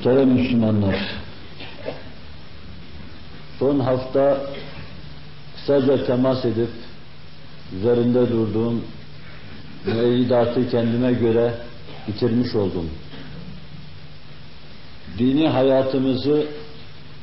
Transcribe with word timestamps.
Muhterem 0.00 0.28
Müslümanlar, 0.28 0.96
son 3.58 3.80
hafta 3.80 4.40
kısaca 5.56 6.06
temas 6.06 6.44
edip 6.44 6.68
üzerinde 7.76 8.30
durduğum 8.30 8.84
müeyyidatı 9.86 10.70
kendime 10.70 11.12
göre 11.12 11.54
bitirmiş 12.08 12.54
oldum. 12.54 12.90
Dini 15.18 15.48
hayatımızı 15.48 16.46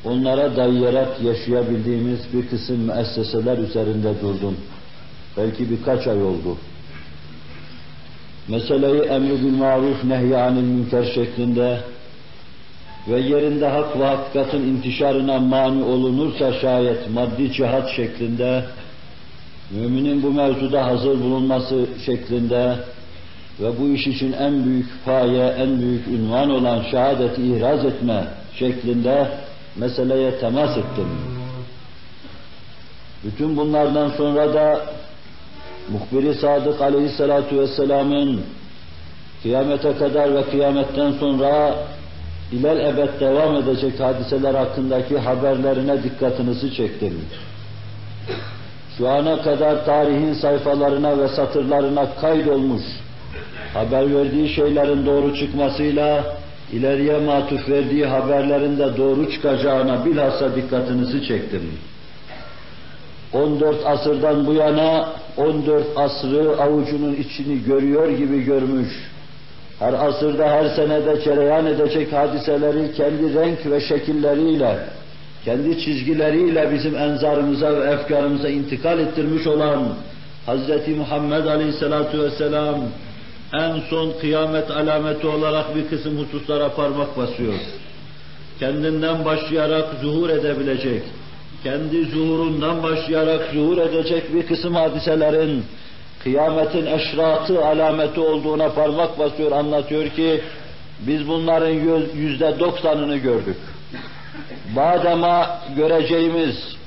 onlara 0.05 0.55
dayayarak 0.55 1.21
yaşayabildiğimiz 1.21 2.19
bir 2.33 2.47
kısım 2.47 2.77
müesseseler 2.77 3.57
üzerinde 3.57 4.21
durdum. 4.21 4.57
Belki 5.37 5.71
birkaç 5.71 6.07
ay 6.07 6.23
oldu. 6.23 6.57
Meseleyi 8.47 9.01
emri 9.01 9.43
bil 9.43 9.57
maruf 9.57 10.03
nehyanil 10.03 10.63
münker 10.63 11.03
şeklinde 11.15 11.79
ve 13.09 13.19
yerinde 13.19 13.67
hak 13.67 13.99
ve 13.99 14.05
hakikatin 14.05 14.61
intişarına 14.61 15.39
mani 15.39 15.83
olunursa 15.83 16.53
şayet 16.53 17.09
maddi 17.09 17.51
cihat 17.51 17.89
şeklinde, 17.89 18.63
müminin 19.71 20.23
bu 20.23 20.31
mevzuda 20.31 20.85
hazır 20.85 21.21
bulunması 21.21 21.85
şeklinde 22.05 22.75
ve 23.59 23.79
bu 23.79 23.87
iş 23.87 24.07
için 24.07 24.33
en 24.33 24.65
büyük 24.65 25.05
paye, 25.05 25.47
en 25.47 25.81
büyük 25.81 26.07
ünvan 26.07 26.49
olan 26.49 26.83
şehadeti 26.91 27.41
ihraz 27.41 27.85
etme 27.85 28.23
şeklinde 28.59 29.27
meseleye 29.75 30.39
temas 30.39 30.77
ettim. 30.77 31.07
Bütün 33.23 33.57
bunlardan 33.57 34.09
sonra 34.09 34.53
da 34.53 34.81
muhbiri 35.91 36.33
Sadık 36.33 36.81
aleyhissalatu 36.81 37.59
vesselamın 37.59 38.41
kıyamete 39.43 39.97
kadar 39.97 40.35
ve 40.35 40.43
kıyametten 40.43 41.11
sonra 41.11 41.75
ilel 42.51 42.79
ebed 42.79 43.19
devam 43.19 43.55
edecek 43.55 43.99
hadiseler 43.99 44.55
hakkındaki 44.55 45.17
haberlerine 45.17 46.03
dikkatinizi 46.03 46.73
çektim. 46.73 47.21
Şu 48.97 49.09
ana 49.09 49.41
kadar 49.41 49.85
tarihin 49.85 50.33
sayfalarına 50.33 51.17
ve 51.17 51.27
satırlarına 51.27 52.15
kaydolmuş, 52.21 52.83
haber 53.73 54.15
verdiği 54.15 54.49
şeylerin 54.49 55.05
doğru 55.05 55.35
çıkmasıyla 55.35 56.37
ileriye 56.71 57.17
matuf 57.17 57.69
verdiği 57.69 58.05
haberlerin 58.05 58.77
de 58.79 58.97
doğru 58.97 59.31
çıkacağına 59.31 60.05
bilhassa 60.05 60.55
dikkatinizi 60.55 61.27
çektim. 61.27 61.71
14 63.33 63.85
asırdan 63.85 64.47
bu 64.47 64.53
yana 64.53 65.09
14 65.37 65.85
asrı 65.95 66.61
avucunun 66.61 67.15
içini 67.15 67.63
görüyor 67.63 68.09
gibi 68.09 68.43
görmüş, 68.43 69.09
her 69.79 69.93
asırda 69.93 70.49
her 70.49 70.69
senede 70.69 71.23
cereyan 71.23 71.65
edecek 71.65 72.13
hadiseleri 72.13 72.93
kendi 72.93 73.33
renk 73.33 73.71
ve 73.71 73.81
şekilleriyle, 73.81 74.79
kendi 75.45 75.79
çizgileriyle 75.79 76.71
bizim 76.73 76.95
enzarımıza 76.95 77.79
ve 77.79 77.91
efkarımıza 77.91 78.49
intikal 78.49 78.99
ettirmiş 78.99 79.47
olan 79.47 79.83
Hz. 80.47 80.87
Muhammed 80.97 81.45
Aleyhisselatü 81.45 82.23
Vesselam 82.23 82.75
en 83.53 83.79
son 83.89 84.13
kıyamet 84.21 84.71
alameti 84.71 85.27
olarak 85.27 85.75
bir 85.75 85.87
kısım 85.87 86.17
hususlara 86.17 86.69
parmak 86.69 87.17
basıyor. 87.17 87.53
Kendinden 88.59 89.25
başlayarak 89.25 89.85
zuhur 90.01 90.29
edebilecek, 90.29 91.03
kendi 91.63 92.05
zuhurundan 92.05 92.83
başlayarak 92.83 93.49
zuhur 93.53 93.77
edecek 93.77 94.33
bir 94.33 94.47
kısım 94.47 94.75
hadiselerin 94.75 95.63
kıyametin 96.23 96.85
eşratı 96.85 97.65
alameti 97.65 98.19
olduğuna 98.19 98.69
parmak 98.69 99.19
basıyor, 99.19 99.51
anlatıyor 99.51 100.09
ki 100.09 100.41
biz 100.99 101.27
bunların 101.27 101.73
yüzde 102.15 102.59
doksanını 102.59 103.17
gördük. 103.17 103.57
Badema 104.75 105.59
göreceğimiz, 105.75 106.77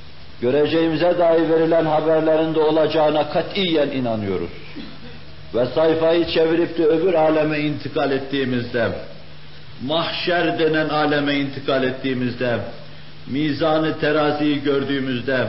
göreceğimize 0.41 1.17
dair 1.19 1.49
verilen 1.49 1.85
haberlerin 1.85 2.55
de 2.55 2.59
olacağına 2.59 3.29
katiyen 3.29 3.87
inanıyoruz. 3.87 4.49
Ve 5.55 5.65
sayfayı 5.65 6.27
çevirip 6.27 6.77
de 6.77 6.85
öbür 6.85 7.13
aleme 7.13 7.59
intikal 7.59 8.11
ettiğimizde, 8.11 8.89
mahşer 9.85 10.59
denen 10.59 10.89
aleme 10.89 11.35
intikal 11.35 11.83
ettiğimizde, 11.83 12.59
mizanı 13.27 13.99
teraziyi 13.99 14.63
gördüğümüzde, 14.63 15.47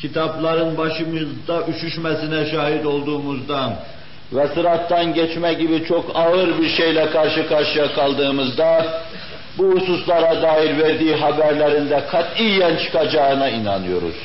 kitapların 0.00 0.78
başımızda 0.78 1.62
üşüşmesine 1.68 2.50
şahit 2.50 2.86
olduğumuzda 2.86 3.72
ve 4.32 4.48
sırattan 4.48 5.14
geçme 5.14 5.54
gibi 5.54 5.84
çok 5.84 6.10
ağır 6.14 6.58
bir 6.58 6.68
şeyle 6.68 7.10
karşı 7.10 7.48
karşıya 7.48 7.94
kaldığımızda 7.94 8.86
bu 9.58 9.64
hususlara 9.64 10.42
dair 10.42 10.78
verdiği 10.78 11.14
haberlerinde 11.14 12.06
katiyen 12.10 12.76
çıkacağına 12.76 13.48
inanıyoruz. 13.48 14.16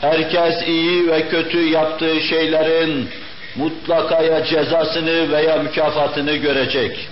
Herkes 0.00 0.68
iyi 0.68 1.10
ve 1.10 1.28
kötü 1.28 1.68
yaptığı 1.68 2.20
şeylerin 2.20 3.08
mutlakaya 3.56 4.44
cezasını 4.44 5.32
veya 5.32 5.56
mükafatını 5.56 6.36
görecek. 6.36 7.08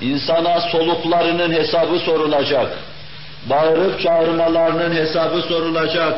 İnsana 0.00 0.60
soluklarının 0.60 1.52
hesabı 1.52 1.98
sorulacak. 1.98 2.78
Bağırıp 3.50 4.00
çağırmalarının 4.00 4.94
hesabı 4.94 5.42
sorulacak 5.42 6.14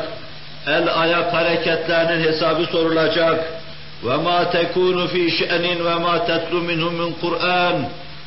el 0.67 1.01
ayak 1.01 1.33
hareketlerinin 1.33 2.27
hesabı 2.27 2.65
sorulacak. 2.65 3.61
Ve 4.03 4.17
ma 4.17 4.49
tekunu 4.49 5.07
fi 5.07 5.31
şe'nin 5.31 5.85
ve 5.85 5.95
ma 5.95 6.25
tetlu 6.25 6.61
minhu 6.61 6.91
min 6.91 7.15
Kur'an 7.21 7.75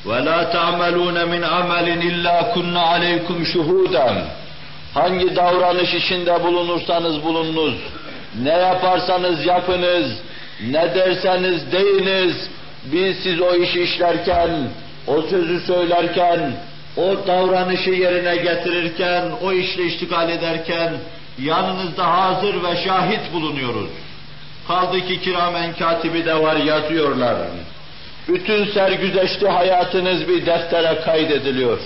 ve 0.06 0.24
la 0.24 0.50
ta'malun 0.50 1.28
min 1.28 1.42
amelin 1.42 2.00
illa 2.00 2.50
kunna 2.54 2.86
aleykum 2.86 3.46
şuhudan. 3.46 4.16
Hangi 4.94 5.36
davranış 5.36 5.94
içinde 5.94 6.44
bulunursanız 6.44 7.24
bulununuz, 7.24 7.74
ne 8.42 8.50
yaparsanız 8.52 9.46
yapınız, 9.46 10.06
ne 10.70 10.94
derseniz 10.94 11.72
deyiniz, 11.72 12.50
biz 12.84 13.16
siz 13.22 13.40
o 13.40 13.54
işi 13.54 13.82
işlerken, 13.82 14.50
o 15.06 15.22
sözü 15.22 15.60
söylerken, 15.60 16.52
o 16.96 17.26
davranışı 17.26 17.90
yerine 17.90 18.36
getirirken, 18.36 19.24
o 19.42 19.52
işle 19.52 19.84
iştigal 19.84 20.30
ederken, 20.30 20.92
yanınızda 21.38 22.06
hazır 22.06 22.54
ve 22.62 22.76
şahit 22.84 23.32
bulunuyoruz. 23.32 23.90
Kaldı 24.68 25.00
ki 25.00 25.20
kiramen 25.20 25.72
katibi 25.72 26.24
de 26.24 26.34
var 26.34 26.56
yazıyorlar. 26.56 27.36
Bütün 28.28 28.64
sergüzeşti 28.64 29.48
hayatınız 29.48 30.28
bir 30.28 30.46
deftere 30.46 31.00
kaydediliyor. 31.04 31.78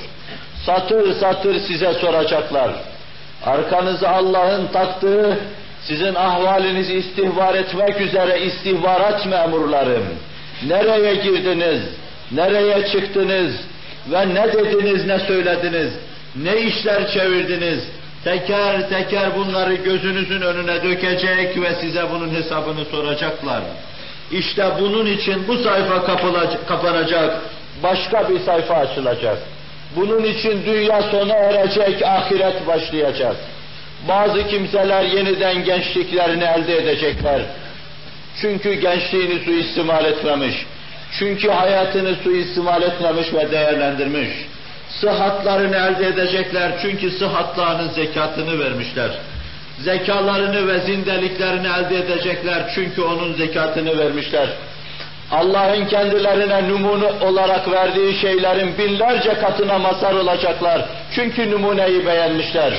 Satır 0.67 1.13
satır 1.13 1.61
size 1.61 1.95
soracaklar. 1.95 2.71
Arkanıza 3.47 4.09
Allah'ın 4.09 4.67
taktığı 4.67 5.39
sizin 5.83 6.15
ahvalinizi 6.15 6.95
istihbar 6.95 7.55
etmek 7.55 8.01
üzere 8.01 8.41
istihbarat 8.41 9.27
memurlarım. 9.27 10.05
Nereye 10.67 11.15
girdiniz? 11.15 11.83
Nereye 12.33 12.87
çıktınız? 12.87 13.55
Ve 14.11 14.35
ne 14.35 14.53
dediniz, 14.53 15.07
ne 15.07 15.19
söylediniz? 15.19 15.93
Ne 16.37 16.57
işler 16.57 17.13
çevirdiniz? 17.13 17.85
Teker 18.28 18.89
teker 18.89 19.37
bunları 19.37 19.75
gözünüzün 19.75 20.41
önüne 20.41 20.83
dökecek 20.83 21.62
ve 21.62 21.75
size 21.81 22.11
bunun 22.11 22.34
hesabını 22.34 22.84
soracaklar. 22.84 23.62
İşte 24.33 24.66
bunun 24.81 25.06
için 25.06 25.49
bu 25.49 25.56
sayfa 25.59 26.05
kapanacak, 26.67 27.41
başka 27.83 28.28
bir 28.28 28.41
sayfa 28.41 28.75
açılacak. 28.75 29.38
Bunun 29.97 30.25
için 30.25 30.62
dünya 30.67 31.03
sona 31.03 31.34
erecek, 31.34 32.03
ahiret 32.03 32.67
başlayacak. 32.67 33.37
Bazı 34.09 34.47
kimseler 34.49 35.03
yeniden 35.03 35.65
gençliklerini 35.65 36.44
elde 36.44 36.77
edecekler. 36.77 37.41
Çünkü 38.41 38.75
gençliğini 38.75 39.44
suistimal 39.44 40.05
etmemiş. 40.05 40.67
Çünkü 41.19 41.49
hayatını 41.49 42.15
suistimal 42.25 42.83
etmemiş 42.83 43.33
ve 43.34 43.50
değerlendirmiş 43.50 44.28
sıhhatlarını 45.01 45.77
elde 45.77 46.06
edecekler 46.06 46.73
çünkü 46.83 47.11
sıhhatlarının 47.11 47.89
zekatını 47.89 48.59
vermişler. 48.59 49.11
Zekalarını 49.79 50.69
ve 50.69 50.79
zindeliklerini 50.81 51.67
elde 51.67 51.97
edecekler 51.97 52.71
çünkü 52.75 53.03
onun 53.03 53.35
zekatını 53.35 53.99
vermişler. 53.99 54.49
Allah'ın 55.31 55.87
kendilerine 55.87 56.69
numune 56.69 57.12
olarak 57.27 57.71
verdiği 57.71 58.21
şeylerin 58.21 58.79
binlerce 58.79 59.35
katına 59.35 59.79
mazhar 59.79 60.12
olacaklar. 60.12 60.85
Çünkü 61.15 61.51
numuneyi 61.51 62.06
beğenmişler. 62.06 62.73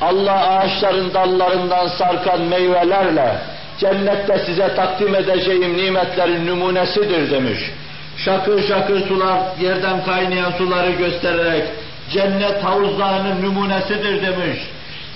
Allah 0.00 0.48
ağaçların 0.48 1.14
dallarından 1.14 1.88
sarkan 1.88 2.40
meyvelerle 2.40 3.34
cennette 3.78 4.38
size 4.38 4.74
takdim 4.74 5.14
edeceğim 5.14 5.76
nimetlerin 5.76 6.46
numunesidir 6.46 7.30
demiş 7.30 7.60
şakır 8.16 8.68
şakır 8.68 9.08
sular, 9.08 9.38
yerden 9.60 10.04
kaynayan 10.04 10.52
suları 10.52 10.90
göstererek 10.90 11.64
cennet 12.12 12.64
havuzlarının 12.64 13.42
numunesidir 13.42 14.22
demiş. 14.22 14.58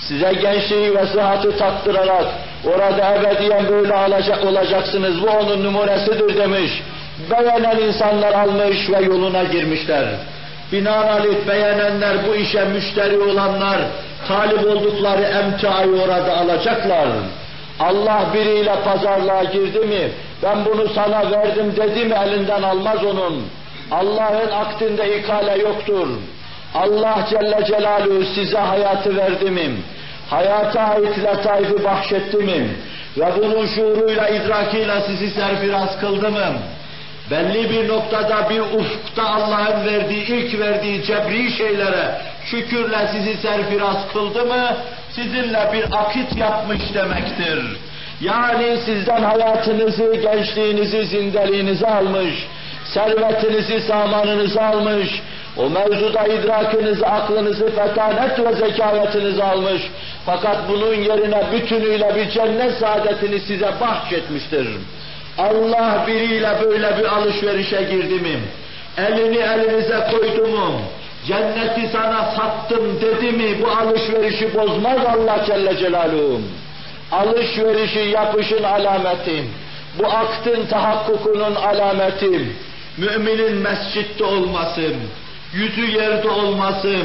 Size 0.00 0.32
gençliği 0.32 0.94
ve 0.94 1.06
sıhhatı 1.06 1.58
taktırarak 1.58 2.26
orada 2.64 3.14
ebediyen 3.14 3.68
böyle 3.68 3.94
alacak, 3.94 4.44
olacaksınız, 4.44 5.22
bu 5.22 5.26
onun 5.26 5.64
numunesidir 5.64 6.36
demiş. 6.38 6.82
Beğenen 7.30 7.78
insanlar 7.78 8.32
almış 8.32 8.90
ve 8.90 9.04
yoluna 9.04 9.44
girmişler. 9.44 10.04
Binaenaleyh 10.72 11.48
beğenenler, 11.48 12.16
bu 12.28 12.34
işe 12.34 12.64
müşteri 12.64 13.18
olanlar, 13.18 13.78
talip 14.28 14.66
oldukları 14.66 15.22
emtiayı 15.22 15.90
orada 16.02 16.36
alacaklar. 16.36 17.08
Allah 17.80 18.26
biriyle 18.34 18.74
pazarlığa 18.84 19.44
girdi 19.44 19.78
mi, 19.78 20.10
ben 20.42 20.64
bunu 20.64 20.88
sana 20.88 21.30
verdim 21.30 21.76
dedi 21.76 22.04
mi 22.04 22.14
elinden 22.26 22.62
almaz 22.62 23.04
onun. 23.04 23.46
Allah'ın 23.90 24.50
akdinde 24.50 25.18
ikale 25.18 25.58
yoktur. 25.58 26.08
Allah 26.74 27.26
Celle 27.30 27.64
Celaluhu 27.66 28.24
size 28.34 28.58
hayatı 28.58 29.16
verdi 29.16 29.50
mi? 29.50 29.76
Hayata 30.30 30.80
ait 30.80 31.24
lataifi 31.24 31.84
bahşetti 31.84 32.36
mi? 32.36 32.76
Ve 33.16 33.26
bunun 33.36 33.66
şuuruyla, 33.66 34.28
idrakiyle 34.28 34.94
sizi 35.06 35.30
serfiraz 35.30 36.00
kıldı 36.00 36.30
mı? 36.30 36.52
belli 37.30 37.70
bir 37.70 37.88
noktada 37.88 38.50
bir 38.50 38.60
ufukta 38.60 39.28
Allah'ın 39.28 39.86
verdiği, 39.86 40.26
ilk 40.26 40.60
verdiği 40.60 41.02
cebri 41.02 41.50
şeylere 41.50 42.20
şükürle 42.50 43.08
sizi 43.12 43.36
serfiraz 43.36 44.12
kıldı 44.12 44.44
mı, 44.44 44.76
sizinle 45.12 45.70
bir 45.72 45.84
akit 45.92 46.36
yapmış 46.36 46.94
demektir. 46.94 47.78
Yani 48.20 48.76
sizden 48.84 49.22
hayatınızı, 49.22 50.14
gençliğinizi, 50.14 51.04
zindeliğinizi 51.04 51.86
almış, 51.86 52.46
servetinizi, 52.84 53.80
samanınızı 53.80 54.62
almış, 54.62 55.22
o 55.56 55.70
mevzuda 55.70 56.26
idrakınızı, 56.26 57.06
aklınızı, 57.06 57.66
fetanet 57.66 58.38
ve 58.38 58.54
zekayetinizi 58.54 59.42
almış. 59.42 59.82
Fakat 60.26 60.56
bunun 60.68 60.94
yerine 60.94 61.42
bütünüyle 61.52 62.16
bir 62.16 62.30
cennet 62.30 62.78
saadetini 62.78 63.40
size 63.40 63.68
bahşetmiştir. 63.80 64.68
Allah 65.38 66.04
biriyle 66.06 66.50
böyle 66.64 66.98
bir 66.98 67.04
alışverişe 67.04 67.82
girdi 67.82 68.14
mi? 68.14 68.40
Elini 68.98 69.36
elinize 69.36 70.06
koydu 70.10 70.46
mu? 70.46 70.80
Cenneti 71.26 71.88
sana 71.92 72.30
sattım 72.36 73.00
dedi 73.00 73.32
mi? 73.32 73.62
Bu 73.62 73.68
alışverişi 73.68 74.54
bozmaz 74.54 74.98
Allah 75.06 75.44
Celle 75.46 75.76
Celaluhu. 75.76 76.40
Alışverişi 77.12 77.98
yapışın 77.98 78.62
alameti. 78.62 79.44
Bu 79.98 80.06
aktın 80.06 80.66
tahakkukunun 80.66 81.54
alameti. 81.54 82.50
Müminin 82.98 83.56
mescitte 83.56 84.24
olması, 84.24 84.92
yüzü 85.52 85.96
yerde 85.98 86.28
olması, 86.28 86.96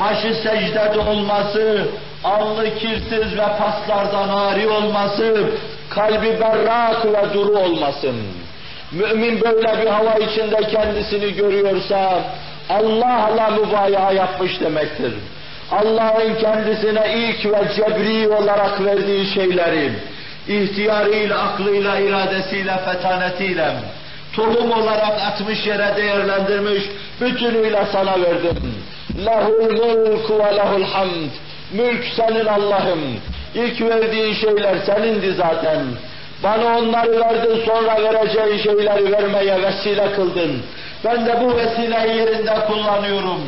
başı 0.00 0.34
secdede 0.34 0.98
olması, 0.98 1.88
alnı 2.24 2.74
kirsiz 2.74 3.38
ve 3.38 3.46
paslardan 3.58 4.28
ari 4.28 4.68
olması, 4.68 5.50
kalbi 5.90 6.40
berrak 6.40 7.06
ve 7.06 7.34
duru 7.34 7.58
olmasın. 7.58 8.16
Mümin 8.92 9.40
böyle 9.40 9.82
bir 9.82 9.86
hava 9.86 10.14
içinde 10.14 10.56
kendisini 10.56 11.34
görüyorsa, 11.34 12.22
Allah'la 12.70 13.50
mübaya 13.50 14.12
yapmış 14.12 14.60
demektir. 14.60 15.12
Allah'ın 15.72 16.34
kendisine 16.34 17.14
ilk 17.14 17.46
ve 17.46 17.74
cebri 17.76 18.28
olarak 18.28 18.84
verdiği 18.84 19.26
şeyleri, 19.34 19.92
ihtiyarıyla, 20.48 21.38
aklıyla, 21.38 21.98
iradesiyle, 21.98 22.78
fetanetiyle, 22.84 23.70
tohum 24.36 24.70
olarak 24.70 25.20
atmış 25.20 25.66
yere 25.66 25.96
değerlendirmiş, 25.96 26.82
bütünüyle 27.20 27.86
sana 27.92 28.22
verdim. 28.22 28.74
Lehul 29.24 29.72
mulku 29.72 30.38
ve 30.38 30.56
lehul 30.56 30.84
hamd. 30.84 31.30
Mülk 31.72 32.04
senin 32.16 32.46
Allah'ım. 32.46 33.00
İlk 33.54 33.80
verdiğin 33.80 34.34
şeyler 34.34 34.76
senindi 34.86 35.32
zaten. 35.32 35.86
Bana 36.42 36.78
onları 36.78 37.20
verdin 37.20 37.64
sonra 37.66 37.96
vereceğin 38.02 38.62
şeyleri 38.62 39.12
vermeye 39.12 39.62
vesile 39.62 40.12
kıldın. 40.12 40.62
Ben 41.06 41.26
de 41.26 41.40
bu 41.40 41.56
vesileyi 41.56 42.16
yerinde 42.16 42.54
kullanıyorum. 42.66 43.40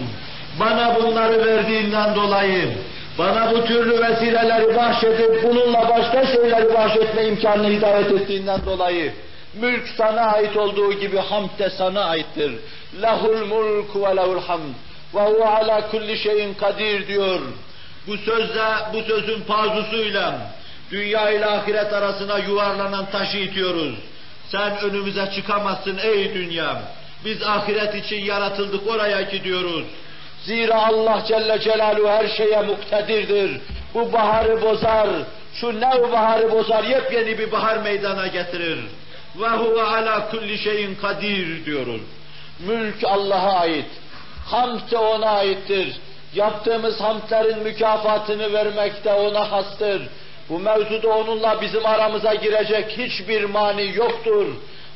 Bana 0.61 0.97
bunları 0.97 1.47
verdiğinden 1.47 2.15
dolayı, 2.15 2.73
bana 3.19 3.51
bu 3.51 3.65
türlü 3.65 4.01
vesileleri 4.01 4.77
bahşedip 4.77 5.45
bununla 5.45 5.89
başka 5.89 6.27
şeyleri 6.27 6.75
bahşetme 6.75 7.25
imkanını 7.25 7.69
hidayet 7.69 8.13
ettiğinden 8.13 8.61
dolayı, 8.67 9.13
mülk 9.61 9.89
sana 9.97 10.21
ait 10.21 10.57
olduğu 10.57 10.93
gibi 10.93 11.19
hamd 11.19 11.59
de 11.59 11.71
sana 11.71 12.05
aittir. 12.05 12.53
Lahul 13.03 13.47
mulk 13.47 13.97
ve 13.97 14.17
lahul 14.17 14.41
hamd 14.41 14.75
ve 15.15 15.21
huve 15.21 15.47
ala 15.47 15.91
kulli 15.91 16.19
şeyin 16.19 16.55
kadir 16.55 17.09
diyor. 17.09 17.41
Bu 18.07 18.17
sözle, 18.17 18.65
bu 18.93 19.03
sözün 19.03 19.41
pazusuyla 19.41 20.35
dünya 20.91 21.31
ile 21.31 21.47
ahiret 21.47 21.93
arasına 21.93 22.39
yuvarlanan 22.39 23.11
taşı 23.11 23.39
itiyoruz. 23.39 23.95
Sen 24.49 24.79
önümüze 24.81 25.31
çıkamazsın 25.35 25.99
ey 26.03 26.35
dünya. 26.35 26.83
Biz 27.25 27.43
ahiret 27.43 27.95
için 27.95 28.25
yaratıldık 28.25 28.91
oraya 28.91 29.23
gidiyoruz. 29.23 29.85
Zira 30.45 30.87
Allah 30.87 31.25
Celle 31.29 31.61
Celaluhu 31.61 32.09
her 32.09 32.29
şeye 32.29 32.63
muktedirdir. 32.63 33.61
Bu 33.95 34.13
baharı 34.13 34.63
bozar, 34.63 35.09
şu 35.55 35.81
nev 35.81 36.13
baharı 36.13 36.51
bozar, 36.51 36.85
yepyeni 36.85 37.39
bir 37.39 37.53
bahar 37.53 37.77
meydana 37.77 38.27
getirir. 38.27 38.79
Ve 39.41 39.49
huve 39.49 39.83
ala 39.83 40.31
kulli 40.31 40.59
şeyin 40.59 40.95
kadir 40.95 41.65
diyoruz. 41.65 42.01
Mülk 42.67 43.05
Allah'a 43.05 43.61
ait. 43.61 43.87
Hamd 44.47 44.91
de 44.91 44.99
ona 44.99 45.31
aittir. 45.31 45.97
Yaptığımız 46.35 47.01
hamdlerin 47.01 47.63
mükafatını 47.63 48.53
vermek 48.53 49.05
de 49.05 49.13
ona 49.13 49.53
hastır. 49.53 50.03
Bu 50.49 50.59
mevzuda 50.59 51.09
onunla 51.09 51.61
bizim 51.61 51.87
aramıza 51.87 52.35
girecek 52.35 52.99
hiçbir 52.99 53.45
mani 53.45 53.97
yoktur. 53.97 54.47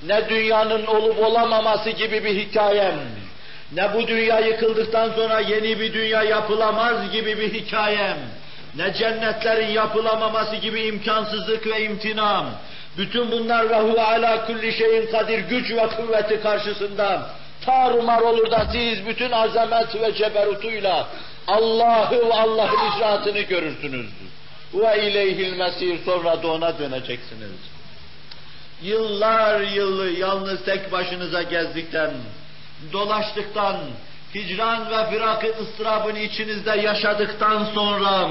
Ne 0.07 0.29
dünyanın 0.29 0.87
olup 0.87 1.19
olamaması 1.19 1.91
gibi 1.91 2.25
bir 2.25 2.37
hikayem, 2.37 2.95
ne 3.73 3.95
bu 3.95 4.09
dünya 4.09 4.41
yıkıldıktan 4.41 5.11
sonra 5.11 5.41
yeni 5.41 5.81
bir 5.81 5.93
dünya 5.93 6.23
yapılamaz 6.23 7.13
gibi 7.13 7.39
bir 7.39 7.53
hikayem, 7.53 8.19
ne 8.77 8.95
cennetlerin 8.95 9.69
yapılamaması 9.69 10.57
gibi 10.57 10.83
imkansızlık 10.83 11.67
ve 11.67 11.85
imtinam, 11.85 12.47
bütün 12.99 13.31
bunlar 13.31 13.71
ve 13.71 13.81
huve 13.81 14.03
ala 14.03 14.47
kulli 14.47 14.73
şeyin 14.73 15.07
kadir 15.07 15.39
güç 15.39 15.71
ve 15.71 15.87
kuvveti 15.89 16.41
karşısında 16.41 17.31
tarumar 17.65 18.21
olur 18.21 18.51
da 18.51 18.67
siz 18.73 19.07
bütün 19.07 19.31
azamet 19.31 19.95
ve 19.95 20.15
ceberutuyla 20.15 21.09
Allah'ı 21.49 22.29
ve 22.29 22.35
Allah'ın 22.35 22.97
icraatını 22.97 23.41
görürsünüz. 23.41 24.07
Ve 24.75 25.07
ileyhil 25.07 25.57
mesir 25.57 25.99
sonra 26.05 26.43
da 26.43 26.49
ona 26.49 26.79
döneceksiniz. 26.79 27.72
Yıllar 28.83 29.61
yılı 29.61 30.11
yalnız 30.11 30.65
tek 30.65 30.93
başınıza 30.93 31.43
gezdikten, 31.43 32.11
dolaştıktan, 32.93 33.77
hicran 34.35 34.91
ve 34.91 35.11
firakı 35.11 35.47
ıstırabını 35.63 36.19
içinizde 36.19 36.71
yaşadıktan 36.71 37.65
sonra 37.75 38.29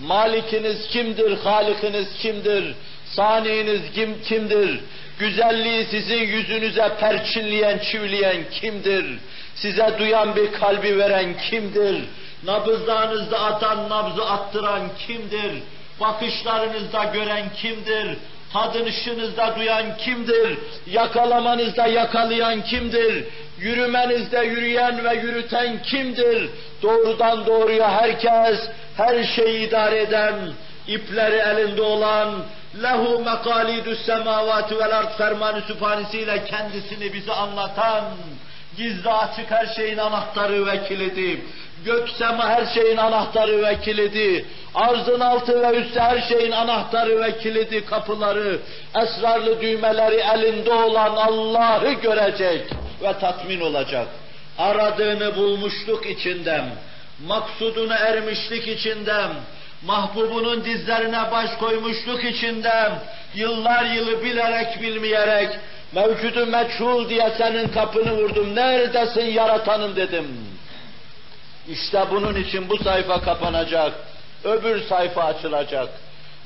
malikiniz 0.00 0.88
kimdir, 0.88 1.38
halikiniz 1.38 2.08
kimdir, 2.18 2.74
saniyiniz 3.04 3.92
kim, 3.94 4.22
kimdir, 4.22 4.80
güzelliği 5.18 5.86
sizin 5.90 6.22
yüzünüze 6.22 6.92
perçinleyen, 7.00 7.78
çivleyen 7.78 8.44
kimdir, 8.50 9.06
size 9.54 9.94
duyan 9.98 10.36
bir 10.36 10.52
kalbi 10.52 10.98
veren 10.98 11.36
kimdir, 11.50 12.04
nabızlarınızda 12.44 13.40
atan, 13.40 13.88
nabzı 13.88 14.24
attıran 14.24 14.82
kimdir, 15.06 15.52
bakışlarınızda 16.00 17.04
gören 17.04 17.44
kimdir, 17.56 18.16
tadınışınızda 18.52 19.56
duyan 19.56 19.96
kimdir, 19.96 20.58
yakalamanızda 20.86 21.86
yakalayan 21.86 22.62
kimdir, 22.62 23.24
yürümenizde 23.58 24.38
yürüyen 24.38 25.04
ve 25.04 25.14
yürüten 25.14 25.82
kimdir, 25.82 26.50
doğrudan 26.82 27.46
doğruya 27.46 27.90
herkes, 27.90 28.60
her 28.96 29.24
şeyi 29.24 29.68
idare 29.68 30.02
eden, 30.02 30.34
ipleri 30.88 31.36
elinde 31.36 31.82
olan, 31.82 32.34
lehu 32.82 33.18
mekalidus 33.18 34.06
semavati 34.06 34.78
vel 34.78 34.98
ard 34.98 35.18
fermanı 35.18 35.62
sübhanesiyle 35.62 36.44
kendisini 36.44 37.12
bize 37.12 37.32
anlatan, 37.32 38.04
gizli 38.76 39.10
açık 39.10 39.50
her 39.50 39.66
şeyin 39.66 39.98
anahtarı 39.98 40.66
ve 40.66 40.84
kilidi, 40.88 41.40
gök 41.84 42.08
sema 42.18 42.48
her 42.48 42.66
şeyin 42.74 42.96
anahtarı 42.96 43.62
ve 43.62 43.80
kilidi, 43.80 44.44
arzın 44.74 45.20
altı 45.20 45.62
ve 45.62 45.78
üstü 45.78 46.00
her 46.00 46.20
şeyin 46.20 46.50
anahtarı 46.50 47.20
ve 47.20 47.38
kilidi, 47.38 47.86
kapıları, 47.86 48.58
esrarlı 49.02 49.60
düğmeleri 49.60 50.22
elinde 50.34 50.72
olan 50.72 51.16
Allah'ı 51.16 51.92
görecek 51.92 52.60
ve 53.02 53.18
tatmin 53.18 53.60
olacak. 53.60 54.06
Aradığını 54.58 55.36
bulmuşluk 55.36 56.06
içinden, 56.06 56.64
maksudunu 57.26 57.92
ermişlik 57.92 58.68
içinden, 58.68 59.30
mahbubunun 59.86 60.64
dizlerine 60.64 61.30
baş 61.32 61.50
koymuşluk 61.60 62.24
içinde, 62.24 62.90
yıllar 63.34 63.84
yılı 63.84 64.24
bilerek 64.24 64.82
bilmeyerek, 64.82 65.48
mevcudu 65.92 66.46
meçhul 66.46 67.08
diye 67.08 67.32
senin 67.38 67.68
kapını 67.68 68.12
vurdum, 68.12 68.54
neredesin 68.54 69.26
yaratanım 69.26 69.96
dedim. 69.96 70.26
İşte 71.70 72.04
bunun 72.10 72.34
için 72.34 72.68
bu 72.68 72.78
sayfa 72.78 73.20
kapanacak, 73.20 73.92
öbür 74.44 74.82
sayfa 74.82 75.24
açılacak. 75.24 75.88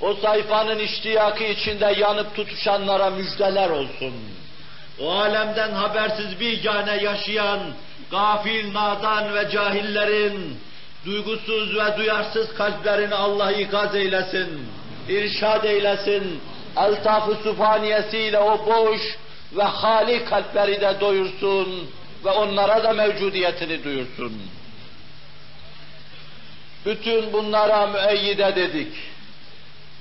O 0.01 0.15
sayfanın 0.15 0.79
iştiyakı 0.79 1.45
içinde 1.45 1.95
yanıp 1.99 2.37
tutuşanlara 2.37 3.11
müjdeler 3.11 3.71
olsun. 3.71 4.15
O 5.01 5.11
alemden 5.13 5.73
habersiz 5.73 6.41
bir 6.41 6.63
gane 6.63 7.03
yaşayan, 7.03 7.61
gafil, 8.11 8.75
nadan 8.75 9.35
ve 9.35 9.51
cahillerin, 9.51 10.59
duygusuz 11.05 11.77
ve 11.77 11.97
duyarsız 11.97 12.55
kalplerini 12.55 13.15
Allah 13.15 13.53
ikaz 13.53 13.95
eylesin, 13.95 14.69
irşad 15.09 15.65
eylesin, 15.65 16.41
eltaf-ı 16.77 17.35
sübhaniyesiyle 17.43 18.39
o 18.39 18.67
boş 18.67 19.01
ve 19.57 19.63
hali 19.63 20.25
kalpleri 20.25 20.81
de 20.81 21.01
doyursun 21.01 21.91
ve 22.25 22.31
onlara 22.31 22.85
da 22.85 22.93
mevcudiyetini 22.93 23.85
duyursun. 23.85 24.33
Bütün 26.87 27.33
bunlara 27.33 27.87
müeyyide 27.87 28.57
dedik. 28.57 28.93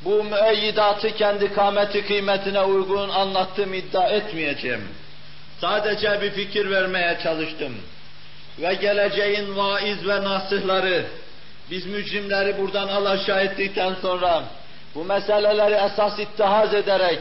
Bu 0.06 0.24
müeyyidatı 0.24 1.16
kendi 1.16 1.54
kâmeti 1.54 2.08
kıymetine 2.08 2.62
uygun 2.62 3.10
anlattım 3.10 3.74
iddia 3.74 4.08
etmeyeceğim. 4.08 4.82
Sadece 5.62 6.22
bir 6.22 6.32
fikir 6.32 6.72
vermeye 6.72 7.20
çalıştım. 7.24 7.74
Ve 8.62 8.74
geleceğin 8.74 9.58
vaiz 9.58 10.08
ve 10.08 10.24
nasihları, 10.24 11.06
biz 11.72 11.86
mücrimleri 11.86 12.58
buradan 12.58 12.88
alaşağı 12.88 13.42
ettikten 13.42 13.94
sonra, 14.02 14.44
bu 14.96 15.04
meseleleri 15.04 15.74
esas 15.74 16.20
ittihaz 16.20 16.74
ederek, 16.74 17.20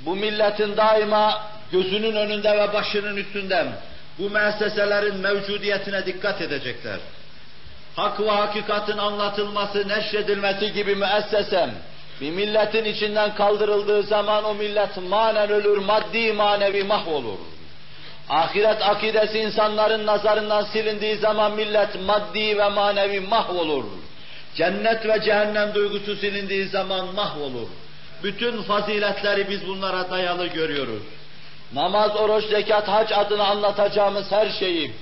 bu 0.00 0.16
milletin 0.16 0.76
daima 0.76 1.42
gözünün 1.72 2.16
önünde 2.16 2.58
ve 2.58 2.72
başının 2.72 3.16
üstünde 3.16 3.66
bu 4.18 4.30
müesseselerin 4.30 5.16
mevcudiyetine 5.16 6.06
dikkat 6.06 6.40
edecekler. 6.40 6.98
Hak 7.96 8.20
ve 8.20 8.30
hakikatin 8.30 8.98
anlatılması, 8.98 9.88
neşredilmesi 9.88 10.72
gibi 10.72 10.94
müessesem, 10.94 11.70
bir 12.20 12.30
milletin 12.30 12.84
içinden 12.84 13.34
kaldırıldığı 13.34 14.02
zaman 14.02 14.44
o 14.44 14.54
millet 14.54 14.96
manen 14.96 15.50
ölür, 15.50 15.78
maddi 15.78 16.32
manevi 16.32 16.84
mahvolur. 16.84 17.38
Ahiret 18.28 18.82
akidesi 18.82 19.38
insanların 19.38 20.06
nazarından 20.06 20.64
silindiği 20.64 21.16
zaman 21.16 21.52
millet 21.52 22.02
maddi 22.06 22.58
ve 22.58 22.68
manevi 22.68 23.20
mahvolur. 23.20 23.84
Cennet 24.54 25.06
ve 25.08 25.20
cehennem 25.24 25.74
duygusu 25.74 26.16
silindiği 26.16 26.68
zaman 26.68 27.14
mahvolur. 27.14 27.68
Bütün 28.22 28.62
faziletleri 28.62 29.50
biz 29.50 29.66
bunlara 29.66 30.10
dayalı 30.10 30.46
görüyoruz. 30.46 31.02
Namaz, 31.74 32.16
oruç, 32.16 32.44
zekat, 32.44 32.88
hac 32.88 33.12
adına 33.12 33.44
anlatacağımız 33.44 34.32
her 34.32 34.50
şeyi, 34.50 34.92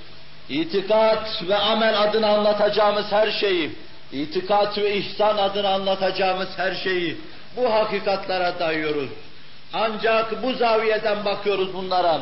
itikat 0.49 1.43
ve 1.49 1.55
amel 1.55 2.01
adına 2.01 2.27
anlatacağımız 2.27 3.11
her 3.11 3.31
şeyi, 3.31 3.71
itikat 4.11 4.77
ve 4.77 4.97
ihsan 4.97 5.37
adına 5.37 5.69
anlatacağımız 5.69 6.49
her 6.57 6.75
şeyi 6.75 7.17
bu 7.57 7.73
hakikatlara 7.73 8.59
dayıyoruz. 8.59 9.09
Ancak 9.73 10.43
bu 10.43 10.53
zaviyeden 10.53 11.25
bakıyoruz 11.25 11.73
bunlara. 11.73 12.21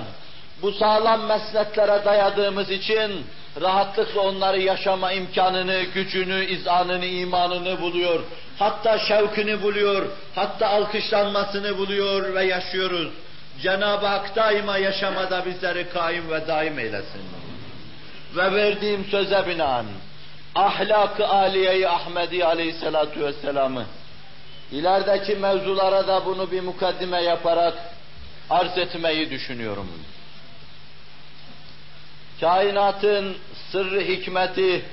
Bu 0.62 0.72
sağlam 0.72 1.25
mesleklere 1.25 2.06
dayadığımız 2.06 2.70
için 2.70 3.25
rahatlıkla 3.62 4.22
onları 4.22 4.62
yaşama 4.62 5.12
imkanını, 5.12 5.84
gücünü, 5.84 6.46
izanını, 6.46 7.06
imanını 7.06 7.82
buluyor. 7.82 8.20
Hatta 8.60 9.00
şevkini 9.00 9.62
buluyor, 9.62 10.06
hatta 10.36 10.68
alkışlanmasını 10.68 11.77
buluyor 11.77 12.36
ve 12.36 12.46
yaşıyoruz. 12.46 13.08
Cenab-ı 13.62 14.06
Hak 14.06 14.36
daima 14.36 14.77
yaşamada 14.77 15.46
bizleri 15.46 15.89
kaim 15.89 16.32
ve 16.32 16.48
daim 16.48 16.80
eylesin. 16.80 17.42
Ve 18.36 18.54
verdiğim 18.54 19.06
söze 19.06 19.48
binaen, 19.48 19.86
ahlak-ı 20.56 21.28
aliye-i 21.28 21.88
Ahmedi 21.88 22.46
aleyhissalatu 22.46 23.20
vesselam'ı, 23.20 23.86
ilerideki 24.72 25.36
mevzulara 25.36 26.08
da 26.08 26.25
bunu 26.25 26.52
bir 26.52 26.62
mukaddime 26.62 27.22
yaparak 27.22 27.74
arz 28.50 28.78
etmeyi 28.78 29.30
düşünüyorum. 29.30 29.88
Kainatın 32.40 33.38
sırrı 33.72 34.02
hikmeti 34.02 34.86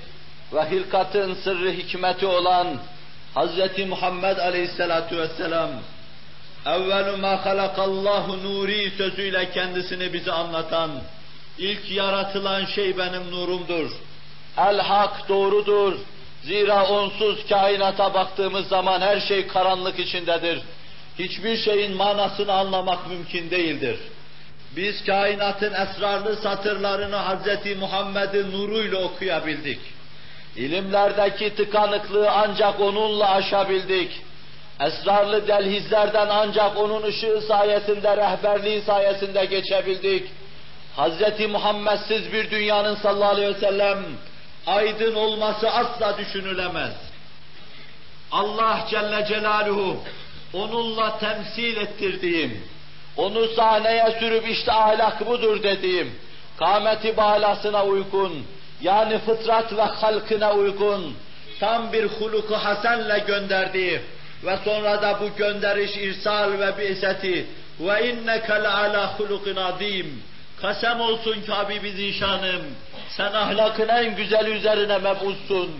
ve 0.52 0.70
hilkatın 0.70 1.34
sırrı 1.34 1.70
hikmeti 1.70 2.26
olan 2.26 2.78
Hz. 3.36 3.86
Muhammed 3.88 4.38
aleyhissalatu 4.38 5.16
vesselam 5.16 5.70
evvelu 6.66 7.16
ma 7.16 7.46
halakallahu 7.46 8.44
nuri 8.44 8.90
sözüyle 8.90 9.50
kendisini 9.50 10.12
bize 10.12 10.32
anlatan 10.32 10.90
ilk 11.60 11.90
yaratılan 11.90 12.64
şey 12.64 12.98
benim 12.98 13.30
nurumdur. 13.30 13.90
El 14.58 14.80
hak 14.80 15.28
doğrudur. 15.28 15.94
Zira 16.42 16.86
onsuz 16.86 17.48
kainata 17.48 18.14
baktığımız 18.14 18.68
zaman 18.68 19.00
her 19.00 19.20
şey 19.20 19.46
karanlık 19.46 19.98
içindedir. 19.98 20.60
Hiçbir 21.18 21.56
şeyin 21.56 21.96
manasını 21.96 22.52
anlamak 22.52 23.08
mümkün 23.10 23.50
değildir. 23.50 23.96
Biz 24.76 25.04
kainatın 25.04 25.72
esrarlı 25.74 26.36
satırlarını 26.36 27.16
Hz. 27.16 27.76
Muhammed'in 27.78 28.52
nuruyla 28.52 28.98
okuyabildik. 28.98 29.80
İlimlerdeki 30.56 31.54
tıkanıklığı 31.54 32.30
ancak 32.30 32.80
onunla 32.80 33.30
aşabildik. 33.30 34.20
Esrarlı 34.80 35.48
delhizlerden 35.48 36.26
ancak 36.30 36.76
onun 36.76 37.02
ışığı 37.02 37.40
sayesinde, 37.48 38.16
rehberliği 38.16 38.82
sayesinde 38.82 39.44
geçebildik. 39.44 40.28
Hz. 40.96 41.46
Muhammedsiz 41.48 42.32
bir 42.32 42.50
dünyanın 42.50 42.94
sallallahu 42.94 43.30
aleyhi 43.30 43.54
ve 43.54 43.60
sellem 43.60 43.98
aydın 44.66 45.14
olması 45.14 45.70
asla 45.70 46.18
düşünülemez. 46.18 46.92
Allah 48.32 48.86
Celle 48.90 49.26
Celaluhu 49.28 49.96
onunla 50.52 51.18
temsil 51.18 51.76
ettirdiğim, 51.76 52.62
onu 53.16 53.46
sahneye 53.48 54.16
sürüp 54.20 54.48
işte 54.48 54.72
ahlak 54.72 55.26
budur 55.26 55.62
dediğim, 55.62 56.14
kâmeti 56.58 57.16
balasına 57.16 57.84
uygun, 57.84 58.46
yani 58.80 59.18
fıtrat 59.18 59.72
ve 59.76 59.82
halkına 59.82 60.52
uygun, 60.52 61.16
tam 61.60 61.92
bir 61.92 62.04
huluku 62.04 62.54
hasenle 62.54 63.18
gönderdiği 63.18 64.00
ve 64.44 64.58
sonra 64.64 65.02
da 65.02 65.18
bu 65.20 65.36
gönderiş, 65.36 65.96
irsal 65.96 66.52
ve 66.52 66.78
bi'seti 66.78 67.46
ve 67.80 68.10
inneke 68.10 68.68
ala 68.68 69.18
hulukin 69.18 69.56
azim. 69.56 70.22
Kasem 70.62 71.00
olsun 71.00 71.42
ki 71.42 71.52
Habibi 71.52 71.90
Zişanım, 71.92 72.62
sen 73.08 73.32
ahlakın 73.32 73.88
en 73.88 74.16
güzel 74.16 74.46
üzerine 74.46 74.98
mebussun. 74.98 75.70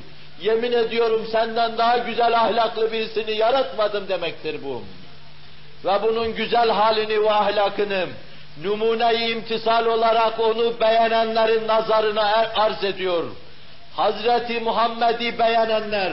Yemin 0.43 0.73
ediyorum 0.73 1.27
senden 1.33 1.79
daha 1.79 1.99
güzel 1.99 2.41
ahlaklı 2.41 2.93
birisini 2.93 3.33
yaratmadım 3.37 4.09
demektir 4.09 4.57
bu. 4.65 4.83
Ve 5.85 6.03
bunun 6.03 6.35
güzel 6.35 6.71
halini 6.71 7.23
ve 7.23 7.33
ahlakını 7.33 8.07
numune-i 8.63 9.31
imtisal 9.31 9.87
olarak 9.87 10.41
onu 10.41 10.81
beğenenlerin 10.81 11.69
nazarına 11.69 12.31
er- 12.31 12.51
arz 12.57 12.85
ediyor. 12.85 13.25
Hazreti 13.97 14.61
Muhammed'i 14.61 15.39
beğenenler, 15.39 16.13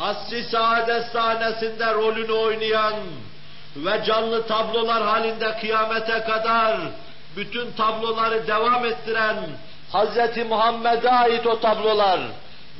asri 0.00 0.42
saadet 0.44 1.04
sahnesinde 1.06 1.94
rolünü 1.94 2.32
oynayan 2.32 2.94
ve 3.76 4.04
canlı 4.06 4.46
tablolar 4.46 5.02
halinde 5.02 5.56
kıyamete 5.60 6.20
kadar 6.20 6.76
bütün 7.36 7.72
tabloları 7.72 8.46
devam 8.46 8.84
ettiren 8.84 9.36
Hazreti 9.92 10.44
Muhammed'e 10.44 11.10
ait 11.10 11.46
o 11.46 11.60
tablolar, 11.60 12.20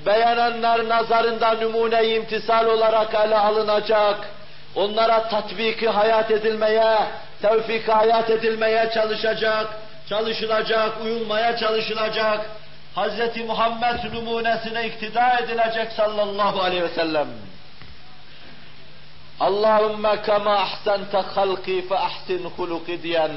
beğenenler 0.07 0.89
nazarında 0.89 1.53
numune-i 1.53 2.15
imtisal 2.15 2.67
olarak 2.67 3.15
ele 3.15 3.39
alınacak, 3.39 4.29
onlara 4.75 5.29
tatbiki 5.29 5.89
hayat 5.89 6.31
edilmeye, 6.31 6.99
tevfik 7.43 7.89
hayat 7.89 8.31
edilmeye 8.31 8.91
çalışacak, 8.95 9.67
çalışılacak, 10.09 11.05
uyulmaya 11.05 11.57
çalışılacak, 11.57 12.51
Hz. 12.97 13.37
Muhammed 13.47 14.13
numunesine 14.13 14.87
iktida 14.87 15.39
edilecek 15.39 15.93
sallallahu 15.93 16.63
aleyhi 16.63 16.83
ve 16.83 16.89
sellem. 16.89 17.29
Allahümme 19.41 20.23
kema 20.23 20.55
ahsente 20.55 21.23
halki 21.35 21.89
fe 21.89 21.99
ahsin 21.99 22.45
huluki 22.45 23.03
diyen, 23.03 23.33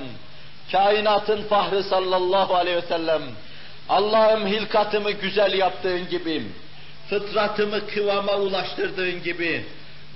kainatın 0.72 1.44
fahri 1.44 1.84
sallallahu 1.84 2.56
aleyhi 2.56 2.78
ve 2.78 2.82
sellem, 2.82 3.22
Allah'ım 3.90 4.48
hilkatımı 4.48 5.12
güzel 5.12 5.54
yaptığın 5.54 6.10
gibi, 6.10 6.44
fıtratımı 7.10 7.88
kıvama 7.88 8.34
ulaştırdığın 8.34 9.24
gibi, 9.24 9.66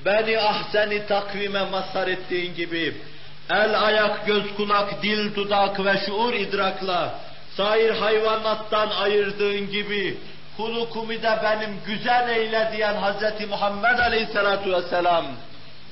beni 0.05 0.39
ahseni 0.39 1.07
takvime 1.07 1.63
mazhar 1.65 2.07
ettiğin 2.07 2.55
gibi, 2.55 2.95
el, 3.49 3.81
ayak, 3.85 4.25
göz, 4.25 4.55
kulak, 4.57 5.03
dil, 5.03 5.35
dudak 5.35 5.85
ve 5.85 5.97
şuur 6.05 6.33
idrakla, 6.33 7.19
sair 7.57 7.89
hayvanattan 7.89 8.89
ayırdığın 8.89 9.71
gibi, 9.71 10.17
hulukumu 10.57 11.23
da 11.23 11.41
benim 11.43 11.77
güzel 11.85 12.29
eyle 12.29 12.69
diyen 12.73 12.95
Hz. 12.95 13.49
Muhammed 13.49 13.99
Aleyhisselatu 13.99 14.71
Vesselam, 14.71 15.25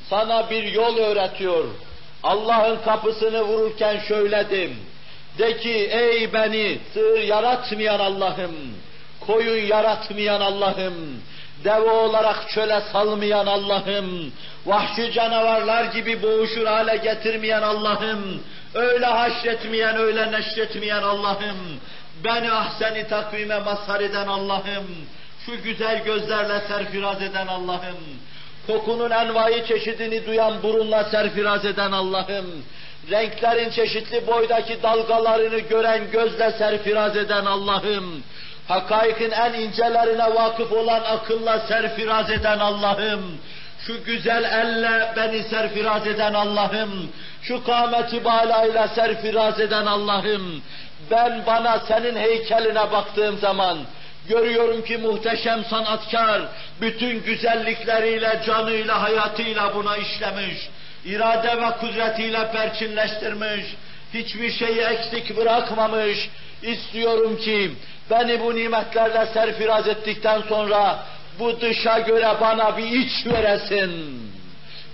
sana 0.10 0.50
bir 0.50 0.63
yol 0.63 0.98
öğretiyor. 0.98 1.66
Allah'ın 2.23 2.77
kapısını 2.85 3.41
vururken 3.41 3.99
şöyledim. 4.07 4.77
De 5.38 5.57
ki 5.57 5.89
ey 5.91 6.33
beni 6.33 6.79
sığır 6.93 7.19
yaratmayan 7.19 7.99
Allah'ım, 7.99 8.55
koyun 9.19 9.65
yaratmayan 9.65 10.41
Allah'ım, 10.41 11.21
deve 11.63 11.91
olarak 11.91 12.49
çöle 12.49 12.81
salmayan 12.91 13.45
Allah'ım, 13.45 14.31
vahşi 14.65 15.11
canavarlar 15.11 15.83
gibi 15.83 16.23
boğuşur 16.23 16.65
hale 16.65 16.97
getirmeyen 16.97 17.61
Allah'ım, 17.61 18.43
öyle 18.73 19.05
haşretmeyen, 19.05 19.95
öyle 19.95 20.31
neşretmeyen 20.31 21.03
Allah'ım, 21.03 21.57
Beni 22.23 22.51
ahseni 22.51 23.07
takvime 23.07 23.59
mazhar 23.59 24.01
eden 24.01 24.27
Allah'ım, 24.27 24.88
şu 25.45 25.63
güzel 25.63 26.03
gözlerle 26.03 26.61
serfiraz 26.67 27.21
eden 27.21 27.47
Allah'ım, 27.47 27.97
kokunun 28.69 29.11
envai 29.11 29.67
çeşidini 29.67 30.25
duyan 30.25 30.63
burunla 30.63 31.03
serfiraz 31.03 31.65
eden 31.65 31.91
Allah'ım, 31.91 32.45
renklerin 33.11 33.69
çeşitli 33.69 34.27
boydaki 34.27 34.83
dalgalarını 34.83 35.59
gören 35.59 36.11
gözle 36.11 36.51
serfiraz 36.51 37.17
eden 37.17 37.45
Allah'ım, 37.45 38.23
hakaikin 38.67 39.31
en 39.31 39.53
incelerine 39.53 40.35
vakıf 40.35 40.71
olan 40.71 41.01
akılla 41.01 41.59
serfiraz 41.59 42.29
eden 42.29 42.59
Allah'ım, 42.59 43.21
şu 43.85 44.03
güzel 44.03 44.43
elle 44.43 45.13
beni 45.15 45.43
serfiraz 45.43 46.07
eden 46.07 46.33
Allah'ım, 46.33 47.09
şu 47.41 47.63
kâmeti 47.63 48.25
balayla 48.25 48.88
serfiraz 48.88 49.59
eden 49.59 49.85
Allah'ım, 49.85 50.61
ben 51.11 51.43
bana 51.47 51.79
senin 51.79 52.15
heykeline 52.15 52.91
baktığım 52.91 53.38
zaman, 53.38 53.77
görüyorum 54.29 54.83
ki 54.83 54.98
muhteşem 54.98 55.65
sanatkar, 55.65 56.41
bütün 56.81 57.24
güzellikleriyle, 57.24 58.41
canıyla, 58.45 59.01
hayatıyla 59.01 59.75
buna 59.75 59.98
işlemiş, 59.98 60.69
irade 61.05 61.62
ve 61.62 61.71
kudretiyle 61.79 62.51
perçinleştirmiş, 62.51 63.65
hiçbir 64.13 64.51
şeyi 64.51 64.79
eksik 64.79 65.38
bırakmamış, 65.38 66.29
istiyorum 66.62 67.38
ki, 67.38 67.71
beni 68.12 68.39
bu 68.39 68.55
nimetlerle 68.55 69.25
serfiraz 69.33 69.88
ettikten 69.88 70.41
sonra, 70.50 71.00
bu 71.39 71.62
dışa 71.62 72.00
göre 72.00 72.33
bana 72.41 72.77
bir 72.77 72.91
iç 72.91 73.25
veresin. 73.25 74.19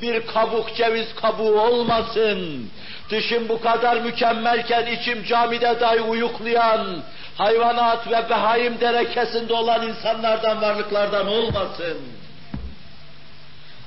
Bir 0.01 0.27
kabuk 0.27 0.75
ceviz 0.75 1.15
kabuğu 1.15 1.61
olmasın. 1.61 2.69
Dışım 3.09 3.49
bu 3.49 3.61
kadar 3.61 3.97
mükemmelken 3.97 4.85
içim 4.85 5.23
camide 5.23 5.79
dahi 5.79 6.01
uyuklayan, 6.01 7.03
hayvanat 7.37 8.07
ve 8.07 8.29
behaim 8.29 8.79
derekesinde 8.81 9.53
olan 9.53 9.87
insanlardan, 9.87 10.61
varlıklardan 10.61 11.27
olmasın. 11.27 11.97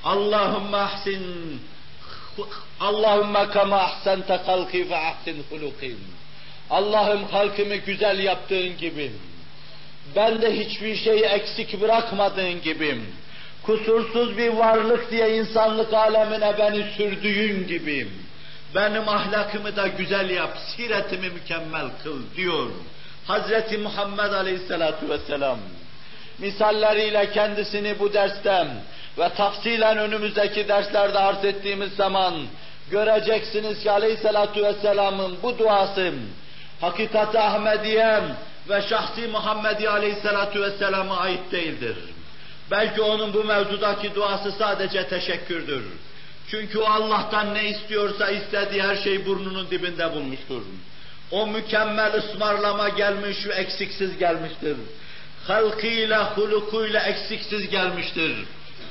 Allahümme 0.03 0.77
ahsin, 0.77 1.23
Allahümme 2.79 3.49
kema 3.53 3.77
ahsente 3.77 4.39
halki 4.45 4.89
ve 4.89 4.97
ahsin 4.97 5.45
hulukim. 5.49 5.99
Allah'ım 6.69 7.23
halkımı 7.23 7.75
güzel 7.75 8.19
yaptığın 8.19 8.77
gibi, 8.77 9.11
ben 10.15 10.41
de 10.41 10.59
hiçbir 10.59 10.95
şeyi 10.95 11.23
eksik 11.23 11.81
bırakmadığın 11.81 12.61
gibi, 12.61 12.99
kusursuz 13.63 14.37
bir 14.37 14.49
varlık 14.49 15.11
diye 15.11 15.37
insanlık 15.37 15.93
alemine 15.93 16.57
beni 16.57 16.85
sürdüğün 16.97 17.67
gibi, 17.67 18.07
benim 18.75 19.09
ahlakımı 19.09 19.75
da 19.75 19.87
güzel 19.87 20.29
yap, 20.29 20.57
siretimi 20.75 21.29
mükemmel 21.29 21.87
kıl 22.03 22.21
diyor. 22.35 22.69
Hazreti 23.27 23.77
Muhammed 23.77 24.33
Aleyhisselatu 24.33 25.09
Vesselam, 25.09 25.59
misalleriyle 26.39 27.31
kendisini 27.31 27.99
bu 27.99 28.13
dersten 28.13 28.67
ve 29.17 29.29
tafsilen 29.29 29.97
önümüzdeki 29.97 30.67
derslerde 30.67 31.19
arz 31.19 31.45
ettiğimiz 31.45 31.93
zaman, 31.95 32.33
göreceksiniz 32.91 33.83
ki 33.83 33.91
Aleyhisselatu 33.91 34.63
Vesselam'ın 34.63 35.37
bu 35.43 35.59
duası, 35.59 36.13
hakikati 36.81 37.39
Ahmediye 37.39 38.21
ve 38.69 38.81
şahsi 38.81 39.27
Muhammedi 39.27 39.89
Aleyhisselatu 39.89 40.61
Vesselam'a 40.61 41.17
ait 41.17 41.51
değildir. 41.51 41.97
Belki 42.71 43.01
onun 43.01 43.33
bu 43.33 43.43
mevzudaki 43.43 44.15
duası 44.15 44.51
sadece 44.51 45.07
teşekkürdür. 45.07 45.83
Çünkü 46.51 46.79
o 46.79 46.85
Allah'tan 46.85 47.53
ne 47.53 47.69
istiyorsa 47.69 48.29
istediği 48.29 48.83
her 48.83 48.95
şey 48.95 49.25
burnunun 49.25 49.69
dibinde 49.71 50.13
bulmuştur. 50.13 50.61
O 51.31 51.47
mükemmel 51.47 52.13
ısmarlama 52.13 52.89
gelmiş 52.89 53.47
ve 53.47 53.53
eksiksiz 53.53 54.17
gelmiştir. 54.17 54.77
Halkıyla, 55.47 56.37
hulukuyla 56.37 56.99
eksiksiz 56.99 57.69
gelmiştir. 57.69 58.35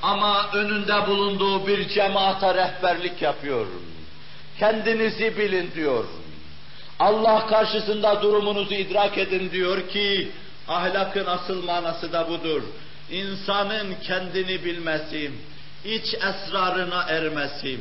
Ama 0.03 0.51
önünde 0.53 1.07
bulunduğu 1.07 1.67
bir 1.67 1.89
cemaate 1.89 2.55
rehberlik 2.55 3.23
yapıyor. 3.23 3.67
Kendinizi 4.59 5.39
bilin 5.39 5.71
diyor. 5.75 6.05
Allah 6.99 7.47
karşısında 7.47 8.23
durumunuzu 8.23 8.75
idrak 8.75 9.19
edin 9.19 9.51
diyor 9.51 9.89
ki, 9.89 10.29
ahlakın 10.69 11.27
asıl 11.27 11.65
manası 11.65 12.13
da 12.13 12.29
budur. 12.29 12.63
İnsanın 13.11 13.95
kendini 14.03 14.65
bilmesi, 14.65 15.31
iç 15.85 16.15
esrarına 16.15 17.03
ermesi, 17.03 17.81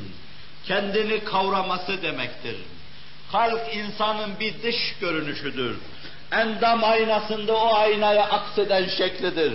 kendini 0.65 1.23
kavraması 1.23 2.01
demektir. 2.01 2.55
Kalp 3.31 3.75
insanın 3.75 4.39
bir 4.39 4.63
dış 4.63 4.95
görünüşüdür. 5.01 5.77
Endam 6.31 6.83
aynasında 6.83 7.55
o 7.55 7.73
aynaya 7.73 8.23
akseden 8.23 8.87
şeklidir. 8.87 9.53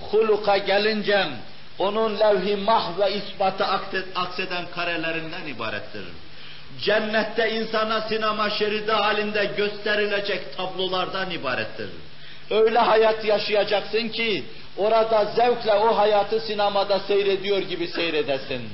Huluka 0.00 0.56
gelince 0.56 1.26
onun 1.78 2.18
levh-i 2.18 2.56
mah 2.56 2.98
ve 2.98 3.14
ispatı 3.14 3.64
akseden 4.14 4.64
karelerinden 4.74 5.46
ibarettir. 5.46 6.04
Cennette 6.80 7.50
insana 7.50 8.00
sinema 8.00 8.50
şeridi 8.50 8.92
halinde 8.92 9.44
gösterilecek 9.44 10.56
tablolardan 10.56 11.30
ibarettir. 11.30 11.88
Öyle 12.50 12.78
hayat 12.78 13.24
yaşayacaksın 13.24 14.08
ki 14.08 14.44
orada 14.76 15.24
zevkle 15.24 15.74
o 15.74 15.96
hayatı 15.98 16.40
sinemada 16.40 16.98
seyrediyor 16.98 17.58
gibi 17.58 17.88
seyredesin. 17.88 18.70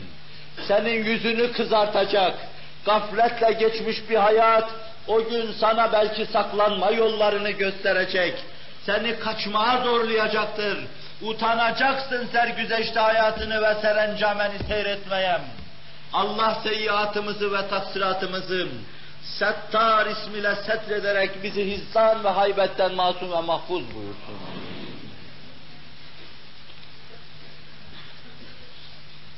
Senin 0.69 1.05
yüzünü 1.05 1.53
kızartacak, 1.53 2.35
gafletle 2.85 3.53
geçmiş 3.53 4.11
bir 4.11 4.17
hayat 4.17 4.71
o 5.09 5.25
gün 5.25 5.53
sana 5.53 5.93
belki 5.93 6.27
saklanma 6.27 6.91
yollarını 6.91 7.51
gösterecek. 7.51 8.35
Seni 8.87 9.19
kaçmaya 9.19 9.85
zorlayacaktır. 9.85 10.79
Utanacaksın 11.23 12.29
sergüzeşte 12.33 13.01
hayatını 13.01 13.63
ve 13.63 13.75
serencameni 13.83 14.59
seyretmeye. 14.69 15.41
Allah 16.13 16.59
seyyiatımızı 16.63 17.53
ve 17.53 17.69
taksiratımızı 17.69 18.69
Settar 19.23 20.07
ismiyle 20.07 20.55
setrederek 20.55 21.43
bizi 21.43 21.65
hizdan 21.65 22.25
ve 22.25 22.29
haybetten 22.29 22.95
masum 22.95 23.33
ve 23.33 23.41
mahfuz 23.41 23.95
buyursun. 23.95 24.37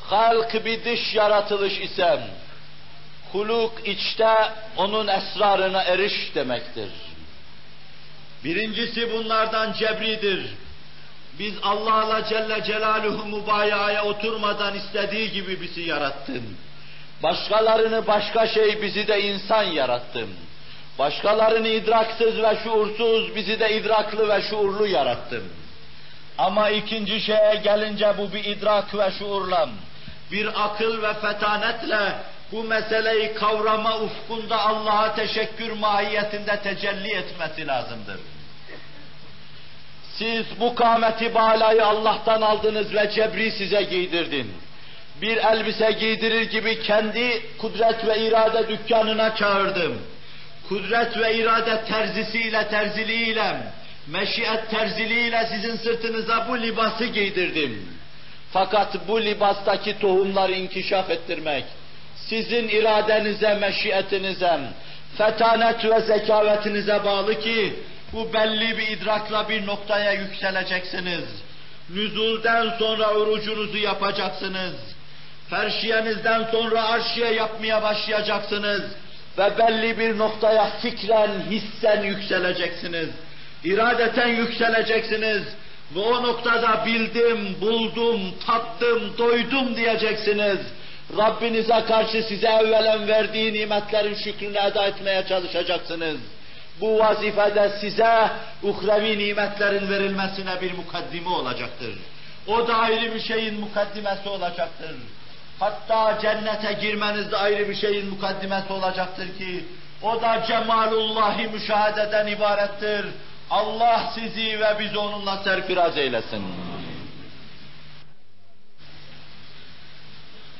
Halk 0.01 0.65
bir 0.65 0.85
dış 0.85 1.15
yaratılış 1.15 1.81
ise, 1.81 2.21
huluk 3.35 3.89
içte 3.89 4.35
onun 4.77 5.07
esrarına 5.07 5.83
eriş 5.83 6.35
demektir. 6.35 6.91
Birincisi 8.45 9.13
bunlardan 9.13 9.73
cebridir. 9.73 10.55
Biz 11.39 11.55
Allah'la 11.63 12.25
Celle 12.25 12.65
Celaluhu 12.65 13.27
mübayaya 13.27 14.05
oturmadan 14.05 14.75
istediği 14.75 15.31
gibi 15.33 15.61
bizi 15.61 15.81
yarattın. 15.81 16.43
Başkalarını 17.23 18.07
başka 18.07 18.47
şey 18.47 18.83
bizi 18.83 19.09
de 19.09 19.23
insan 19.23 19.63
yarattın. 19.63 20.29
Başkalarını 20.99 21.69
idraksız 21.69 22.43
ve 22.43 22.59
şuursuz 22.65 23.37
bizi 23.37 23.61
de 23.61 23.77
idraklı 23.77 24.29
ve 24.29 24.43
şuurlu 24.43 24.87
yarattın. 24.87 25.45
Ama 26.39 26.71
ikinci 26.71 27.21
şeye 27.21 27.61
gelince 27.65 28.15
bu 28.19 28.33
bir 28.33 28.45
idrak 28.45 28.95
ve 28.99 29.11
şuurla, 29.19 29.69
bir 30.33 30.65
akıl 30.65 31.03
ve 31.03 31.15
fetanetle 31.15 32.15
bu 32.55 32.65
meseleyi 32.65 33.35
kavrama 33.35 34.01
ufkunda 34.01 34.61
Allah'a 34.61 35.15
teşekkür 35.15 35.73
mahiyetinde 35.73 36.61
tecelli 36.63 37.13
etmesi 37.13 37.67
lazımdır. 37.67 38.21
Siz 40.19 40.47
bu 40.61 40.75
kâmeti 40.75 41.35
balayı 41.35 41.87
Allah'tan 41.87 42.43
aldınız 42.43 42.95
ve 42.95 43.11
cebri 43.11 43.51
size 43.51 43.83
giydirdin. 43.83 44.53
Bir 45.21 45.37
elbise 45.37 45.93
giydirir 45.93 46.51
gibi 46.51 46.83
kendi 46.83 47.43
kudret 47.59 48.07
ve 48.07 48.19
irade 48.19 48.69
dükkanına 48.69 49.37
çağırdım. 49.37 50.03
Kudret 50.69 51.19
ve 51.19 51.37
irade 51.37 51.85
terzisiyle, 51.85 52.69
terziliğiyle, 52.69 53.57
meşiyet 54.07 54.71
terziliğiyle 54.71 55.49
sizin 55.53 55.77
sırtınıza 55.77 56.49
bu 56.49 56.63
libası 56.63 57.07
giydirdim. 57.07 57.89
Fakat 58.53 59.09
bu 59.09 59.23
libastaki 59.23 59.99
tohumları 59.99 60.53
inkişaf 60.53 61.11
ettirmek, 61.11 61.65
sizin 62.29 62.69
iradenize, 62.69 63.55
meşiyetinize, 63.55 64.61
fetanet 65.19 65.85
ve 65.85 66.01
zekavetinize 66.01 67.05
bağlı 67.05 67.41
ki, 67.41 67.75
bu 68.13 68.33
belli 68.33 68.79
bir 68.79 68.89
idrakla 68.89 69.49
bir 69.49 69.67
noktaya 69.67 70.13
yükseleceksiniz. 70.13 71.25
Nüzulden 71.91 72.71
sonra 72.79 73.11
orucunuzu 73.11 73.79
yapacaksınız. 73.79 74.75
Ferşiyenizden 75.51 76.45
sonra 76.53 76.89
arşiye 76.89 77.33
yapmaya 77.33 77.83
başlayacaksınız. 77.83 78.83
Ve 79.39 79.59
belli 79.59 79.99
bir 79.99 80.19
noktaya 80.19 80.71
fikren, 80.83 81.31
hissen 81.51 82.03
yükseleceksiniz. 82.03 83.09
İradeten 83.65 84.29
yükseleceksiniz. 84.29 85.43
Ve 85.95 86.01
o 86.01 86.23
noktada 86.23 86.87
bildim, 86.87 87.57
buldum, 87.61 88.21
tattım, 88.47 89.19
doydum 89.19 89.77
diyeceksiniz. 89.77 90.59
Rabbinize 91.17 91.85
karşı 91.89 92.23
size 92.23 92.49
evvelen 92.49 93.09
verdiği 93.09 93.53
nimetlerin 93.53 94.15
şükrünü 94.15 94.59
eda 94.59 94.87
etmeye 94.87 95.27
çalışacaksınız. 95.27 96.17
bu 96.81 96.99
vazifede 96.99 97.71
size 97.81 98.31
uhrevi 98.63 99.19
nimetlerin 99.19 99.91
verilmesine 99.91 100.61
bir 100.61 100.73
mukaddime 100.73 101.29
olacaktır. 101.29 101.99
O 102.47 102.69
da 102.69 102.75
ayrı 102.77 103.15
bir 103.15 103.21
şeyin 103.21 103.61
mukaddimesi 103.61 104.29
olacaktır. 104.29 104.97
Hatta 105.61 106.19
cennete 106.23 106.73
girmeniz 106.73 107.33
de 107.33 107.37
ayrı 107.37 107.69
bir 107.69 107.75
şeyin 107.75 108.11
mukaddimesi 108.11 108.73
olacaktır 108.73 109.39
ki 109.39 109.65
o 110.03 110.23
da 110.23 110.45
cemalullahi 110.49 111.47
müşahededen 111.47 112.27
ibarettir. 112.27 113.07
Allah 113.51 114.13
sizi 114.15 114.61
ve 114.61 114.79
bizi 114.79 114.99
onunla 114.99 115.37
serfiraz 115.37 115.99
eylesin. 115.99 116.45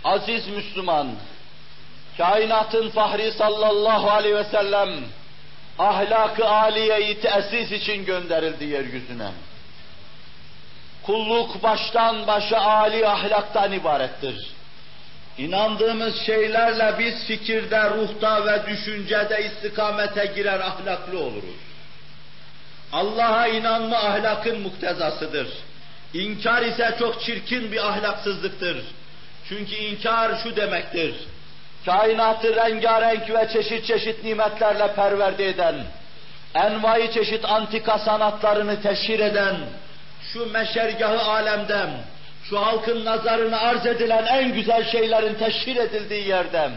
Aziz 0.05 0.49
Müslüman, 0.49 1.11
kainatın 2.17 2.91
fahri 2.91 3.33
sallallahu 3.33 4.11
aleyhi 4.11 4.37
ve 4.37 4.45
sellem 4.45 4.91
ahlak-ı 5.79 6.49
aliyeyi 6.49 7.21
tesis 7.21 7.73
için 7.73 8.05
gönderildi 8.05 8.65
yeryüzüne. 8.65 9.31
Kulluk 11.03 11.63
baştan 11.63 12.27
başa 12.27 12.59
âli 12.59 13.09
ahlaktan 13.09 13.73
ibarettir. 13.73 14.51
İnandığımız 15.39 16.21
şeylerle 16.27 16.95
biz 16.99 17.25
fikirde, 17.27 17.91
ruhta 17.91 18.47
ve 18.47 18.67
düşüncede 18.67 19.45
istikamete 19.45 20.27
girer 20.27 20.61
ahlaklı 20.61 21.19
oluruz. 21.19 21.55
Allah'a 22.93 23.47
inanma 23.49 23.97
ahlakın 23.97 24.61
muktezasıdır. 24.61 25.49
İnkar 26.15 26.63
ise 26.63 26.97
çok 26.99 27.23
çirkin 27.23 27.73
bir 27.73 27.89
ahlaksızlıktır. 27.89 28.85
Çünkü 29.49 29.75
inkar 29.75 30.33
şu 30.43 30.57
demektir. 30.57 31.15
Kainatı 31.87 32.57
rengarenk 32.57 33.31
ve 33.31 33.49
çeşit 33.53 33.87
çeşit 33.87 34.25
nimetlerle 34.25 34.95
perverde 34.95 35.49
eden, 35.49 35.75
envai 36.55 37.13
çeşit 37.13 37.45
antika 37.45 37.99
sanatlarını 37.99 38.83
teşhir 38.83 39.21
eden, 39.21 39.57
şu 40.33 40.53
meşergahı 40.53 41.23
alemden, 41.23 41.91
şu 42.45 42.67
halkın 42.67 43.05
nazarına 43.05 43.59
arz 43.59 43.87
edilen 43.87 44.27
en 44.27 44.53
güzel 44.53 44.91
şeylerin 44.91 45.35
teşhir 45.35 45.77
edildiği 45.77 46.29
yerden, 46.29 46.73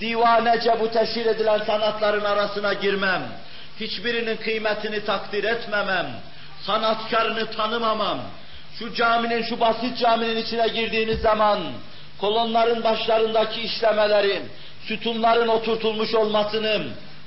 divanece 0.00 0.80
bu 0.80 0.90
teşhir 0.90 1.26
edilen 1.26 1.58
sanatların 1.66 2.24
arasına 2.24 2.72
girmem, 2.72 3.22
hiçbirinin 3.80 4.36
kıymetini 4.36 5.04
takdir 5.04 5.44
etmemem, 5.44 6.06
sanatkarını 6.66 7.50
tanımamam, 7.50 8.20
şu 8.78 8.94
caminin, 8.94 9.42
şu 9.42 9.60
basit 9.60 9.98
caminin 9.98 10.36
içine 10.36 10.68
girdiğiniz 10.68 11.20
zaman, 11.20 11.58
kolonların 12.20 12.84
başlarındaki 12.84 13.60
işlemeleri, 13.60 14.42
sütunların 14.88 15.48
oturtulmuş 15.48 16.14
olmasını, 16.14 16.82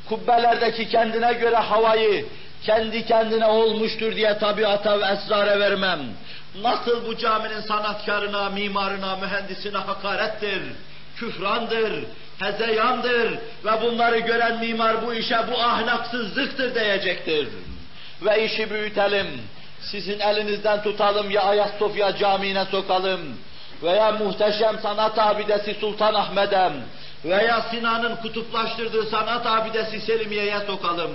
kubbelerdeki 0.09 0.89
kendine 0.89 1.33
göre 1.33 1.55
havayı, 1.55 2.25
kendi 2.63 3.05
kendine 3.05 3.45
olmuştur 3.45 4.15
diye 4.15 4.37
tabiata 4.37 4.99
ve 4.99 5.05
esrara 5.05 5.59
vermem. 5.59 5.99
Nasıl 6.61 7.07
bu 7.07 7.17
caminin 7.17 7.61
sanatkarına, 7.61 8.49
mimarına, 8.49 9.15
mühendisine 9.15 9.77
hakarettir, 9.77 10.61
küfrandır, 11.17 12.03
hezeyandır 12.39 13.31
ve 13.65 13.81
bunları 13.81 14.19
gören 14.19 14.59
mimar 14.59 15.07
bu 15.07 15.13
işe 15.13 15.37
bu 15.51 15.59
ahlaksızlıktır 15.61 16.75
diyecektir. 16.75 17.47
Ve 18.21 18.45
işi 18.45 18.69
büyütelim, 18.69 19.27
sizin 19.81 20.19
elinizden 20.19 20.83
tutalım 20.83 21.31
ya 21.31 21.43
Ayasofya 21.43 22.17
Camii'ne 22.17 22.65
sokalım 22.65 23.21
veya 23.83 24.11
muhteşem 24.11 24.79
sanat 24.79 25.19
abidesi 25.19 25.73
Sultan 25.73 26.13
Ahmet'e 26.13 26.71
veya 27.25 27.61
Sinan'ın 27.61 28.15
kutuplaştırdığı 28.15 29.05
sanat 29.05 29.47
abidesi 29.47 30.01
Selimiye'ye 30.01 30.59
sokalım. 30.67 31.11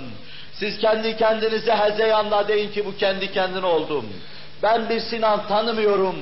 Siz 0.53 0.79
kendi 0.79 1.17
kendinize 1.17 1.75
hezeyanla 1.75 2.47
deyin 2.47 2.71
ki 2.71 2.85
bu 2.85 2.97
kendi 2.97 3.31
kendine 3.31 3.65
oldum. 3.65 4.05
Ben 4.63 4.89
bir 4.89 4.99
Sinan 4.99 5.47
tanımıyorum. 5.47 6.15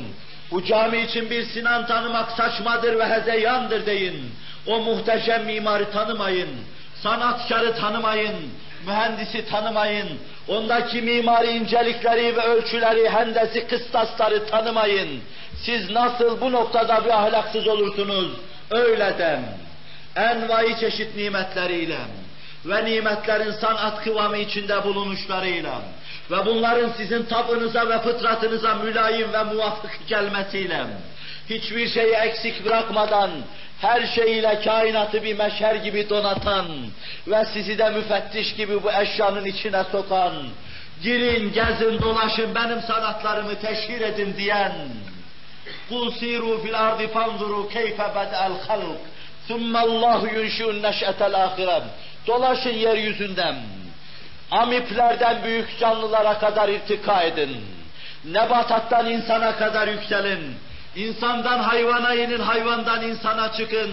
Bu 0.52 0.64
cami 0.64 1.02
için 1.02 1.30
bir 1.30 1.44
Sinan 1.44 1.88
tanımak 1.88 2.32
saçmadır 2.32 3.00
ve 3.00 3.06
hezeyandır 3.06 3.86
deyin. 3.86 4.32
O 4.68 4.80
muhteşem 4.80 5.46
mimarı 5.46 5.92
tanımayın. 5.92 6.50
Sanatkarı 7.04 7.76
tanımayın. 7.76 8.36
Mühendisi 8.88 9.46
tanımayın. 9.50 10.10
Ondaki 10.48 11.02
mimari 11.02 11.48
incelikleri 11.48 12.38
ve 12.38 12.42
ölçüleri, 12.42 13.10
hendesi, 13.10 13.68
kıstasları 13.68 14.46
tanımayın. 14.46 15.22
Siz 15.66 15.90
nasıl 15.90 16.42
bu 16.42 16.52
noktada 16.52 17.06
bir 17.06 17.10
ahlaksız 17.10 17.68
olursunuz? 17.68 18.32
Öyle 18.72 19.16
dem. 19.20 19.46
Envai 20.16 20.80
çeşit 20.80 21.16
nimetleriyle 21.16 22.00
ve 22.66 22.86
nimetlerin 22.86 23.52
sanat 23.52 24.04
kıvamı 24.04 24.38
içinde 24.38 24.84
bulunuşlarıyla 24.84 25.82
ve 26.32 26.46
bunların 26.46 26.90
sizin 26.98 27.24
tabınıza 27.24 27.90
ve 27.90 28.00
fıtratınıza 28.02 28.76
mülayim 28.76 29.34
ve 29.34 29.44
muvafık 29.44 30.08
gelmesiyle 30.08 30.84
hiçbir 31.50 31.88
şeyi 31.88 32.14
eksik 32.14 32.66
bırakmadan 32.66 33.32
her 33.83 34.07
şeyiyle 34.07 34.61
kainatı 34.61 35.23
bir 35.23 35.37
meşer 35.37 35.75
gibi 35.75 36.11
donatan 36.11 36.67
ve 37.27 37.45
sizi 37.45 37.79
de 37.79 37.91
müfettiş 37.91 38.55
gibi 38.55 38.83
bu 38.83 38.93
eşyanın 38.93 39.45
içine 39.45 39.85
sokan, 39.93 40.33
girin, 41.03 41.53
gezin, 41.53 42.03
dolaşın, 42.03 42.55
benim 42.55 42.81
sanatlarımı 42.83 43.55
teşhir 43.61 44.01
edin 44.01 44.35
diyen, 44.37 44.73
قُلْ 45.91 46.07
سِيرُوا 46.21 46.57
فِي 46.63 46.69
الْأَرْضِ 46.75 47.01
فَانْظُرُوا 47.15 47.65
كَيْفَ 47.77 47.99
بَدَأَ 48.17 48.41
الْخَلْقِ 48.51 49.01
ثُمَّ 49.49 49.75
اللّٰهُ 49.87 50.21
يُنْشِئُ 50.37 50.67
النَّشْأَةَ 50.75 51.21
الْآخِرَةِ 51.31 51.83
Dolaşın 52.27 52.75
yeryüzünden, 52.75 53.57
amiplerden 54.51 55.45
büyük 55.45 55.79
canlılara 55.81 56.39
kadar 56.39 56.69
irtika 56.69 57.23
edin. 57.23 57.65
Nebatattan 58.25 59.11
insana 59.11 59.57
kadar 59.57 59.89
yükselin. 59.89 60.57
İnsandan 60.96 61.60
hayvana 61.60 62.16
inin, 62.16 62.40
hayvandan 62.40 63.02
insana 63.02 63.54
çıkın. 63.54 63.90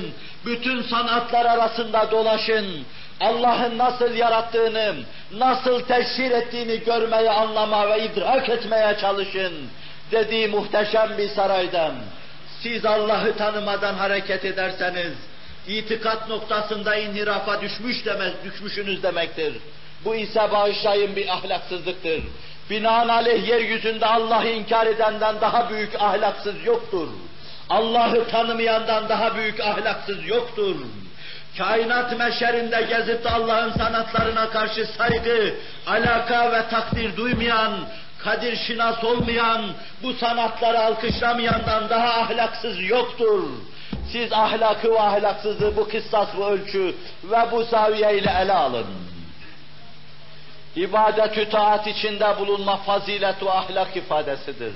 Bütün 0.47 0.83
sanatlar 0.83 1.45
arasında 1.47 2.11
dolaşın. 2.11 2.85
Allah'ın 3.21 3.79
nasıl 3.79 4.15
yarattığını, 4.15 4.95
nasıl 5.33 5.81
teşhir 5.81 6.31
ettiğini 6.31 6.85
görmeye, 6.85 7.31
anlama 7.31 7.89
ve 7.89 8.05
idrak 8.05 8.49
etmeye 8.49 8.97
çalışın. 9.01 9.53
Dediği 10.13 10.49
muhteşem 10.49 11.19
bir 11.19 11.29
saraydan. 11.29 11.95
Siz 12.63 12.85
Allah'ı 12.85 13.37
tanımadan 13.37 13.95
hareket 13.95 14.45
ederseniz, 14.45 15.13
itikat 15.69 16.29
noktasında 16.29 16.97
inhirafa 16.97 17.61
düşmüş 17.61 18.07
demez, 18.07 18.33
düşmüşsünüz 18.45 19.03
demektir. 19.03 19.55
Bu 20.05 20.15
ise 20.15 20.53
bağışlayın 20.53 21.17
bir 21.17 21.29
ahlaksızlıktır. 21.29 22.23
Binaenaleyh 22.71 23.49
yeryüzünde 23.49 24.07
Allah'ı 24.07 24.49
inkar 24.49 24.87
edenden 24.87 25.41
daha 25.41 25.71
büyük 25.71 25.95
ahlaksız 25.95 26.65
yoktur. 26.65 27.09
Allah'ı 27.71 28.29
tanımayandan 28.29 29.09
daha 29.09 29.37
büyük 29.37 29.61
ahlaksız 29.61 30.29
yoktur. 30.29 30.77
Kainat 31.59 32.19
meşerinde 32.19 32.83
gezip 32.83 33.27
Allah'ın 33.27 33.73
sanatlarına 33.73 34.51
karşı 34.51 34.87
saygı, 34.87 35.55
alaka 35.87 36.53
ve 36.53 36.69
takdir 36.69 37.17
duymayan, 37.17 37.73
kadir 38.19 38.57
şinas 38.57 39.05
olmayan, 39.05 39.65
bu 40.03 40.13
sanatları 40.13 40.81
alkışlamayandan 40.81 41.89
daha 41.91 42.21
ahlaksız 42.21 42.83
yoktur. 42.83 43.43
Siz 44.13 44.33
ahlakı 44.33 44.93
ve 44.93 45.01
ahlaksızlığı 45.01 45.77
bu 45.77 45.89
kıssas 45.89 46.29
bu 46.37 46.47
ölçü 46.47 46.95
ve 47.25 47.53
bu 47.53 47.63
zaviye 47.63 48.19
ile 48.19 48.33
ele 48.43 48.53
alın. 48.53 48.87
İbadet-ü 50.77 51.49
taat 51.49 51.87
içinde 51.87 52.39
bulunma 52.39 52.77
fazilet 52.77 53.43
ve 53.43 53.51
ahlak 53.51 53.97
ifadesidir. 53.97 54.73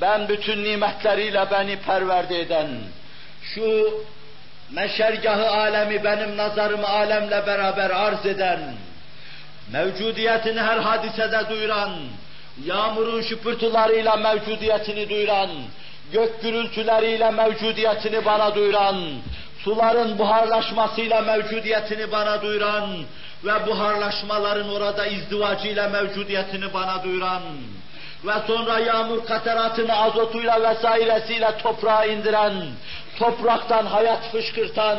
Ben 0.00 0.28
bütün 0.28 0.64
nimetleriyle 0.64 1.46
beni 1.50 1.76
perverde 1.76 2.40
eden, 2.40 2.68
şu 3.42 3.94
meşergahı 4.70 5.50
alemi 5.50 6.04
benim 6.04 6.36
nazarımı 6.36 6.88
alemle 6.88 7.46
beraber 7.46 7.90
arz 7.90 8.26
eden, 8.26 8.74
mevcudiyetini 9.72 10.60
her 10.60 10.78
hadisede 10.78 11.48
duyuran, 11.50 11.92
yağmurun 12.64 13.22
şıpırtılarıyla 13.22 14.16
mevcudiyetini 14.16 15.08
duyuran, 15.10 15.50
gök 16.12 16.42
gürültüleriyle 16.42 17.30
mevcudiyetini 17.30 18.24
bana 18.24 18.54
duyuran, 18.54 18.96
suların 19.64 20.18
buharlaşmasıyla 20.18 21.20
mevcudiyetini 21.20 22.12
bana 22.12 22.42
duyuran 22.42 22.90
ve 23.44 23.66
buharlaşmaların 23.66 24.68
orada 24.68 25.06
izdivacıyla 25.06 25.88
mevcudiyetini 25.88 26.74
bana 26.74 27.02
duyuran 27.02 27.42
ve 28.24 28.32
sonra 28.46 28.78
yağmur 28.78 29.24
kateratını 29.24 29.96
azotuyla 29.96 30.70
vesairesiyle 30.70 31.58
toprağa 31.62 32.04
indiren, 32.04 32.52
topraktan 33.18 33.86
hayat 33.86 34.30
fışkırtan, 34.32 34.98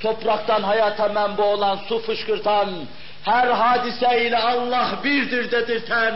topraktan 0.00 0.62
hayata 0.62 1.08
menba 1.08 1.42
olan 1.42 1.78
su 1.88 1.98
fışkırtan, 2.02 2.68
her 3.24 3.48
hadiseyle 3.48 4.38
Allah 4.38 4.88
birdir 5.04 5.50
dedirten, 5.50 6.14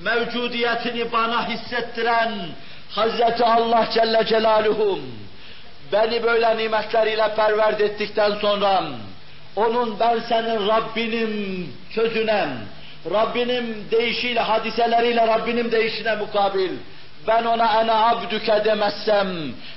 mevcudiyetini 0.00 1.12
bana 1.12 1.48
hissettiren 1.48 2.32
Hazreti 2.90 3.44
Allah 3.44 3.88
Celle 3.94 4.26
Celaluhum 4.26 5.00
beni 5.92 6.22
böyle 6.22 6.56
nimetleriyle 6.56 7.34
perverd 7.36 7.80
ettikten 7.80 8.32
sonra 8.40 8.82
onun 9.56 10.00
ben 10.00 10.20
senin 10.28 10.68
Rabbinim 10.68 11.66
sözüne, 11.90 12.48
Rabbinim 13.10 13.84
deyişiyle, 13.90 14.40
hadiseleriyle 14.40 15.26
Rabbinin 15.26 15.72
deyişine 15.72 16.16
mukabil, 16.16 16.70
ben 17.26 17.44
ona 17.44 17.80
ene 17.80 17.92
abdüke 17.92 18.64
demezsem, 18.64 19.28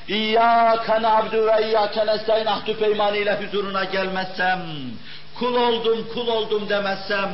İyyâke 0.08 1.02
na'bdu 1.02 1.48
ve 1.48 1.68
iyyâke 1.68 2.08
nestaîn 2.08 2.46
ahdü 2.46 2.78
peymaniyle 2.78 3.40
huzuruna 3.42 3.84
gelmezsem, 3.84 4.62
kul 5.36 5.56
oldum, 5.56 6.08
kul 6.14 6.28
oldum 6.28 6.70
demezsem, 6.70 7.30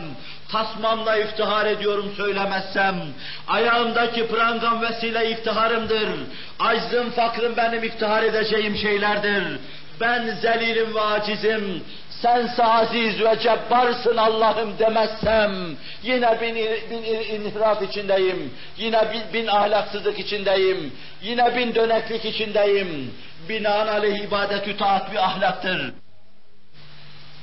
tasmamla 0.51 1.17
iftihar 1.17 1.65
ediyorum 1.65 2.13
söylemezsem, 2.17 2.95
ayağımdaki 3.47 4.27
prangan 4.27 4.81
vesile 4.81 5.31
iftiharımdır, 5.31 6.09
aczım, 6.59 7.11
fakrım 7.11 7.57
benim 7.57 7.83
iftihar 7.83 8.23
edeceğim 8.23 8.75
şeylerdir. 8.77 9.59
Ben 10.01 10.37
zelilim 10.41 10.95
ve 10.95 11.01
acizim, 11.01 11.83
sense 12.21 12.63
aziz 12.63 13.19
ve 13.21 13.39
cebbarsın 13.39 14.17
Allah'ım 14.17 14.79
demezsem, 14.79 15.77
yine 16.03 16.41
bin, 16.41 16.55
bin 16.91 17.03
inhiraf 17.03 17.81
içindeyim, 17.81 18.53
yine 18.77 19.13
bin, 19.13 19.33
bin 19.33 19.47
ahlaksızlık 19.47 20.19
içindeyim, 20.19 20.93
yine 21.21 21.57
bin 21.57 21.75
döneklik 21.75 22.25
içindeyim. 22.25 23.13
Binaenaleyh 23.49 24.23
ibadet-ü 24.23 24.77
taat 24.77 25.11
bir 25.11 25.17
ahlaktır. 25.17 25.93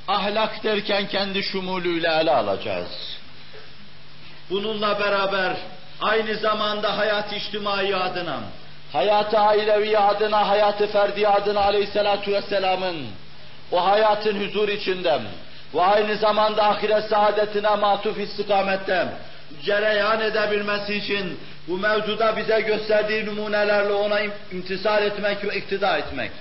Ahlak 0.07 0.63
derken 0.63 1.07
kendi 1.07 1.43
şumulüyle 1.43 2.07
ele 2.07 2.31
alacağız. 2.31 3.17
Bununla 4.49 4.99
beraber 4.99 5.53
aynı 6.01 6.35
zamanda 6.35 6.97
hayat 6.97 7.33
içtimai 7.33 7.95
adına, 7.95 8.39
hayat-ı 8.93 9.39
ailevi 9.39 9.97
adına, 9.97 10.49
hayat-ı 10.49 10.87
ferdi 10.87 11.27
adına 11.27 11.61
aleyhissalatu 11.61 12.31
vesselamın 12.31 13.07
o 13.71 13.85
hayatın 13.85 14.47
huzur 14.47 14.69
içinde 14.69 15.19
ve 15.73 15.81
aynı 15.81 16.15
zamanda 16.15 16.63
ahiret 16.69 17.03
saadetine 17.03 17.75
matuf 17.75 18.19
istikamette 18.19 19.07
cereyan 19.63 20.21
edebilmesi 20.21 20.93
için 20.93 21.39
bu 21.67 21.77
mevzuda 21.77 22.37
bize 22.37 22.61
gösterdiği 22.61 23.25
numunelerle 23.25 23.93
ona 23.93 24.19
imtisal 24.51 25.03
etmek 25.03 25.43
ve 25.43 25.57
iktida 25.57 25.97
etmek. 25.97 26.31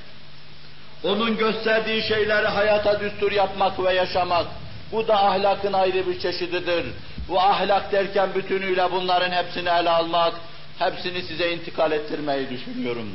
Onun 1.04 1.36
gösterdiği 1.36 2.02
şeyleri 2.02 2.46
hayata 2.46 3.00
düstur 3.00 3.32
yapmak 3.32 3.84
ve 3.84 3.94
yaşamak. 3.94 4.46
Bu 4.92 5.08
da 5.08 5.24
ahlakın 5.24 5.72
ayrı 5.72 6.06
bir 6.06 6.20
çeşididir. 6.20 6.86
Bu 7.28 7.40
ahlak 7.40 7.92
derken 7.92 8.34
bütünüyle 8.34 8.92
bunların 8.92 9.30
hepsini 9.30 9.68
ele 9.68 9.90
almak, 9.90 10.34
hepsini 10.78 11.22
size 11.22 11.52
intikal 11.52 11.92
ettirmeyi 11.92 12.50
düşünüyorum. 12.50 13.08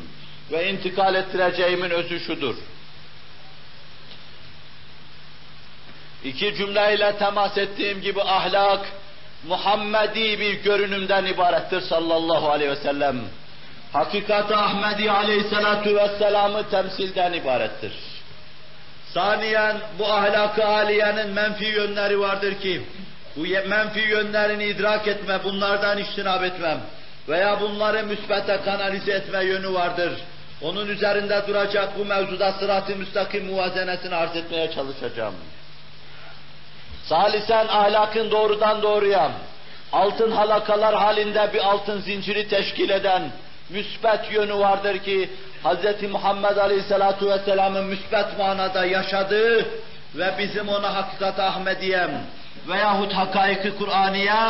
Ve 0.52 0.69
intikal 0.69 1.15
ettireceğimin 1.15 1.89
özü 1.89 2.19
şudur. 2.19 2.56
İki 6.23 6.55
cümleyle 6.55 7.17
temas 7.17 7.58
ettiğim 7.58 8.01
gibi 8.01 8.21
ahlak, 8.21 8.86
Muhammedi 9.47 10.39
bir 10.39 10.53
görünümden 10.53 11.25
ibarettir 11.25 11.82
sallallahu 11.82 12.49
aleyhi 12.49 12.71
ve 12.71 12.75
sellem. 12.75 13.15
Hakikat 13.93 14.51
Ahmedi 14.51 15.12
aleyhissalatu 15.12 15.95
vesselam'ı 15.95 16.69
temsilden 16.69 17.34
ibarettir. 17.34 17.93
Saniyen 19.13 19.77
bu 19.99 20.05
ahlak-ı 20.05 20.65
aliyenin 20.65 21.29
menfi 21.29 21.65
yönleri 21.65 22.19
vardır 22.19 22.60
ki, 22.60 22.82
bu 23.36 23.69
menfi 23.69 23.99
yönlerini 23.99 24.65
idrak 24.65 25.08
etme, 25.08 25.39
bunlardan 25.43 25.97
iştinab 25.97 26.43
etmem 26.43 26.79
veya 27.29 27.62
bunları 27.62 28.03
müsbete 28.03 28.60
kanalize 28.65 29.12
etme 29.12 29.43
yönü 29.43 29.73
vardır. 29.73 30.13
Onun 30.62 30.88
üzerinde 30.88 31.43
duracak 31.47 31.99
bu 31.99 32.05
mevzuda 32.05 32.51
sırat-ı 32.51 32.95
müstakim 32.95 33.45
muvazenesini 33.45 34.15
arz 34.15 34.36
etmeye 34.36 34.71
çalışacağım. 34.71 35.36
Salisen 37.10 37.67
ahlakın 37.67 38.32
doğrudan 38.32 38.82
doğruya 38.82 39.32
altın 39.93 40.32
halakalar 40.32 40.95
halinde 40.95 41.50
bir 41.54 41.60
altın 41.60 42.02
zinciri 42.02 42.48
teşkil 42.48 42.89
eden 42.89 43.32
müsbet 43.69 44.32
yönü 44.32 44.54
vardır 44.54 44.98
ki 44.98 45.30
Hz. 45.63 46.12
Muhammed 46.12 46.58
Aleyhisselatu 46.58 47.30
Vesselam'ın 47.30 47.86
müsbet 47.86 48.38
manada 48.38 48.86
yaşadığı 48.86 49.65
ve 50.15 50.34
bizim 50.39 50.69
ona 50.69 50.95
hakikat 50.95 51.39
Ahmediyem 51.39 52.12
veyahut 52.67 53.13
hakaiki 53.13 53.78
Kur'aniye 53.78 54.41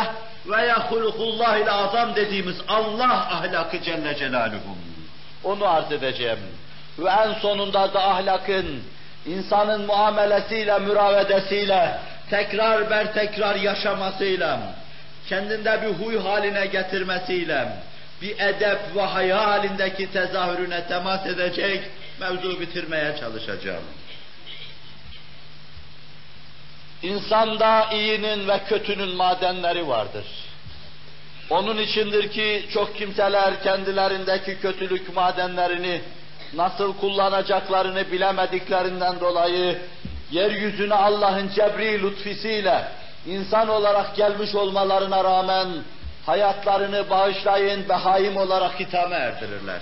veya 0.45 0.91
hulukullahil 0.91 1.74
azam 1.74 2.15
dediğimiz 2.15 2.56
Allah 2.67 3.13
ahlakı 3.13 3.82
Celle 3.82 4.15
Celaluhu. 4.15 4.78
Onu 5.43 5.67
arz 5.67 5.91
edeceğim. 5.91 6.39
Ve 7.00 7.10
en 7.10 7.34
sonunda 7.34 7.93
da 7.93 8.10
ahlakın 8.10 8.84
insanın 9.26 9.86
muamelesiyle, 9.86 10.80
müravedesiyle, 10.80 12.00
tekrar 12.30 12.89
ber 12.89 13.13
tekrar 13.13 13.56
yaşamasıyla, 13.56 14.60
kendinde 15.30 15.82
bir 15.82 16.06
huy 16.06 16.18
haline 16.18 16.65
getirmesiyle, 16.65 17.70
bir 18.22 18.39
edep 18.39 18.80
ve 18.96 19.02
haya 19.02 19.48
halindeki 19.48 20.12
tezahürüne 20.12 20.88
temas 20.88 21.26
edecek 21.26 21.84
mevzu 22.20 22.60
bitirmeye 22.60 23.15
çalışacağım. 23.20 23.84
İnsanda 27.02 27.89
iyinin 27.94 28.48
ve 28.48 28.60
kötünün 28.70 29.15
madenleri 29.15 29.88
vardır. 29.88 30.26
Onun 31.50 31.78
içindir 31.78 32.32
ki 32.32 32.65
çok 32.74 32.98
kimseler 32.98 33.63
kendilerindeki 33.63 34.60
kötülük 34.62 35.15
madenlerini 35.15 36.02
nasıl 36.54 36.94
kullanacaklarını 36.98 38.12
bilemediklerinden 38.12 39.20
dolayı 39.20 39.78
yeryüzüne 40.32 40.96
Allah'ın 40.96 41.50
cebri 41.50 42.04
lütfisiyle 42.04 42.84
insan 43.26 43.70
olarak 43.70 44.15
gelmiş 44.15 44.56
olmalarına 44.56 45.24
rağmen 45.24 45.68
hayatlarını 46.26 47.10
bağışlayın 47.10 47.89
behaim 47.89 48.38
olarak 48.38 48.80
hitame 48.80 49.15
erdirirler. 49.15 49.82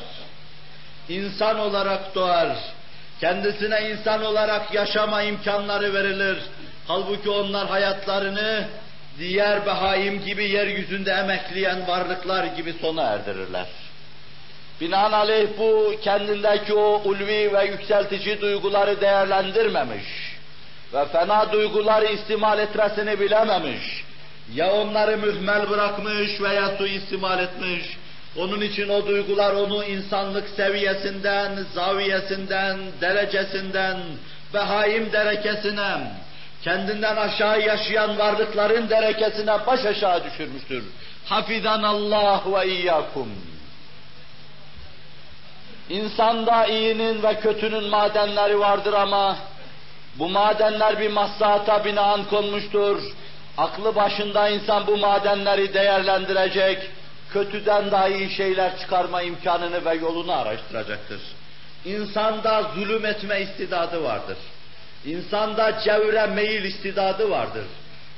İnsan 1.09 1.59
olarak 1.59 2.15
doğar, 2.15 2.57
kendisine 3.19 3.89
insan 3.89 4.25
olarak 4.25 4.73
yaşama 4.73 5.21
imkanları 5.21 5.93
verilir. 5.93 6.37
Halbuki 6.87 7.29
onlar 7.29 7.67
hayatlarını 7.67 8.67
diğer 9.19 9.65
behaim 9.65 10.25
gibi 10.25 10.49
yeryüzünde 10.49 11.11
emekleyen 11.11 11.87
varlıklar 11.87 12.43
gibi 12.43 12.73
sona 12.81 13.03
erdirirler. 13.03 13.67
Binaenaleyh 14.81 15.47
bu 15.57 15.93
kendindeki 16.03 16.73
o 16.73 17.01
ulvi 17.05 17.53
ve 17.53 17.65
yükseltici 17.65 18.41
duyguları 18.41 19.01
değerlendirmemiş 19.01 20.36
ve 20.93 21.05
fena 21.05 21.51
duyguları 21.51 22.05
istimal 22.05 22.59
etmesini 22.59 23.19
bilememiş. 23.19 24.03
Ya 24.53 24.71
onları 24.73 25.17
mühmel 25.17 25.69
bırakmış 25.69 26.41
veya 26.41 26.77
suistimal 26.77 27.39
etmiş. 27.39 27.97
Onun 28.37 28.61
için 28.61 28.89
o 28.89 29.07
duygular 29.07 29.53
onu 29.53 29.83
insanlık 29.83 30.49
seviyesinden, 30.49 31.65
zaviyesinden, 31.73 32.77
derecesinden, 33.01 33.97
behaim 34.53 35.11
derekesine, 35.11 36.11
kendinden 36.63 37.15
aşağı 37.15 37.61
yaşayan 37.61 38.17
varlıkların 38.17 38.89
derekesine 38.89 39.65
baş 39.67 39.85
aşağı 39.85 40.23
düşürmüştür. 40.23 40.83
Hafizan 41.25 41.83
Allah 41.83 42.41
ve 42.45 42.67
iyyakum. 42.67 43.27
İnsanda 45.89 46.65
iyinin 46.65 47.23
ve 47.23 47.39
kötünün 47.39 47.89
madenleri 47.89 48.59
vardır 48.59 48.93
ama 48.93 49.37
bu 50.19 50.29
madenler 50.29 50.99
bir 50.99 51.11
maslahata 51.11 51.85
binaen 51.85 52.23
konmuştur. 52.23 53.01
Aklı 53.57 53.95
başında 53.95 54.49
insan 54.49 54.87
bu 54.87 54.97
madenleri 54.97 55.73
değerlendirecek, 55.73 56.89
kötüden 57.33 57.91
daha 57.91 58.07
iyi 58.07 58.29
şeyler 58.29 58.79
çıkarma 58.79 59.21
imkanını 59.21 59.85
ve 59.85 59.93
yolunu 59.93 60.31
araştıracaktır. 60.31 61.21
İnsanda 61.85 62.63
zulüm 62.75 63.05
etme 63.05 63.41
istidadı 63.41 64.03
vardır. 64.03 64.37
İnsanda 65.05 65.79
cevre 65.79 66.25
meyil 66.27 66.63
istidadı 66.63 67.29
vardır. 67.29 67.65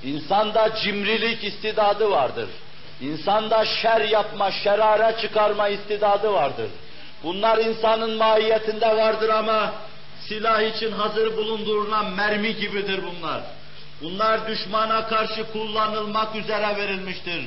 İnsanda 0.04 0.76
cimrilik 0.76 1.44
istidadı 1.44 2.12
vardır. 2.12 2.50
İnsanda 3.02 3.66
şer 3.66 4.02
yapma, 4.02 4.52
şerare 4.52 5.22
çıkarma 5.22 5.68
istidadı 5.68 6.34
vardır. 6.34 6.70
Bunlar 7.24 7.58
insanın 7.58 8.18
mahiyetinde 8.18 8.98
vardır 8.98 9.30
ama 9.30 9.74
silah 10.30 10.62
için 10.62 10.92
hazır 10.92 11.38
bulundurulan 11.38 12.10
mermi 12.10 12.56
gibidir 12.56 13.00
bunlar. 13.04 13.42
Bunlar 14.02 14.48
düşmana 14.48 15.08
karşı 15.08 15.52
kullanılmak 15.52 16.36
üzere 16.36 16.78
verilmiştir. 16.78 17.44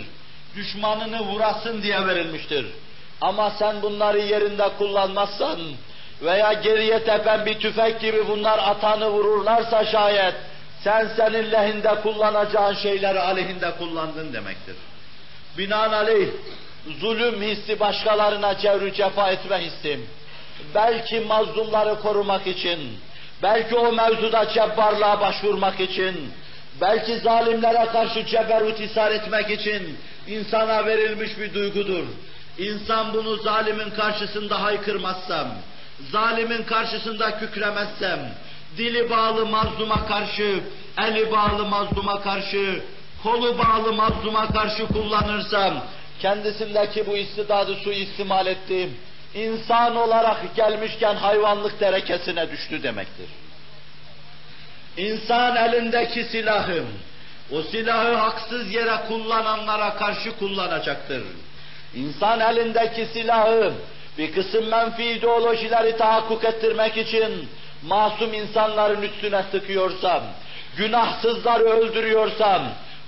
Düşmanını 0.57 1.21
vurasın 1.21 1.83
diye 1.83 2.07
verilmiştir. 2.07 2.67
Ama 3.21 3.51
sen 3.51 3.83
bunları 3.83 4.19
yerinde 4.19 4.69
kullanmazsan 4.79 5.61
veya 6.23 6.53
geriye 6.53 7.05
tepen 7.05 7.47
bir 7.47 7.61
tüfek 7.61 8.01
gibi 8.01 8.29
bunlar 8.29 8.59
atanı 8.59 9.09
vururlarsa 9.09 9.85
şayet 9.85 10.35
sen 10.85 11.09
senin 11.17 11.51
lehinde 11.53 11.95
kullanacağın 12.03 12.75
şeyleri 12.75 13.21
aleyhinde 13.21 13.71
kullandın 13.79 14.33
demektir. 14.33 14.77
Binaenaleyh 15.59 16.29
zulüm 17.01 17.43
hissi 17.43 17.81
başkalarına 17.81 18.59
cevru 18.59 18.93
cefa 18.93 19.31
etme 19.31 19.59
hissim. 19.59 20.07
Belki 20.75 21.21
mazlumları 21.21 22.01
korumak 22.01 22.47
için, 22.47 22.79
belki 23.43 23.77
o 23.77 23.93
mevzuda 23.93 24.49
cebbarlığa 24.49 25.21
başvurmak 25.21 25.81
için, 25.81 26.33
belki 26.81 27.19
zalimlere 27.19 27.87
karşı 27.93 28.27
ceberut 28.27 28.81
isar 28.81 29.11
etmek 29.11 29.51
için 29.51 29.99
insana 30.27 30.87
verilmiş 30.87 31.39
bir 31.39 31.55
duygudur. 31.55 32.05
İnsan 32.59 33.15
bunu 33.15 33.37
zalimin 33.37 33.91
karşısında 33.91 34.63
haykırmazsam, 34.63 35.49
zalimin 36.11 36.63
karşısında 36.63 37.39
kükremezsem, 37.39 38.35
dili 38.77 39.11
bağlı 39.11 39.47
mazluma 39.47 40.07
karşı, 40.07 40.61
eli 40.99 41.33
bağlı 41.33 41.67
mazluma 41.67 42.23
karşı, 42.23 42.83
kolu 43.23 43.59
bağlı 43.59 43.93
mazluma 43.93 44.49
karşı 44.53 44.87
kullanırsam, 44.87 45.85
kendisindeki 46.21 47.07
bu 47.07 47.17
istidadı 47.17 47.75
suistimal 47.75 48.47
ettim. 48.47 48.97
İnsan 49.35 49.97
olarak 49.97 50.57
gelmişken 50.57 51.15
hayvanlık 51.15 51.81
derekesine 51.81 52.51
düştü 52.51 52.83
demektir. 52.83 53.29
İnsan 54.97 55.57
elindeki 55.57 56.25
silahı, 56.25 56.85
o 57.53 57.63
silahı 57.63 58.15
haksız 58.15 58.73
yere 58.75 58.97
kullananlara 59.09 59.95
karşı 59.95 60.39
kullanacaktır. 60.39 61.23
İnsan 61.95 62.41
elindeki 62.41 63.07
silahı 63.07 63.73
bir 64.19 64.33
kısım 64.33 64.69
menfi 64.69 65.05
ideolojileri 65.05 65.97
tahakkuk 65.97 66.45
ettirmek 66.45 66.97
için 66.97 67.49
masum 67.83 68.35
insanların 68.35 69.03
üstüne 69.03 69.43
sıkıyorsam, 69.51 70.23
günahsızları 70.77 71.65
öldürüyorsam, 71.65 72.63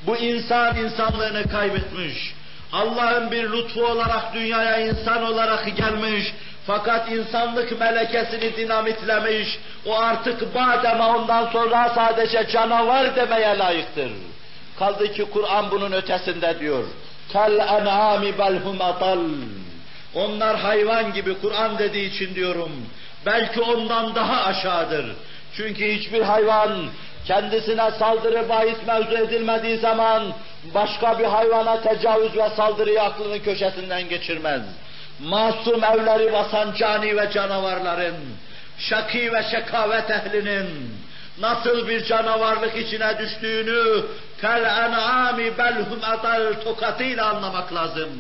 bu 0.07 0.17
insan 0.17 0.77
insanlığını 0.77 1.49
kaybetmiş. 1.51 2.35
Allah'ın 2.75 3.31
bir 3.31 3.53
lütfu 3.53 3.87
olarak 3.87 4.35
dünyaya 4.35 4.79
insan 4.79 5.23
olarak 5.23 5.77
gelmiş. 5.77 6.35
Fakat 6.67 7.13
insanlık 7.13 7.81
melekesini 7.81 8.57
dinamitlemiş. 8.57 9.59
O 9.87 9.99
artık 9.99 10.55
badema 10.55 11.17
ondan 11.17 11.47
sonra 11.47 11.93
sadece 11.95 12.49
canavar 12.49 13.17
demeye 13.17 13.59
layıktır. 13.59 14.11
Kaldı 14.79 15.13
ki 15.13 15.25
Kur'an 15.33 15.71
bunun 15.71 15.93
ötesinde 15.93 16.61
diyor. 16.61 16.85
Kel 17.33 17.59
en'ami 17.59 18.39
belhum 18.39 18.81
atal. 18.81 19.19
Onlar 20.15 20.57
hayvan 20.57 21.13
gibi 21.13 21.41
Kur'an 21.41 21.79
dediği 21.79 22.11
için 22.11 22.35
diyorum. 22.35 22.73
Belki 23.27 23.61
ondan 23.61 24.15
daha 24.15 24.45
aşağıdır. 24.45 25.07
Çünkü 25.57 25.93
hiçbir 25.93 26.23
hayvan 26.23 26.71
kendisine 27.27 27.91
saldırı 27.91 28.49
bahis 28.49 28.77
mevzu 28.87 29.17
edilmediği 29.17 29.79
zaman 29.79 30.23
başka 30.75 31.19
bir 31.19 31.25
hayvana 31.25 31.81
tecavüz 31.81 32.37
ve 32.37 32.51
saldırıyı 32.57 33.03
aklının 33.03 33.39
köşesinden 33.39 34.09
geçirmez. 34.09 34.63
Masum 35.21 35.85
evleri 35.85 36.33
basan 36.33 36.73
cani 36.79 37.17
ve 37.17 37.31
canavarların, 37.31 38.17
şaki 38.79 39.33
ve 39.33 39.43
şekavet 39.51 40.11
ehlinin 40.11 40.95
nasıl 41.41 41.89
bir 41.89 42.05
canavarlık 42.05 42.77
içine 42.77 43.19
düştüğünü 43.19 44.05
kel 44.41 44.63
en'ami 44.63 45.59
belhum 45.59 45.99
atal 46.03 46.53
tokatıyla 46.65 47.31
anlamak 47.31 47.75
lazım. 47.75 48.11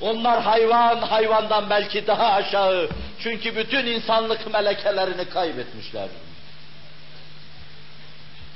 Onlar 0.00 0.42
hayvan, 0.42 0.98
hayvandan 0.98 1.70
belki 1.70 2.06
daha 2.06 2.32
aşağı. 2.32 2.88
Çünkü 3.22 3.56
bütün 3.56 3.86
insanlık 3.86 4.52
melekelerini 4.52 5.24
kaybetmişler. 5.24 6.08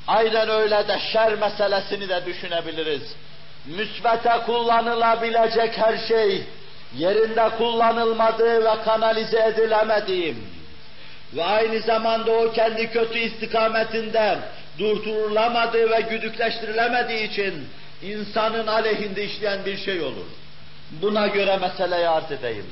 Aynen 0.07 0.49
öyle 0.49 0.89
de 0.89 0.99
şer 1.13 1.35
meselesini 1.35 2.09
de 2.09 2.27
düşünebiliriz. 2.27 3.03
Müsbete 3.67 4.33
kullanılabilecek 4.47 5.79
her 5.79 5.99
şey, 6.09 6.43
yerinde 6.97 7.49
kullanılmadığı 7.59 8.65
ve 8.65 8.83
kanalize 8.85 9.43
edilemediğim 9.43 10.47
ve 11.37 11.45
aynı 11.45 11.81
zamanda 11.81 12.33
o 12.33 12.53
kendi 12.53 12.91
kötü 12.91 13.19
istikametinde 13.19 14.39
durdurulamadığı 14.79 15.91
ve 15.91 16.01
güdükleştirilemediği 16.01 17.31
için 17.31 17.69
insanın 18.03 18.67
aleyhinde 18.67 19.25
işleyen 19.25 19.65
bir 19.65 19.77
şey 19.77 20.01
olur. 20.01 20.27
Buna 20.91 21.27
göre 21.27 21.57
meseleyi 21.57 22.09
arz 22.09 22.33
edeyim. 22.33 22.67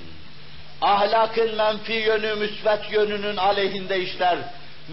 Ahlakın 0.80 1.54
menfi 1.54 1.92
yönü 1.92 2.34
müsbet 2.34 2.92
yönünün 2.92 3.36
aleyhinde 3.36 4.00
işler. 4.00 4.38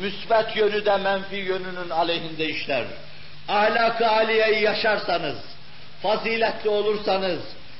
Müsbet 0.01 0.55
yönü 0.55 0.85
de 0.85 0.97
menfi 0.97 1.35
yönünün 1.35 1.89
aleyhinde 1.89 2.45
işler. 2.45 2.83
Ahlak-ı 3.47 4.07
aliyeyi 4.07 4.63
yaşarsanız, 4.63 5.37
faziletli 6.03 6.69
olursanız, 6.69 7.39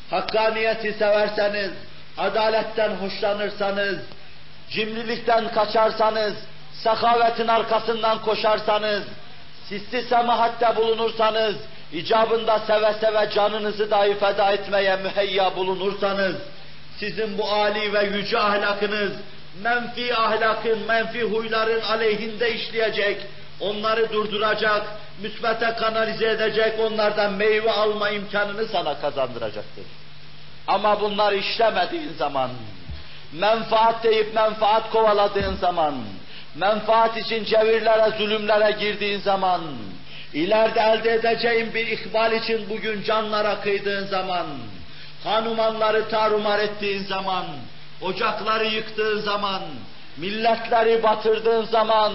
hakkaniyeti 0.10 0.94
severseniz, 0.94 1.72
adaletten 2.18 2.90
hoşlanırsanız, 2.90 3.98
cimrilikten 4.70 5.52
kaçarsanız, 5.52 6.34
sakavetin 6.84 7.48
arkasından 7.48 8.22
koşarsanız, 8.22 9.04
sisli 9.70 10.02
semahatte 10.02 10.76
bulunursanız, 10.76 11.56
icabında 11.94 12.60
seve 12.60 12.94
seve 12.94 13.30
canınızı 13.36 13.92
dahi 13.92 14.14
feda 14.14 14.52
etmeye 14.52 14.96
müheyya 14.96 15.56
bulunursanız, 15.56 16.36
sizin 17.00 17.38
bu 17.38 17.52
âli 17.52 17.94
ve 17.94 18.04
yüce 18.18 18.40
ahlakınız, 18.40 19.12
menfi 19.64 20.16
ahlakın, 20.16 20.80
menfi 20.88 21.22
huyların 21.22 21.82
aleyhinde 21.82 22.54
işleyecek, 22.54 23.22
onları 23.60 24.14
durduracak, 24.14 24.84
müsbete 25.22 25.74
kanalize 25.80 26.30
edecek, 26.30 26.80
onlardan 26.80 27.34
meyve 27.34 27.72
alma 27.72 28.10
imkanını 28.10 28.66
sana 28.66 29.00
kazandıracaktır. 29.02 29.86
Ama 30.68 31.02
bunlar 31.02 31.34
işlemediğin 31.34 32.14
zaman, 32.18 32.50
menfaat 33.34 34.04
deyip 34.04 34.34
menfaat 34.36 34.90
kovaladığın 34.92 35.56
zaman, 35.56 35.96
menfaat 36.56 37.18
için 37.18 37.44
cevirlere, 37.44 38.18
zulümlere 38.18 38.72
girdiğin 38.72 39.20
zaman, 39.20 39.62
ileride 40.34 40.80
elde 40.80 41.14
edeceğin 41.14 41.74
bir 41.74 41.88
ikbal 41.88 42.32
için 42.32 42.70
bugün 42.70 43.04
canlara 43.04 43.62
kıydığın 43.62 44.08
zaman, 44.08 44.46
hanumanları 45.24 46.10
tarumar 46.10 46.60
ettiğin 46.60 47.04
zaman, 47.04 47.46
ocakları 48.02 48.66
yıktığın 48.66 49.20
zaman, 49.20 49.62
milletleri 50.18 51.04
batırdığın 51.04 51.64
zaman, 51.64 52.14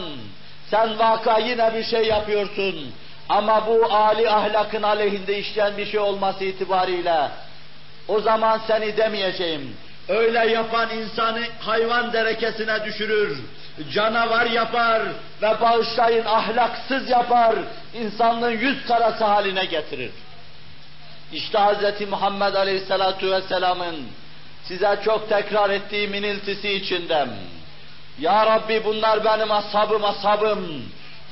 sen 0.71 0.99
vaka 0.99 1.39
yine 1.39 1.75
bir 1.75 1.85
şey 1.85 2.07
yapıyorsun. 2.07 2.93
Ama 3.29 3.67
bu 3.67 3.93
âli 3.95 4.31
ahlakın 4.31 4.83
aleyhinde 4.83 5.39
işleyen 5.39 5.77
bir 5.77 5.87
şey 5.87 6.01
olması 6.01 6.45
itibariyle, 6.45 7.29
o 8.09 8.21
zaman 8.21 8.61
seni 8.67 8.97
demeyeceğim. 8.97 9.77
Öyle 10.09 10.39
yapan 10.39 10.91
insanı 10.91 11.41
hayvan 11.61 12.13
derekesine 12.13 12.85
düşürür, 12.85 13.39
canavar 13.93 14.47
yapar 14.47 15.03
ve 15.43 15.61
bağışlayın 15.61 16.25
ahlaksız 16.25 17.11
yapar, 17.11 17.57
insanlığın 17.95 18.51
yüz 18.51 18.87
karası 18.87 19.25
haline 19.25 19.65
getirir. 19.65 20.11
İşte 21.33 21.59
Hz. 21.59 22.09
Muhammed 22.09 22.55
Aleyhisselatu 22.55 23.31
Vesselam'ın 23.31 23.97
size 24.65 25.01
çok 25.05 25.29
tekrar 25.29 25.71
ettiğim 25.71 26.15
iniltisi 26.15 26.73
içindem. 26.73 27.29
Ya 28.19 28.47
Rabbi 28.47 28.85
bunlar 28.85 29.25
benim 29.25 29.53
ashabım 29.53 30.05
ashabım. 30.05 30.83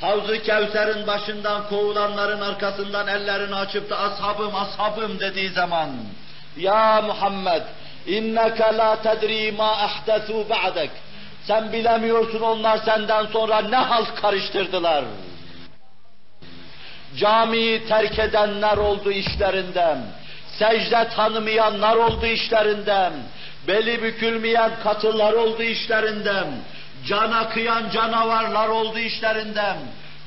Havzu 0.01 0.43
Kevser'in 0.43 1.07
başından 1.07 1.69
kovulanların 1.69 2.41
arkasından 2.41 3.09
ellerini 3.09 3.55
açıp 3.55 3.91
da 3.91 3.99
ashabım 3.99 4.53
ashabım 4.55 5.21
dediği 5.21 5.51
zaman 5.51 5.91
Ya 6.57 7.03
Muhammed 7.07 7.63
inneke 8.07 8.77
la 8.77 9.03
tedri 9.03 9.53
ma 9.53 9.73
ahdesu 9.73 10.47
ba'dek 10.51 10.91
sen 11.47 11.73
bilemiyorsun 11.73 12.41
onlar 12.41 12.79
senden 12.79 13.27
sonra 13.27 13.61
ne 13.61 13.77
halt 13.77 14.15
karıştırdılar. 14.15 15.05
Camiyi 17.17 17.87
terk 17.87 18.19
edenler 18.19 18.77
oldu 18.77 19.11
işlerinden. 19.13 19.99
Secde 20.61 21.09
tanımayanlar 21.17 21.97
oldu 21.97 22.27
işlerinden. 22.27 23.13
Beli 23.69 24.03
bükülmeyen 24.03 24.71
katılar 24.83 25.33
oldu 25.33 25.63
işlerinden. 25.63 26.47
Cana 27.09 27.49
kıyan 27.49 27.91
canavarlar 27.91 28.69
oldu 28.69 28.99
işlerinden. 28.99 29.77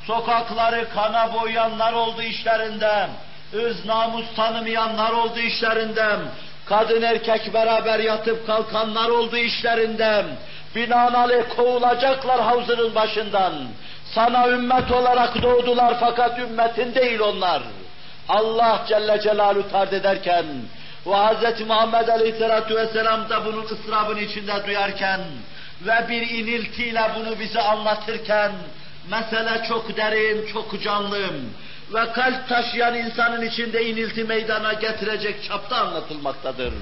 Sokakları 0.07 0.87
kana 0.93 1.33
boyayanlar 1.33 1.93
oldu 1.93 2.21
işlerinden. 2.21 3.09
Öz 3.53 3.85
namus 3.85 4.25
tanımayanlar 4.35 5.11
oldu 5.11 5.39
işlerinden. 5.39 6.19
Kadın 6.65 7.01
erkek 7.01 7.53
beraber 7.53 7.99
yatıp 7.99 8.47
kalkanlar 8.47 9.09
oldu 9.09 9.37
işlerinden. 9.37 10.25
Binaenaleyh 10.75 11.43
kovulacaklar 11.55 12.41
havzının 12.41 12.95
başından. 12.95 13.53
Sana 14.15 14.49
ümmet 14.49 14.91
olarak 14.91 15.41
doğdular 15.41 15.95
fakat 15.99 16.39
ümmetin 16.39 16.95
değil 16.95 17.19
onlar. 17.19 17.61
Allah 18.29 18.85
Celle 18.87 19.21
Celaluhu 19.21 19.69
tard 19.69 19.91
ederken 19.91 20.45
ve 21.05 21.11
Hz. 21.11 21.61
Muhammed 21.67 22.07
Aleyhisselatü 22.07 22.75
Vesselam 22.75 23.29
da 23.29 23.45
bunun 23.45 23.63
ıstırabını 23.63 24.19
içinde 24.19 24.65
duyarken 24.65 25.21
ve 25.81 26.09
bir 26.09 26.29
iniltiyle 26.29 27.01
bunu 27.15 27.39
bize 27.39 27.61
anlatırken 27.61 28.51
mesele 29.11 29.65
çok 29.67 29.97
derin, 29.97 30.47
çok 30.53 30.83
canlı 30.83 31.29
ve 31.93 32.11
kalp 32.13 32.49
taşıyan 32.49 32.95
insanın 32.95 33.41
içinde 33.41 33.85
inilti 33.85 34.23
meydana 34.23 34.73
getirecek 34.73 35.43
çapta 35.43 35.75
anlatılmaktadır. 35.75 36.73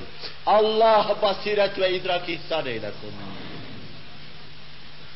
Allah 0.45 1.15
basiret 1.21 1.79
ve 1.79 1.93
idrak 1.93 2.29
ihsan 2.29 2.65
eylesin. 2.65 3.13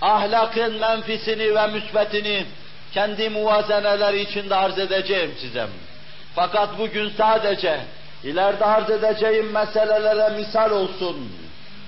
ahlakın 0.01 0.79
menfisini 0.79 1.55
ve 1.55 1.67
müsbetini 1.67 2.45
kendi 2.93 3.29
muvazeneleri 3.29 4.21
içinde 4.21 4.55
arz 4.55 4.79
edeceğim 4.79 5.35
size. 5.41 5.67
Fakat 6.35 6.79
bugün 6.79 7.11
sadece 7.17 7.79
ileride 8.23 8.65
arz 8.65 8.89
edeceğim 8.89 9.51
meselelere 9.51 10.37
misal 10.37 10.71
olsun, 10.71 11.31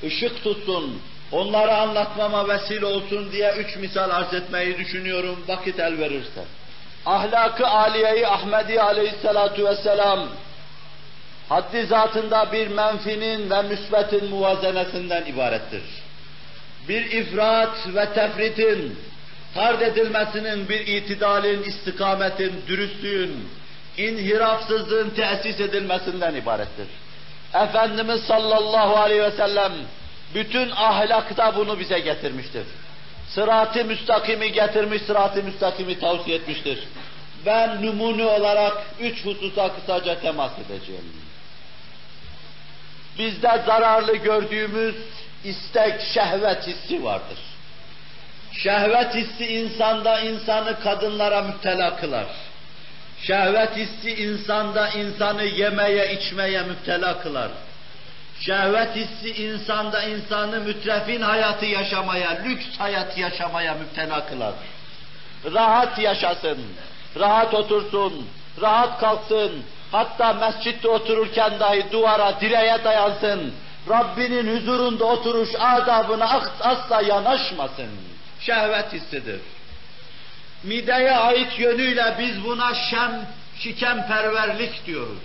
ışık 0.04 0.44
tutsun, 0.44 1.02
onları 1.32 1.76
anlatmama 1.76 2.48
vesile 2.48 2.86
olsun 2.86 3.32
diye 3.32 3.54
üç 3.54 3.76
misal 3.76 4.10
arz 4.10 4.34
etmeyi 4.34 4.78
düşünüyorum 4.78 5.44
vakit 5.48 5.80
el 5.80 6.00
verirse. 6.00 6.44
Ahlakı 7.06 7.68
Aliye-i 7.68 8.28
Ahmedi 8.28 8.82
aleyhissalatu 8.82 9.66
vesselam 9.66 10.28
haddi 11.50 11.86
zatında 11.86 12.52
bir 12.52 12.68
menfinin 12.68 13.50
ve 13.50 13.62
müsbetin 13.62 14.30
muvazenesinden 14.30 15.26
ibarettir. 15.26 15.84
Bir 16.88 17.12
ifrat 17.12 17.88
ve 17.96 18.14
tefritin, 18.14 19.00
tard 19.54 19.82
edilmesinin, 19.82 20.70
bir 20.70 20.88
itidalin, 20.88 21.64
istikametin, 21.64 22.54
dürüstlüğün, 22.68 23.48
inhirafsızlığın 23.98 25.10
tesis 25.10 25.60
edilmesinden 25.60 26.36
ibarettir. 26.36 26.88
Efendimiz 27.54 28.22
sallallahu 28.24 28.96
aleyhi 28.98 29.22
ve 29.22 29.32
sellem 29.32 29.72
bütün 30.36 30.70
ahlakta 30.70 31.56
bunu 31.56 31.80
bize 31.80 32.00
getirmiştir. 32.00 32.64
Sırat-ı 33.30 33.86
müstakimi 33.86 34.52
getirmiş, 34.52 35.02
sırat-ı 35.02 35.44
müstakimi 35.44 36.00
tavsiye 36.00 36.38
etmiştir. 36.38 36.84
Ben 37.46 37.86
numune 37.86 38.26
olarak 38.26 38.74
üç 39.00 39.26
hususa 39.26 39.76
kısaca 39.76 40.20
temas 40.20 40.52
edeceğim. 40.60 41.04
Bizde 43.20 43.62
zararlı 43.66 44.16
gördüğümüz 44.16 44.96
istek, 45.44 46.02
şehvet 46.14 46.68
hissi 46.68 47.04
vardır. 47.04 47.38
Şehvet 48.52 49.16
hissi 49.16 49.46
insanda 49.46 50.20
insanı 50.20 50.80
kadınlara 50.80 51.42
müptela 51.42 51.96
kılar. 51.96 52.26
Şehvet 53.24 53.76
hissi 53.76 54.24
insanda 54.24 54.90
insanı 54.90 55.44
yemeye, 55.44 56.14
içmeye 56.14 56.64
müptela 56.64 57.22
kılar. 57.22 57.52
Şehvet 58.40 58.96
hissi 58.96 59.44
insanda 59.44 60.04
insanı 60.04 60.60
mütrefin 60.60 61.22
hayatı 61.22 61.66
yaşamaya, 61.66 62.30
lüks 62.46 62.66
hayat 62.78 63.18
yaşamaya 63.18 63.74
müptela 63.74 64.26
kılar. 64.26 64.54
Rahat 65.54 66.00
yaşasın, 66.00 66.58
rahat 67.20 67.54
otursun, 67.54 68.28
rahat 68.62 69.00
kalksın, 69.00 69.52
hatta 69.92 70.34
mescitte 70.34 70.88
otururken 70.88 71.60
dahi 71.60 71.92
duvara, 71.92 72.42
direğe 72.42 72.84
dayansın, 72.84 73.54
Rabbinin 73.90 74.56
huzurunda 74.56 75.06
oturuş 75.06 75.50
adabına 75.60 76.42
asla 76.60 77.02
yanaşmasın. 77.02 77.90
Şehvet 78.40 78.94
hissidir. 78.94 79.42
Mideye 80.64 81.12
ait 81.12 81.60
yönüyle 81.60 82.16
biz 82.20 82.44
buna 82.44 82.74
şem, 82.76 83.28
şikemperverlik 83.60 84.86
diyoruz. 84.86 85.20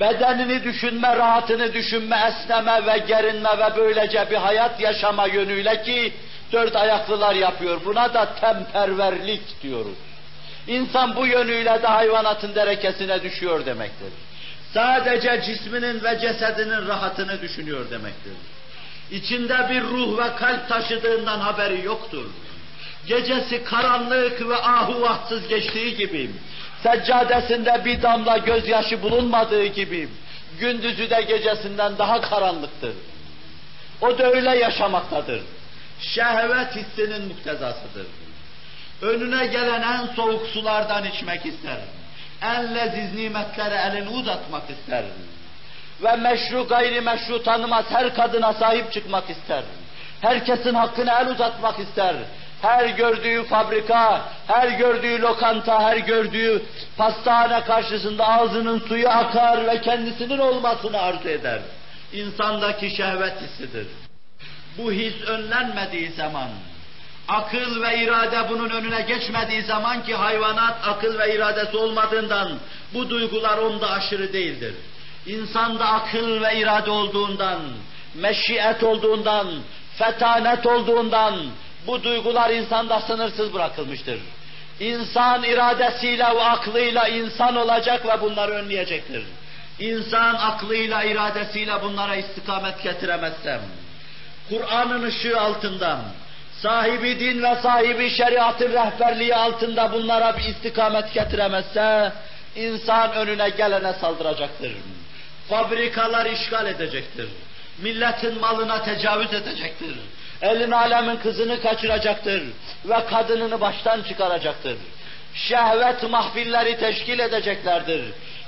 Bedenini 0.00 0.64
düşünme, 0.64 1.16
rahatını 1.16 1.74
düşünme, 1.74 2.16
esneme 2.28 2.86
ve 2.86 2.98
gerinme 2.98 3.58
ve 3.58 3.76
böylece 3.76 4.30
bir 4.30 4.36
hayat 4.36 4.80
yaşama 4.80 5.26
yönüyle 5.26 5.82
ki 5.82 6.12
dört 6.52 6.76
ayaklılar 6.76 7.34
yapıyor. 7.34 7.80
Buna 7.84 8.14
da 8.14 8.34
temperverlik 8.34 9.62
diyoruz. 9.62 9.98
İnsan 10.66 11.16
bu 11.16 11.26
yönüyle 11.26 11.82
de 11.82 11.86
hayvanatın 11.86 12.54
derekesine 12.54 13.22
düşüyor 13.22 13.66
demektir. 13.66 14.12
Sadece 14.74 15.42
cisminin 15.46 16.04
ve 16.04 16.18
cesedinin 16.20 16.88
rahatını 16.88 17.42
düşünüyor 17.42 17.90
demektir. 17.90 18.32
İçinde 19.10 19.66
bir 19.70 19.82
ruh 19.82 20.18
ve 20.18 20.36
kalp 20.36 20.68
taşıdığından 20.68 21.40
haberi 21.40 21.84
yoktur. 21.84 22.26
Gecesi 23.06 23.64
karanlık 23.64 24.48
ve 24.48 24.56
ahuvahtsız 24.56 25.48
geçtiği 25.48 25.96
gibi, 25.96 26.30
seccadesinde 26.82 27.82
bir 27.84 28.02
damla 28.02 28.38
gözyaşı 28.38 29.02
bulunmadığı 29.02 29.66
gibi, 29.66 30.08
gündüzü 30.60 31.10
de 31.10 31.22
gecesinden 31.22 31.98
daha 31.98 32.20
karanlıktır. 32.20 32.92
O 34.00 34.18
da 34.18 34.30
öyle 34.30 34.58
yaşamaktadır. 34.58 35.42
Şehvet 36.00 36.76
hissinin 36.76 37.28
muktezasıdır. 37.28 38.06
Önüne 39.02 39.46
gelen 39.46 39.82
en 39.82 40.14
soğuk 40.14 40.46
sulardan 40.46 41.04
içmek 41.04 41.46
ister. 41.46 41.78
En 42.42 42.74
leziz 42.74 43.14
nimetlere 43.14 43.74
elini 43.74 44.08
uzatmak 44.08 44.62
ister. 44.70 45.04
Ve 46.02 46.16
meşru 46.16 46.68
gayri 46.68 47.00
meşru 47.00 47.42
tanımaz 47.42 47.84
her 47.90 48.14
kadına 48.14 48.52
sahip 48.52 48.92
çıkmak 48.92 49.30
ister. 49.30 49.62
Herkesin 50.20 50.74
hakkını 50.74 51.10
el 51.20 51.28
uzatmak 51.28 51.78
ister. 51.78 52.16
Her 52.64 52.88
gördüğü 52.88 53.44
fabrika, 53.44 54.22
her 54.46 54.68
gördüğü 54.68 55.22
lokanta, 55.22 55.82
her 55.82 55.96
gördüğü 55.96 56.62
pastane 56.96 57.64
karşısında 57.64 58.28
ağzının 58.28 58.78
suyu 58.78 59.08
akar 59.08 59.66
ve 59.66 59.80
kendisinin 59.80 60.38
olmasını 60.38 61.00
arzu 61.00 61.28
eder. 61.28 61.60
İnsandaki 62.12 62.90
şehvet 62.96 63.34
hissidir. 63.42 63.86
Bu 64.78 64.92
his 64.92 65.22
önlenmediği 65.26 66.10
zaman, 66.10 66.48
akıl 67.28 67.82
ve 67.82 67.98
irade 67.98 68.48
bunun 68.50 68.70
önüne 68.70 69.00
geçmediği 69.00 69.62
zaman 69.62 70.02
ki 70.02 70.14
hayvanat 70.14 70.74
akıl 70.88 71.18
ve 71.18 71.34
iradesi 71.34 71.76
olmadığından 71.76 72.58
bu 72.94 73.10
duygular 73.10 73.58
onda 73.58 73.90
aşırı 73.90 74.32
değildir. 74.32 74.74
İnsanda 75.26 75.86
akıl 75.86 76.42
ve 76.42 76.58
irade 76.58 76.90
olduğundan, 76.90 77.60
meşiyet 78.14 78.82
olduğundan, 78.82 79.46
fetanet 79.98 80.66
olduğundan 80.66 81.34
bu 81.86 82.02
duygular 82.02 82.50
insanda 82.50 83.00
sınırsız 83.00 83.54
bırakılmıştır. 83.54 84.18
İnsan 84.80 85.44
iradesiyle 85.44 86.24
ve 86.24 86.42
aklıyla 86.42 87.08
insan 87.08 87.56
olacak 87.56 88.06
ve 88.06 88.20
bunları 88.20 88.52
önleyecektir. 88.52 89.24
İnsan 89.78 90.34
aklıyla, 90.34 91.04
iradesiyle 91.04 91.82
bunlara 91.82 92.16
istikamet 92.16 92.82
getiremezsem, 92.82 93.60
Kur'an'ın 94.48 95.02
ışığı 95.02 95.40
altında, 95.40 96.00
sahibi 96.62 97.20
din 97.20 97.42
ve 97.42 97.54
sahibi 97.62 98.10
şeriatın 98.10 98.72
rehberliği 98.72 99.34
altında 99.34 99.92
bunlara 99.92 100.36
bir 100.36 100.44
istikamet 100.44 101.14
getiremezse, 101.14 102.12
insan 102.56 103.12
önüne 103.12 103.48
gelene 103.48 103.92
saldıracaktır. 103.92 104.72
Fabrikalar 105.48 106.26
işgal 106.26 106.66
edecektir. 106.66 107.28
Milletin 107.78 108.40
malına 108.40 108.82
tecavüz 108.82 109.32
edecektir. 109.32 109.96
Elin 110.44 110.70
alemin 110.70 111.16
kızını 111.16 111.62
kaçıracaktır 111.62 112.42
ve 112.84 113.06
kadınını 113.10 113.60
baştan 113.60 114.02
çıkaracaktır. 114.02 114.76
Şehvet 115.34 116.10
mahfilleri 116.10 116.78
teşkil 116.78 117.18
edeceklerdir. 117.18 118.04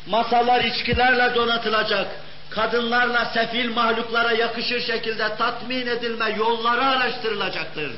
Masalar 0.07 0.65
içkilerle 0.65 1.35
donatılacak. 1.35 2.07
Kadınlarla 2.51 3.25
sefil 3.25 3.71
mahluklara 3.71 4.33
yakışır 4.33 4.81
şekilde 4.81 5.37
tatmin 5.37 5.87
edilme 5.87 6.31
yolları 6.39 6.85
araştırılacaktır. 6.85 7.91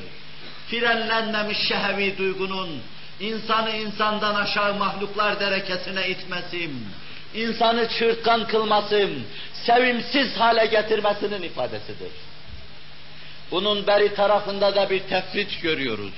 Frenlenmemiş 0.70 1.58
şehvi 1.58 2.18
duygunun 2.18 2.82
insanı 3.20 3.70
insandan 3.70 4.34
aşağı 4.34 4.74
mahluklar 4.74 5.40
derekesine 5.40 6.08
itmesi, 6.08 6.70
insanı 7.34 7.88
çırtkan 7.88 8.46
kılması, 8.46 9.08
sevimsiz 9.66 10.36
hale 10.36 10.66
getirmesinin 10.66 11.42
ifadesidir. 11.42 12.12
Bunun 13.50 13.86
beri 13.86 14.14
tarafında 14.14 14.74
da 14.76 14.90
bir 14.90 15.00
tefrit 15.00 15.62
görüyoruz. 15.62 16.12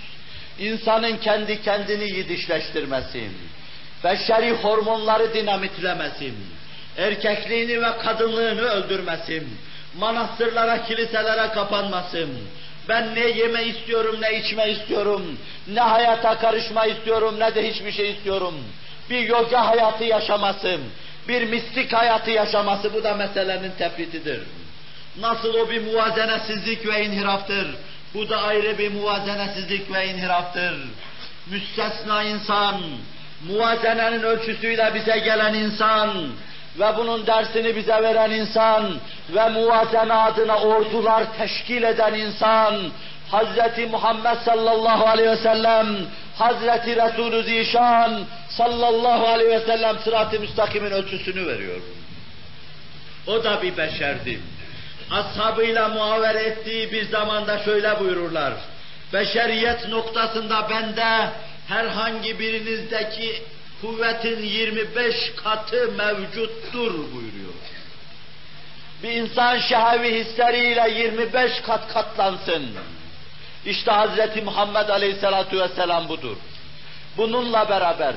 İnsanın 0.58 1.16
kendi 1.16 1.62
kendini 1.62 2.04
yidişleştirmesi, 2.04 3.28
beşeri 4.04 4.52
hormonları 4.52 5.34
dinamitlemesi, 5.34 6.32
erkekliğini 6.96 7.82
ve 7.82 7.98
kadınlığını 7.98 8.60
öldürmesi, 8.60 9.42
manastırlara, 9.98 10.84
kiliselere 10.84 11.48
kapanması, 11.48 12.26
ben 12.88 13.14
ne 13.14 13.26
yeme 13.26 13.64
istiyorum, 13.64 14.16
ne 14.20 14.38
içme 14.38 14.70
istiyorum, 14.70 15.38
ne 15.68 15.80
hayata 15.80 16.38
karışma 16.38 16.86
istiyorum, 16.86 17.34
ne 17.38 17.54
de 17.54 17.70
hiçbir 17.70 17.92
şey 17.92 18.10
istiyorum. 18.10 18.54
Bir 19.10 19.28
yoga 19.28 19.66
hayatı 19.66 20.04
yaşaması, 20.04 20.78
bir 21.28 21.42
mistik 21.42 21.92
hayatı 21.92 22.30
yaşaması 22.30 22.94
bu 22.94 23.04
da 23.04 23.14
meselenin 23.14 23.70
tefritidir. 23.78 24.40
Nasıl 25.18 25.54
o 25.54 25.70
bir 25.70 25.82
muvazenesizlik 25.82 26.86
ve 26.86 27.04
inhiraftır. 27.04 27.66
Bu 28.14 28.28
da 28.28 28.42
ayrı 28.42 28.78
bir 28.78 28.92
muvazenesizlik 28.92 29.92
ve 29.92 30.08
inhiraftır. 30.08 30.74
Müstesna 31.46 32.22
insan, 32.22 32.80
muvazenenin 33.48 34.22
ölçüsüyle 34.22 34.92
bize 34.94 35.18
gelen 35.18 35.54
insan 35.54 36.10
ve 36.78 36.96
bunun 36.96 37.26
dersini 37.26 37.76
bize 37.76 38.02
veren 38.02 38.30
insan 38.30 38.94
ve 39.34 39.48
muvazene 39.48 40.14
adına 40.14 40.58
ordular 40.58 41.24
teşkil 41.38 41.82
eden 41.82 42.14
insan, 42.14 42.90
Hazreti 43.30 43.86
Muhammed 43.86 44.36
sallallahu 44.44 45.06
aleyhi 45.06 45.30
ve 45.30 45.36
sellem, 45.36 45.86
Hazreti 46.38 46.96
Resulü 46.96 47.42
Zişan 47.42 48.20
sallallahu 48.48 49.26
aleyhi 49.26 49.50
ve 49.50 49.60
sellem 49.60 49.98
sırat-ı 49.98 50.40
müstakimin 50.40 50.90
ölçüsünü 50.90 51.46
veriyor. 51.46 51.80
O 53.26 53.44
da 53.44 53.62
bir 53.62 53.76
beşerdi 53.76 54.40
ashabıyla 55.10 55.88
muhavere 55.88 56.38
ettiği 56.38 56.92
bir 56.92 57.08
zamanda 57.08 57.58
şöyle 57.58 58.00
buyururlar. 58.00 58.52
beşeriyet 59.12 59.88
noktasında 59.88 60.66
bende 60.70 61.30
herhangi 61.68 62.38
birinizdeki 62.38 63.42
kuvvetin 63.80 64.42
25 64.42 65.32
katı 65.44 65.92
mevcuttur 65.92 66.94
buyuruyor. 66.94 67.54
Bir 69.02 69.10
insan 69.10 69.58
şehevi 69.58 70.24
hisleriyle 70.24 70.90
25 70.90 71.60
kat 71.60 71.92
katlansın. 71.92 72.66
İşte 73.66 73.92
Hz. 73.92 74.44
Muhammed 74.44 74.88
Aleyhisselatü 74.88 75.60
Vesselam 75.60 76.08
budur. 76.08 76.36
Bununla 77.16 77.68
beraber 77.68 78.14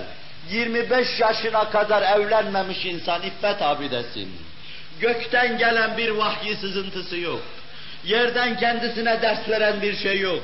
25 0.49 1.19
yaşına 1.19 1.69
kadar 1.69 2.19
evlenmemiş 2.19 2.85
insan 2.85 3.21
iffet 3.21 3.61
abidesin. 3.61 4.42
Gökten 5.01 5.57
gelen 5.57 5.97
bir 5.97 6.09
vahyi 6.09 6.55
sızıntısı 6.55 7.17
yok. 7.17 7.41
Yerden 8.05 8.57
kendisine 8.57 9.21
ders 9.21 9.49
veren 9.49 9.81
bir 9.81 9.97
şey 9.97 10.19
yok. 10.19 10.43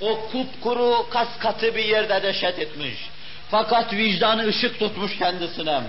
O 0.00 0.20
kupkuru 0.20 1.06
kas 1.10 1.28
katı 1.38 1.74
bir 1.74 1.84
yerde 1.84 2.22
deşet 2.22 2.58
etmiş. 2.58 3.08
Fakat 3.50 3.92
vicdanı 3.92 4.46
ışık 4.46 4.78
tutmuş 4.78 5.18
kendisine. 5.18 5.80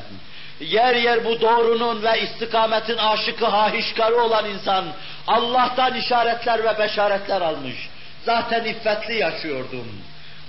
Yer 0.60 0.96
yer 0.96 1.26
bu 1.26 1.42
doğrunun 1.42 2.04
ve 2.04 2.22
istikametin 2.22 2.98
aşıkı 2.98 3.46
hahişkarı 3.46 4.16
olan 4.16 4.46
insan 4.46 4.86
Allah'tan 5.28 5.96
işaretler 5.96 6.64
ve 6.64 6.80
beşaretler 6.80 7.42
almış. 7.42 7.90
Zaten 8.26 8.66
iffetli 8.66 9.16
yaşıyordum. 9.16 9.88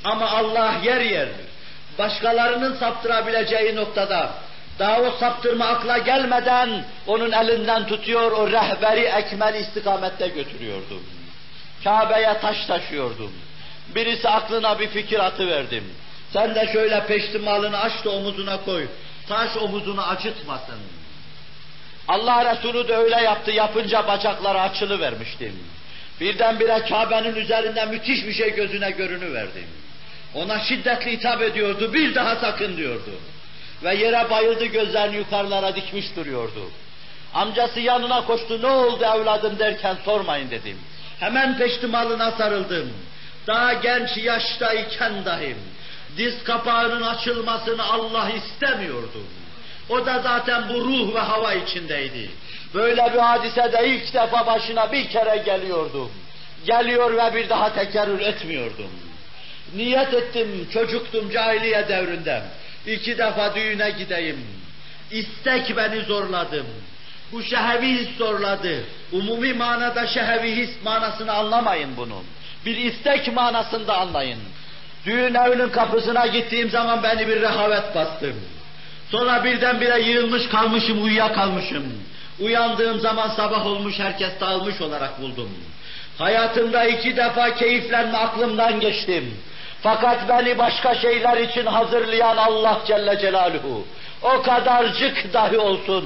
Ama 0.04 0.30
Allah 0.30 0.74
yer 0.84 1.00
yer 1.00 1.28
başkalarının 1.98 2.76
saptırabileceği 2.76 3.76
noktada 3.76 4.30
daha 4.80 5.00
o 5.00 5.10
saptırma 5.10 5.64
akla 5.64 5.98
gelmeden 5.98 6.84
onun 7.06 7.32
elinden 7.32 7.86
tutuyor, 7.86 8.32
o 8.32 8.50
rehberi 8.50 9.00
ekmel 9.00 9.54
istikamette 9.54 10.28
götürüyordum. 10.28 11.02
Kabe'ye 11.84 12.38
taş 12.40 12.66
taşıyordum. 12.66 13.32
Birisi 13.94 14.28
aklına 14.28 14.78
bir 14.78 14.88
fikir 14.88 15.18
atıverdim. 15.18 15.84
Sen 16.32 16.54
de 16.54 16.70
şöyle 16.72 17.06
peştimalını 17.06 17.78
aç 17.78 18.04
da 18.04 18.10
omuzuna 18.10 18.56
koy. 18.64 18.86
Taş 19.28 19.56
omuzunu 19.56 20.08
acıtmasın. 20.08 20.78
Allah 22.08 22.54
Resulü 22.54 22.88
de 22.88 22.96
öyle 22.96 23.16
yaptı. 23.22 23.50
Yapınca 23.50 24.08
bacakları 24.08 24.60
açılı 24.60 25.00
vermiştim. 25.00 25.52
Birdenbire 26.20 26.84
Kabe'nin 26.88 27.34
üzerinde 27.34 27.86
müthiş 27.86 28.26
bir 28.26 28.32
şey 28.32 28.54
gözüne 28.54 28.90
görünüverdi. 28.90 29.64
Ona 30.34 30.60
şiddetli 30.60 31.12
hitap 31.12 31.42
ediyordu. 31.42 31.92
Bir 31.92 32.14
daha 32.14 32.36
sakın 32.36 32.76
diyordu. 32.76 33.10
Ve 33.82 33.94
yere 33.94 34.30
bayıldı 34.30 34.64
gözlerini 34.64 35.16
yukarılara 35.16 35.76
dikmiş 35.76 36.16
duruyordu. 36.16 36.70
Amcası 37.34 37.80
yanına 37.80 38.24
koştu. 38.26 38.62
Ne 38.62 38.66
oldu 38.66 39.04
evladım 39.04 39.58
derken 39.58 39.96
sormayın 40.04 40.50
dedim. 40.50 40.78
Hemen 41.20 41.58
peştimalına 41.58 42.30
sarıldım. 42.30 42.92
Daha 43.46 43.72
genç 43.72 44.16
yaştayken 44.16 45.24
dahim 45.24 45.58
diz 46.16 46.44
kapağının 46.44 47.02
açılmasını 47.02 47.84
Allah 47.84 48.30
istemiyordu. 48.30 49.22
O 49.88 50.06
da 50.06 50.18
zaten 50.22 50.68
bu 50.68 50.84
ruh 50.84 51.14
ve 51.14 51.18
hava 51.18 51.52
içindeydi. 51.54 52.30
Böyle 52.74 53.12
bir 53.14 53.18
hadise 53.18 53.72
de 53.72 53.88
ilk 53.88 54.14
defa 54.14 54.46
başına 54.46 54.92
bir 54.92 55.08
kere 55.08 55.36
geliyordu. 55.36 56.10
Geliyor 56.66 57.16
ve 57.16 57.34
bir 57.34 57.48
daha 57.48 57.74
tekerrür 57.74 58.20
etmiyordum. 58.20 58.90
Niyet 59.74 60.14
ettim, 60.14 60.68
çocuktum 60.72 61.30
cahiliye 61.30 61.88
devrinde. 61.88 62.42
İki 62.86 63.18
defa 63.18 63.54
düğüne 63.54 63.90
gideyim. 63.90 64.40
İstek 65.10 65.76
beni 65.76 66.00
zorladım. 66.00 66.66
Bu 67.32 67.42
şehevi 67.42 67.86
his 67.86 68.16
zorladı. 68.18 68.84
Umumi 69.12 69.52
manada 69.52 70.06
şehevi 70.06 70.56
his 70.56 70.70
manasını 70.84 71.32
anlamayın 71.32 71.90
bunun. 71.96 72.24
Bir 72.66 72.76
istek 72.76 73.34
manasında 73.34 73.96
anlayın. 73.96 74.38
Düğün 75.06 75.34
evinin 75.34 75.68
kapısına 75.68 76.26
gittiğim 76.26 76.70
zaman 76.70 77.02
beni 77.02 77.28
bir 77.28 77.40
rehavet 77.40 77.94
bastı. 77.94 78.32
Sonra 79.10 79.44
birdenbire 79.44 80.00
yığılmış 80.00 80.48
kalmışım, 80.48 81.04
uyuyakalmışım. 81.04 81.84
Uyandığım 82.40 83.00
zaman 83.00 83.28
sabah 83.28 83.66
olmuş, 83.66 83.98
herkes 83.98 84.40
dağılmış 84.40 84.80
olarak 84.80 85.20
buldum. 85.20 85.50
Hayatımda 86.18 86.84
iki 86.84 87.16
defa 87.16 87.54
keyiflenme 87.54 88.18
aklımdan 88.18 88.80
geçtim. 88.80 89.34
Fakat 89.82 90.28
beni 90.28 90.58
başka 90.58 90.94
şeyler 90.94 91.36
için 91.36 91.66
hazırlayan 91.66 92.36
Allah 92.36 92.80
Celle 92.86 93.18
Celaluhu, 93.20 93.86
o 94.22 94.42
kadarcık 94.42 95.32
dahi 95.32 95.58
olsun, 95.58 96.04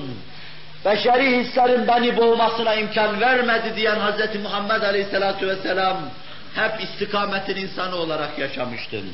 beşeri 0.85 1.37
hislerin 1.37 1.89
beni 1.89 2.17
boğmasına 2.17 2.75
imkan 2.75 3.21
vermedi 3.21 3.77
diyen 3.77 3.97
Hz. 3.97 4.43
Muhammed 4.43 4.83
Aleyhisselatü 4.83 5.49
Vesselam, 5.49 5.97
hep 6.55 6.83
istikametin 6.83 7.57
insanı 7.57 7.97
olarak 7.97 8.39
yaşamıştın. 8.39 9.13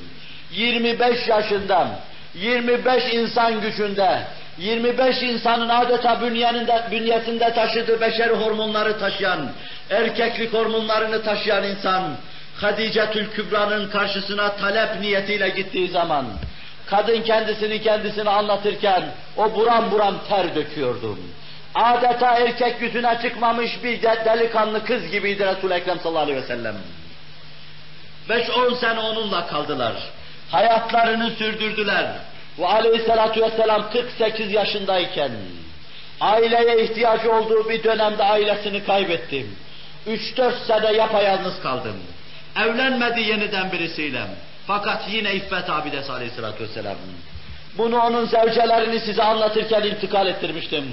25 0.50 1.28
yaşında, 1.28 1.88
25 2.34 3.14
insan 3.14 3.60
gücünde, 3.60 4.22
25 4.58 5.22
insanın 5.22 5.68
adeta 5.68 6.20
bünyeninde, 6.20 6.82
bünyesinde 6.90 7.54
taşıdığı 7.54 8.00
beşeri 8.00 8.32
hormonları 8.32 8.98
taşıyan, 8.98 9.52
erkeklik 9.90 10.52
hormonlarını 10.52 11.22
taşıyan 11.22 11.64
insan, 11.64 12.02
Hadicetül 12.60 13.30
Kübra'nın 13.30 13.90
karşısına 13.90 14.56
talep 14.56 15.00
niyetiyle 15.00 15.48
gittiği 15.48 15.88
zaman, 15.88 16.26
kadın 16.86 17.22
kendisini 17.22 17.82
kendisine 17.82 18.30
anlatırken 18.30 19.04
o 19.36 19.54
buram 19.54 19.90
buram 19.90 20.14
ter 20.28 20.54
döküyordu. 20.54 21.18
Adeta 21.74 22.30
erkek 22.38 22.82
yüzüne 22.82 23.18
çıkmamış 23.22 23.84
bir 23.84 24.02
delikanlı 24.02 24.84
kız 24.84 25.10
gibiydi 25.10 25.46
Resul-i 25.46 25.74
Ekrem 25.74 26.00
sallallahu 26.00 26.22
aleyhi 26.22 26.42
ve 26.42 26.46
sellem. 26.46 26.74
Beş 28.28 28.50
on 28.50 28.74
sene 28.74 29.00
onunla 29.00 29.46
kaldılar. 29.46 29.92
Hayatlarını 30.50 31.30
sürdürdüler. 31.30 32.06
Ve 32.58 32.66
aleyhissalatu 32.66 33.42
vesselam 33.42 33.90
48 33.90 34.52
yaşındayken 34.52 35.30
aileye 36.20 36.84
ihtiyacı 36.84 37.32
olduğu 37.32 37.68
bir 37.68 37.84
dönemde 37.84 38.24
ailesini 38.24 38.84
kaybettim. 38.84 39.56
3-4 40.06 40.52
sene 40.66 40.92
yapayalnız 40.92 41.62
kaldım. 41.62 41.96
Evlenmedi 42.56 43.20
yeniden 43.20 43.72
birisiyle. 43.72 44.22
Fakat 44.66 45.08
yine 45.08 45.34
İffet 45.34 45.70
abidesi 45.70 46.12
aleyhissalatü 46.12 46.64
vesselam. 46.64 46.96
Bunu 47.78 48.00
onun 48.00 48.26
zevcelerini 48.26 49.00
size 49.00 49.22
anlatırken 49.22 49.82
intikal 49.82 50.26
ettirmiştim. 50.26 50.84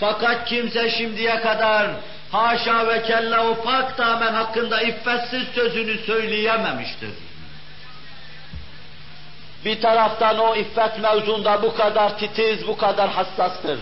Fakat 0.00 0.44
kimse 0.44 0.90
şimdiye 0.90 1.40
kadar 1.40 1.90
haşa 2.32 2.88
ve 2.88 3.02
kella 3.02 3.50
o 3.50 3.62
pak 3.62 3.98
damen 3.98 4.34
hakkında 4.34 4.82
iffetsiz 4.82 5.42
sözünü 5.54 5.98
söyleyememiştir. 5.98 7.10
Bir 9.64 9.80
taraftan 9.80 10.38
o 10.38 10.56
iffet 10.56 10.98
mevzunda 10.98 11.62
bu 11.62 11.76
kadar 11.76 12.18
titiz, 12.18 12.66
bu 12.66 12.76
kadar 12.76 13.10
hassastır. 13.10 13.78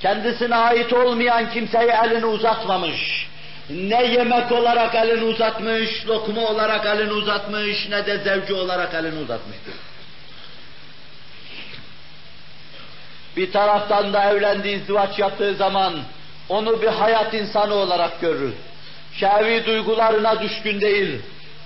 Kendisine 0.00 0.56
ait 0.56 0.92
olmayan 0.92 1.50
kimseye 1.50 1.98
elini 2.04 2.26
uzatmamış. 2.26 3.28
Ne 3.70 4.04
yemek 4.04 4.52
olarak 4.52 4.94
elini 4.94 5.24
uzatmış, 5.24 6.06
lokma 6.06 6.40
olarak 6.46 6.86
elini 6.86 7.12
uzatmış, 7.12 7.88
ne 7.88 8.06
de 8.06 8.18
zevci 8.18 8.54
olarak 8.54 8.94
elini 8.94 9.18
uzatmıştır. 9.18 9.74
Bir 13.36 13.52
taraftan 13.52 14.12
da 14.12 14.30
evlendiği 14.30 14.76
izdivaç 14.76 15.18
yaptığı 15.18 15.54
zaman 15.54 15.94
onu 16.48 16.82
bir 16.82 16.86
hayat 16.86 17.34
insanı 17.34 17.74
olarak 17.74 18.20
görür. 18.20 18.52
Şehvi 19.14 19.66
duygularına 19.66 20.42
düşkün 20.42 20.80
değil, 20.80 21.20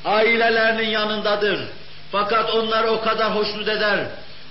ailelerinin 0.05 0.89
yanındadır. 0.89 1.61
Fakat 2.13 2.51
onları 2.55 2.91
o 2.91 3.01
kadar 3.01 3.37
hoşnut 3.37 3.69
eder. 3.69 3.99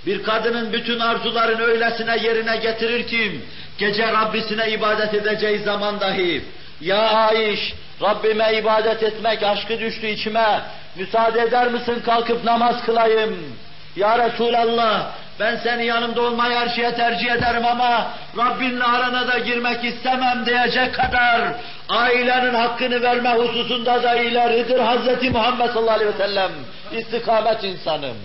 Bir 0.06 0.24
kadının 0.24 0.74
bütün 0.74 1.00
arzularını 1.00 1.62
öylesine 1.62 2.18
yerine 2.24 2.58
getirir 2.58 3.08
ki, 3.08 3.42
gece 3.78 4.12
Rabbisine 4.12 4.72
ibadet 4.72 5.14
edeceği 5.14 5.60
zaman 5.60 6.00
dahi, 6.00 6.44
ya 6.82 7.00
Aiş, 7.00 7.74
Rabbime 8.02 8.54
ibadet 8.54 9.04
etmek 9.04 9.44
aşkı 9.44 9.80
düştü 9.80 10.08
içime, 10.08 10.62
müsaade 10.96 11.42
eder 11.42 11.68
misin 11.68 12.02
kalkıp 12.06 12.44
namaz 12.44 12.86
kılayım? 12.86 13.56
Ya 13.96 14.20
Resulallah, 14.20 15.12
ben 15.40 15.56
seni 15.56 15.86
yanımda 15.86 16.22
olmayı 16.22 16.56
her 16.56 16.70
şeye 16.70 16.96
tercih 16.96 17.32
ederim 17.32 17.66
ama 17.66 18.08
Rabbinle 18.38 18.84
arana 18.84 19.28
da 19.28 19.40
girmek 19.40 19.84
istemem 19.84 20.46
diyecek 20.46 20.96
kadar 20.96 21.42
ailenin 21.90 22.54
hakkını 22.54 23.02
verme 23.02 23.30
hususunda 23.30 24.04
da 24.04 24.16
ileridir 24.16 24.80
Hz. 24.80 25.32
Muhammed 25.32 25.70
sallallahu 25.70 25.96
aleyhi 25.96 26.14
ve 26.14 26.18
sellem. 26.18 26.52
İstikamet 26.92 27.64
insanım. 27.64 28.18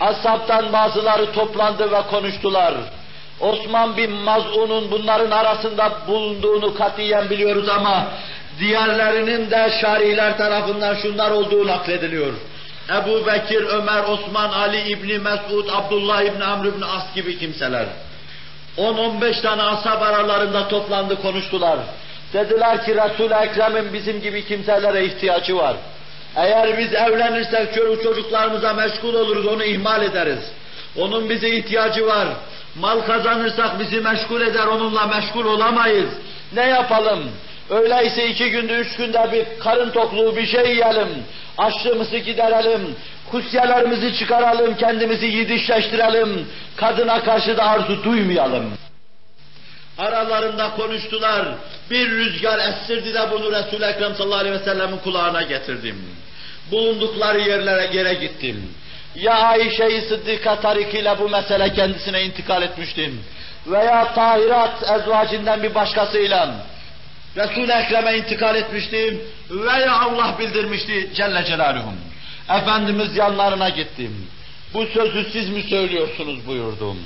Ashabtan 0.00 0.72
bazıları 0.72 1.32
toplandı 1.32 1.92
ve 1.92 2.02
konuştular. 2.02 2.74
Osman 3.40 3.96
bin 3.96 4.10
Maz'un'un 4.10 4.90
bunların 4.90 5.30
arasında 5.30 5.92
bulunduğunu 6.08 6.74
katiyen 6.74 7.30
biliyoruz 7.30 7.68
ama 7.68 8.06
diğerlerinin 8.58 9.50
de 9.50 9.72
şariler 9.80 10.38
tarafından 10.38 10.94
şunlar 10.94 11.30
olduğu 11.30 11.66
naklediliyor. 11.66 12.32
Ebu 12.90 13.26
Bekir, 13.26 13.62
Ömer, 13.62 14.04
Osman, 14.04 14.52
Ali 14.52 14.80
İbni 14.80 15.18
Mesud, 15.18 15.68
Abdullah 15.72 16.22
İbni 16.22 16.44
Amr 16.44 16.66
İbni 16.66 16.84
As 16.84 17.14
gibi 17.14 17.38
kimseler. 17.38 17.86
10-15 18.78 19.42
tane 19.42 19.62
ashab 19.62 20.02
aralarında 20.02 20.68
toplandı 20.68 21.22
konuştular. 21.22 21.78
Dediler 22.32 22.84
ki 22.84 22.94
Resul-i 22.94 23.34
Ekrem'in 23.34 23.92
bizim 23.92 24.20
gibi 24.20 24.44
kimselere 24.44 25.04
ihtiyacı 25.04 25.56
var. 25.56 25.76
Eğer 26.36 26.78
biz 26.78 26.94
evlenirsek 26.94 27.74
çocuk 27.74 28.02
çocuklarımıza 28.02 28.72
meşgul 28.72 29.14
oluruz, 29.14 29.46
onu 29.46 29.64
ihmal 29.64 30.02
ederiz. 30.02 30.52
Onun 30.96 31.30
bize 31.30 31.48
ihtiyacı 31.48 32.06
var. 32.06 32.28
Mal 32.74 33.00
kazanırsak 33.00 33.80
bizi 33.80 34.00
meşgul 34.00 34.40
eder, 34.40 34.66
onunla 34.66 35.06
meşgul 35.06 35.44
olamayız. 35.44 36.10
Ne 36.54 36.66
yapalım? 36.66 37.30
Öyleyse 37.70 38.28
iki 38.28 38.50
günde, 38.50 38.72
üç 38.72 38.96
günde 38.96 39.32
bir 39.32 39.60
karın 39.60 39.90
tokluğu 39.90 40.36
bir 40.36 40.46
şey 40.46 40.70
yiyelim. 40.70 41.08
Açlığımızı 41.58 42.18
giderelim. 42.18 42.96
Kusyelerimizi 43.30 44.18
çıkaralım, 44.18 44.76
kendimizi 44.76 45.26
yidişleştirelim. 45.26 46.48
Kadına 46.76 47.24
karşı 47.24 47.56
da 47.56 47.64
arzu 47.64 48.04
duymayalım. 48.04 48.72
Aralarında 49.98 50.70
konuştular. 50.70 51.48
Bir 51.90 52.10
rüzgar 52.10 52.58
estirdi 52.68 53.14
de 53.14 53.30
bunu 53.30 53.52
Resul-i 53.52 53.84
Ekrem 53.84 54.14
sallallahu 54.14 54.38
aleyhi 54.38 54.60
ve 54.60 54.64
sellemin 54.64 54.98
kulağına 54.98 55.42
getirdim. 55.42 55.96
Bulundukları 56.70 57.40
yerlere 57.40 57.96
yere 57.96 58.14
gittim. 58.14 58.70
Ya 59.14 59.34
Ayşe-i 59.34 60.00
Sıddika 60.00 60.60
tarikiyle 60.60 61.18
bu 61.18 61.28
mesele 61.28 61.72
kendisine 61.72 62.22
intikal 62.24 62.62
etmiştim. 62.62 63.24
Veya 63.66 64.14
Tahirat 64.14 64.82
ezvacinden 64.82 65.62
bir 65.62 65.74
başkasıyla 65.74 66.54
Resul-i 67.36 67.72
Ekrem'e 67.72 68.16
intikal 68.16 68.56
etmiştim. 68.56 69.20
Veya 69.50 70.00
Allah 70.00 70.36
bildirmişti 70.38 71.10
Celle 71.14 71.44
Celaluhum. 71.44 71.94
Efendimiz 72.48 73.16
yanlarına 73.16 73.68
gittim. 73.68 74.26
Bu 74.74 74.86
sözü 74.86 75.30
siz 75.32 75.48
mi 75.48 75.62
söylüyorsunuz 75.62 76.46
buyurdum. 76.46 76.98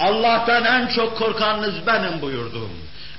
Allah'tan 0.00 0.64
en 0.64 0.86
çok 0.86 1.18
korkanınız 1.18 1.86
benim 1.86 2.22
buyurdum. 2.22 2.70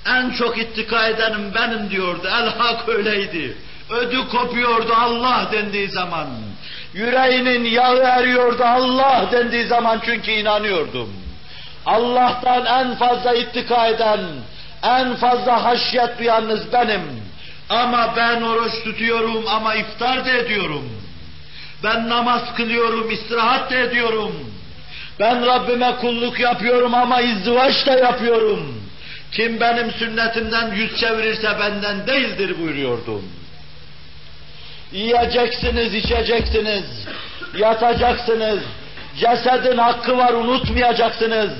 En 0.05 0.29
çok 0.31 0.57
ittika 0.57 1.07
edenim 1.07 1.51
benim 1.55 1.89
diyordu. 1.89 2.27
El 2.27 2.49
hak 2.49 2.89
öyleydi. 2.89 3.57
Ödü 3.89 4.27
kopuyordu 4.27 4.93
Allah 4.93 5.49
dendiği 5.51 5.89
zaman. 5.89 6.27
Yüreğinin 6.97 7.63
yağı 7.65 8.03
eriyordu 8.03 8.63
Allah 8.63 9.29
dendiği 9.31 9.67
zaman 9.67 10.01
çünkü 10.05 10.31
inanıyordum. 10.31 11.13
Allah'tan 11.85 12.65
en 12.65 12.95
fazla 12.95 13.33
ittika 13.33 13.87
eden, 13.87 14.19
en 14.83 15.15
fazla 15.15 15.63
haşyet 15.63 16.19
duyanınız 16.19 16.73
benim. 16.73 17.01
Ama 17.69 18.13
ben 18.17 18.41
oruç 18.41 18.83
tutuyorum 18.83 19.47
ama 19.47 19.75
iftar 19.75 20.25
da 20.25 20.31
ediyorum. 20.31 20.89
Ben 21.83 22.09
namaz 22.09 22.41
kılıyorum, 22.55 23.11
istirahat 23.11 23.71
da 23.71 23.75
ediyorum. 23.75 24.33
Ben 25.19 25.45
Rabbime 25.45 25.95
kulluk 26.01 26.39
yapıyorum 26.39 26.93
ama 26.93 27.21
izdivaç 27.21 27.85
da 27.87 27.97
yapıyorum. 27.97 28.83
Kim 29.31 29.59
benim 29.59 29.91
sünnetimden 29.91 30.71
yüz 30.75 30.99
çevirirse 30.99 31.59
benden 31.59 32.07
değildir 32.07 32.55
buyuruyordum. 32.61 33.36
Yiyeceksiniz, 34.91 35.93
içeceksiniz, 35.93 36.83
yatacaksınız. 37.57 38.59
Cesedin 39.19 39.77
hakkı 39.77 40.17
var 40.17 40.33
unutmayacaksınız. 40.33 41.51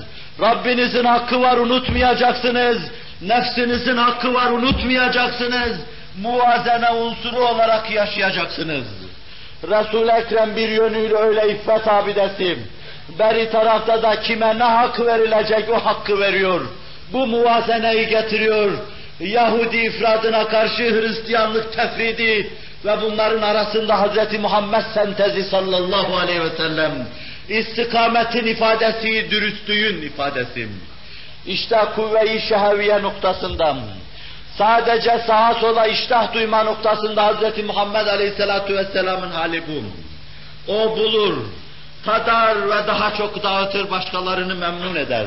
Rabbinizin 0.41 1.03
hakkı 1.05 1.41
var 1.41 1.57
unutmayacaksınız. 1.57 2.77
Nefsinizin 3.21 3.97
hakkı 3.97 4.33
var 4.33 4.51
unutmayacaksınız. 4.51 5.77
Muvazene 6.21 6.89
unsuru 6.89 7.47
olarak 7.47 7.91
yaşayacaksınız. 7.91 8.87
Resul-i 9.63 10.11
Ekrem 10.11 10.55
bir 10.55 10.69
yönüyle 10.69 11.15
öyle 11.15 11.49
iffet 11.49 11.87
abidesi. 11.87 12.57
Beri 13.19 13.49
tarafta 13.49 14.03
da 14.03 14.19
kime 14.21 14.59
ne 14.59 14.63
hak 14.63 14.99
verilecek 14.99 15.69
o 15.69 15.85
hakkı 15.85 16.19
veriyor. 16.19 16.61
Bu 17.13 17.27
muvazeneyi 17.27 18.07
getiriyor. 18.07 18.71
Yahudi 19.19 19.77
ifradına 19.77 20.47
karşı 20.47 20.83
Hristiyanlık 20.83 21.73
tefridi 21.73 22.49
ve 22.87 23.01
bunların 23.01 23.41
arasında 23.41 24.03
Hz. 24.03 24.39
Muhammed 24.39 24.83
sentezi 24.93 25.43
sallallahu 25.43 26.17
aleyhi 26.17 26.41
ve 26.41 26.49
sellem 26.49 27.07
istikametin 27.49 28.47
ifadesi, 28.47 29.31
dürüstlüğün 29.31 30.01
ifadesi. 30.01 30.69
İşte 31.45 31.77
kuvve-i 31.95 32.41
şeheviye 32.41 33.01
noktasından 33.01 33.77
sadece 34.57 35.19
sağa 35.27 35.53
sola 35.53 35.87
iştah 35.87 36.33
duyma 36.33 36.63
noktasında 36.63 37.27
Hz. 37.27 37.63
Muhammed 37.63 38.07
aleyhissalatu 38.07 38.73
vesselamın 38.73 39.31
hali 39.31 39.63
bu. 39.67 39.83
O 40.71 40.97
bulur, 40.97 41.37
tadar 42.05 42.69
ve 42.69 42.87
daha 42.87 43.15
çok 43.15 43.43
dağıtır, 43.43 43.91
başkalarını 43.91 44.55
memnun 44.55 44.95
eder. 44.95 45.25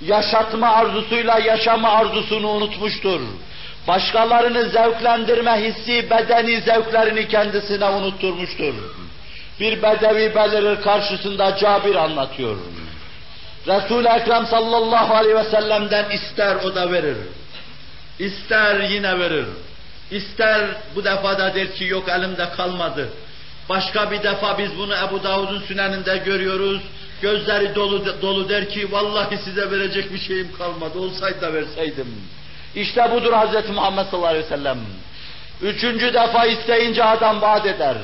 Yaşatma 0.00 0.68
arzusuyla 0.68 1.38
yaşama 1.38 1.88
arzusunu 1.88 2.48
unutmuştur. 2.48 3.20
Başkalarını 3.88 4.68
zevklendirme 4.68 5.52
hissi, 5.52 6.10
bedeni 6.10 6.60
zevklerini 6.60 7.28
kendisine 7.28 7.84
unutturmuştur. 7.84 8.74
Bir 9.60 9.82
bedevi 9.82 10.34
belirir 10.34 10.82
karşısında 10.82 11.56
Cabir 11.56 11.94
anlatıyor. 11.94 12.56
Resul-i 13.66 14.08
Ekrem 14.08 14.46
sallallahu 14.46 15.14
aleyhi 15.14 15.36
ve 15.36 15.44
sellem'den 15.44 16.10
ister 16.10 16.56
o 16.56 16.74
da 16.74 16.92
verir. 16.92 17.16
İster 18.18 18.80
yine 18.80 19.18
verir. 19.18 19.46
İster 20.10 20.66
bu 20.94 21.04
defa 21.04 21.38
da 21.38 21.54
der 21.54 21.74
ki 21.74 21.84
yok 21.84 22.08
elimde 22.08 22.48
kalmadı. 22.56 23.08
Başka 23.68 24.10
bir 24.10 24.22
defa 24.22 24.58
biz 24.58 24.78
bunu 24.78 24.94
Ebu 24.94 25.24
Davud'un 25.24 25.60
süneninde 25.60 26.16
görüyoruz. 26.16 26.82
Gözleri 27.22 27.74
dolu 27.74 28.22
dolu 28.22 28.48
der 28.48 28.68
ki 28.68 28.92
vallahi 28.92 29.38
size 29.38 29.70
verecek 29.70 30.12
bir 30.12 30.18
şeyim 30.18 30.48
kalmadı. 30.58 30.98
Olsaydı 30.98 31.40
da 31.40 31.52
verseydim. 31.52 32.06
İşte 32.76 33.10
budur 33.12 33.32
Hz. 33.32 33.70
Muhammed 33.70 34.06
sallallahu 34.06 34.28
aleyhi 34.28 34.44
ve 34.44 34.48
sellem. 34.48 34.78
Üçüncü 35.62 36.14
defa 36.14 36.46
isteyince 36.46 37.04
adam 37.04 37.42
vaat 37.42 37.66
eder. 37.66 37.96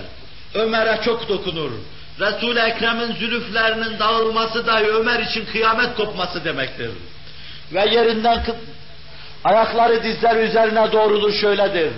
Ömer'e 0.54 1.00
çok 1.04 1.28
dokunur. 1.28 1.70
Resul-i 2.20 2.58
Ekrem'in 2.58 3.12
zülüflerinin 3.14 3.98
dağılması 3.98 4.66
dahi 4.66 4.86
Ömer 4.86 5.20
için 5.20 5.44
kıyamet 5.52 5.96
kopması 5.96 6.44
demektir. 6.44 6.90
Ve 7.72 7.80
yerinden 7.80 8.42
ayakları 9.44 10.02
dizler 10.02 10.36
üzerine 10.36 10.92
doğrulur 10.92 11.32
şöyledir. 11.32 11.92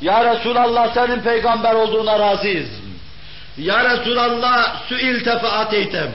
Ya 0.00 0.34
Resulallah 0.34 0.94
senin 0.94 1.20
peygamber 1.20 1.74
olduğuna 1.74 2.18
razıyız. 2.18 2.68
Ya 3.58 3.84
Resulallah 3.84 4.82
suilte 4.88 5.38
fe 5.38 5.48
ateytem. 5.48 6.10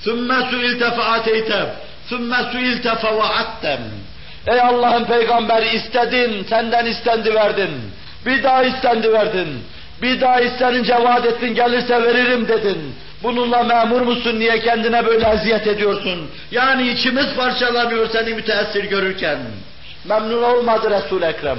Sümme 0.00 0.50
suilte 0.50 0.90
fe 0.90 1.02
ateytem. 1.02 1.66
Sümme 2.08 2.36
suilte 2.52 2.94
fe 2.94 3.16
vaattem. 3.16 3.80
Ey 4.48 4.60
Allah'ın 4.60 5.04
peygamberi 5.04 5.76
istedin, 5.76 6.44
senden 6.48 6.86
istendi 6.86 7.34
verdin. 7.34 7.70
Bir 8.26 8.42
daha 8.42 8.62
istendi 8.62 9.12
verdin. 9.12 9.48
Bir 10.02 10.20
daha 10.20 10.40
istenince 10.40 10.94
vaat 10.94 11.26
ettin, 11.26 11.54
gelirse 11.54 12.02
veririm 12.02 12.48
dedin. 12.48 12.94
Bununla 13.22 13.62
memur 13.62 14.00
musun, 14.00 14.38
niye 14.38 14.60
kendine 14.60 15.06
böyle 15.06 15.28
eziyet 15.28 15.66
ediyorsun? 15.66 16.30
Yani 16.50 16.88
içimiz 16.88 17.34
parçalanıyor 17.36 18.08
seni 18.12 18.34
müteessir 18.34 18.84
görürken. 18.84 19.38
Memnun 20.04 20.42
olmadı 20.42 20.90
resul 20.90 21.22
Ekrem. 21.22 21.58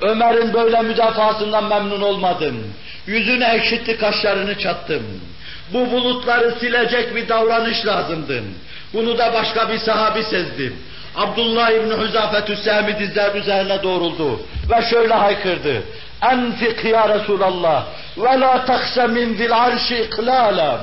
Ömer'in 0.00 0.52
böyle 0.54 0.82
müdafasından 0.82 1.64
memnun 1.64 2.00
olmadım. 2.00 2.56
Yüzünü 3.06 3.44
ekşitti, 3.44 3.98
kaşlarını 3.98 4.58
çattım. 4.58 5.02
Bu 5.72 5.90
bulutları 5.90 6.54
silecek 6.60 7.16
bir 7.16 7.28
davranış 7.28 7.86
lazımdı. 7.86 8.42
Bunu 8.94 9.18
da 9.18 9.32
başka 9.32 9.68
bir 9.68 9.78
sahabi 9.78 10.22
sezdi. 10.22 10.72
Abdullah 11.18 11.70
İbni 11.70 12.04
Hüzafetü 12.04 12.56
Sehmi 12.56 12.98
dizler 12.98 13.34
üzerine 13.34 13.82
doğruldu 13.82 14.40
ve 14.70 14.82
şöyle 14.90 15.14
haykırdı. 15.14 15.82
Enfik 16.22 16.84
ya 16.84 17.08
Resulallah 17.08 17.84
ve 18.16 18.40
la 18.40 18.64
takse 18.64 19.06
min 19.06 19.34
zil 19.34 19.56
arşi 19.56 19.96
iklâlem. 19.96 20.80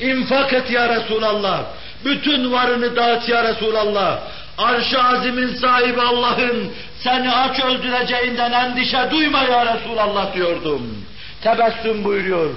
İnfak 0.00 0.52
et 0.52 0.70
ya 0.70 0.88
Resulallah. 0.88 1.60
Bütün 2.04 2.52
varını 2.52 2.96
dağıt 2.96 3.28
ya 3.28 3.44
Resulallah. 3.44 4.18
Arş-ı 4.58 5.02
azimin 5.02 5.54
sahibi 5.54 6.00
Allah'ın 6.00 6.72
seni 6.98 7.32
aç 7.32 7.60
öldüreceğinden 7.60 8.52
endişe 8.52 9.10
duyma 9.10 9.42
ya 9.42 9.74
Resulallah 9.74 10.34
diyordum. 10.34 11.04
Tebessüm 11.42 12.04
buyuruyor. 12.04 12.50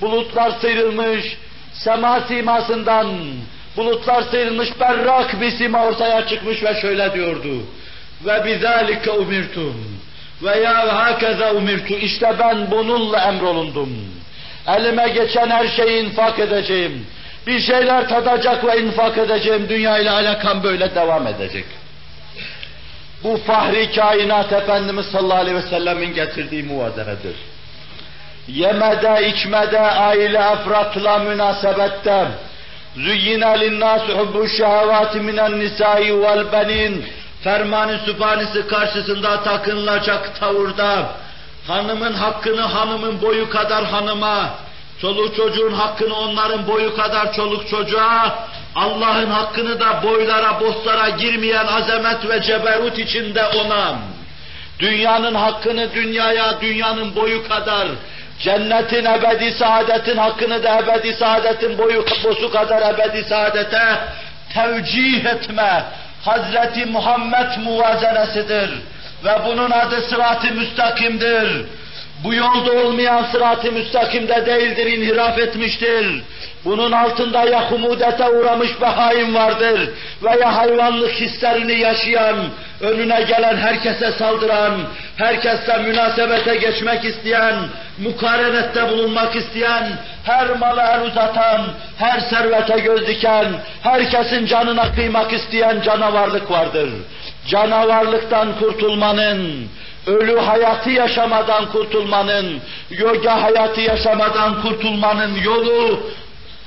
Bulutlar 0.00 0.50
sıyrılmış, 0.60 1.36
sema 1.72 2.20
simasından 2.20 3.06
bulutlar 3.76 4.22
sıyrılmış 4.22 4.80
berrak 4.80 5.40
bir 5.40 5.50
sima 5.50 5.84
ortaya 5.84 6.26
çıkmış 6.26 6.62
ve 6.62 6.80
şöyle 6.80 7.12
diyordu. 7.12 7.62
Ve 8.26 8.44
bizalike 8.44 9.10
umirtum. 9.10 10.00
Ve 10.42 10.58
ya 10.58 10.96
hakeza 10.96 11.52
umirtu. 11.52 11.94
İşte 11.94 12.34
ben 12.38 12.70
bununla 12.70 13.18
emrolundum. 13.18 13.90
Elime 14.66 15.08
geçen 15.08 15.50
her 15.50 15.68
şeyi 15.68 16.04
infak 16.04 16.38
edeceğim. 16.38 17.06
Bir 17.46 17.60
şeyler 17.60 18.08
tadacak 18.08 18.64
ve 18.66 18.82
infak 18.82 19.18
edeceğim. 19.18 19.66
Dünya 19.68 19.98
ile 19.98 20.10
alakam 20.10 20.62
böyle 20.62 20.94
devam 20.94 21.26
edecek. 21.26 21.64
Bu 23.24 23.36
fahri 23.36 23.92
kainat 23.92 24.52
Efendimiz 24.52 25.06
sallallahu 25.06 25.38
aleyhi 25.38 25.56
ve 25.56 25.62
sellemin 25.62 26.14
getirdiği 26.14 26.62
muvazenedir. 26.62 27.36
Yemede, 28.48 29.28
içmede, 29.28 29.80
aile 29.80 30.38
efratla 30.38 31.18
münasebette, 31.18 32.26
züyyine 32.96 33.60
linnâsü 33.60 34.12
hubbu 34.12 34.48
şehevâti 34.48 35.20
minen 35.20 35.60
nisâi 35.60 36.20
vel 36.22 36.52
benin, 36.52 37.04
fermanı 37.44 37.98
sübhanesi 38.04 38.66
karşısında 38.68 39.42
takınılacak 39.42 40.40
tavırda, 40.40 41.10
hanımın 41.66 42.12
hakkını 42.12 42.60
hanımın 42.60 43.22
boyu 43.22 43.50
kadar 43.50 43.84
hanıma, 43.84 44.50
çoluk 45.00 45.36
çocuğun 45.36 45.72
hakkını 45.72 46.14
onların 46.14 46.66
boyu 46.66 46.96
kadar 46.96 47.32
çoluk 47.32 47.68
çocuğa, 47.68 48.48
Allah'ın 48.74 49.30
hakkını 49.30 49.80
da 49.80 50.02
boylara, 50.02 50.60
bostlara 50.60 51.08
girmeyen 51.08 51.66
azamet 51.66 52.28
ve 52.28 52.42
ceberut 52.42 52.98
içinde 52.98 53.46
ona, 53.46 53.98
dünyanın 54.78 55.34
hakkını 55.34 55.94
dünyaya, 55.94 56.60
dünyanın 56.60 57.16
boyu 57.16 57.48
kadar, 57.48 57.88
cennetin 58.40 59.04
ebedi 59.04 59.52
saadetin 59.52 60.16
hakkını 60.16 60.62
da 60.62 60.78
ebedi 60.78 61.12
saadetin 61.12 61.78
boyu 61.78 62.04
bosu 62.24 62.50
kadar 62.50 62.94
ebedi 62.94 63.24
saadete 63.28 63.82
tevcih 64.54 65.24
etme, 65.24 65.84
Hazreti 66.24 66.86
Muhammed 66.86 67.58
muvazenesidir. 67.64 68.70
Ve 69.24 69.34
bunun 69.46 69.70
adı 69.70 70.00
sırat-ı 70.00 70.54
müstakimdir. 70.54 71.66
Bu 72.26 72.34
yolda 72.34 72.72
olmayan 72.72 73.24
sırat-ı 73.32 73.72
müstakimde 73.72 74.46
değildir, 74.46 74.86
inhiraf 74.86 75.38
etmiştir. 75.38 76.22
Bunun 76.64 76.92
altında 76.92 77.44
ya 77.44 77.70
humudete 77.70 78.28
uğramış 78.28 78.80
behaim 78.80 79.34
vardır 79.34 79.90
veya 80.22 80.56
hayvanlık 80.56 81.12
hislerini 81.12 81.72
yaşayan, 81.72 82.36
önüne 82.80 83.22
gelen 83.22 83.56
herkese 83.56 84.12
saldıran, 84.12 84.72
herkesle 85.16 85.78
münasebete 85.78 86.56
geçmek 86.56 87.04
isteyen, 87.04 87.54
mukarenette 87.98 88.88
bulunmak 88.88 89.36
isteyen, 89.36 89.88
her 90.24 90.56
mala 90.56 90.96
el 90.96 91.02
uzatan, 91.02 91.66
her 91.98 92.20
servete 92.20 92.78
göz 92.80 93.06
diken, 93.06 93.46
herkesin 93.82 94.46
canına 94.46 94.94
kıymak 94.94 95.32
isteyen 95.32 95.80
canavarlık 95.80 96.50
vardır. 96.50 96.90
Canavarlıktan 97.48 98.58
kurtulmanın, 98.58 99.68
ölü 100.06 100.38
hayatı 100.38 100.90
yaşamadan 100.90 101.72
kurtulmanın, 101.72 102.60
yoga 102.90 103.42
hayatı 103.42 103.80
yaşamadan 103.80 104.62
kurtulmanın 104.62 105.34
yolu 105.44 106.00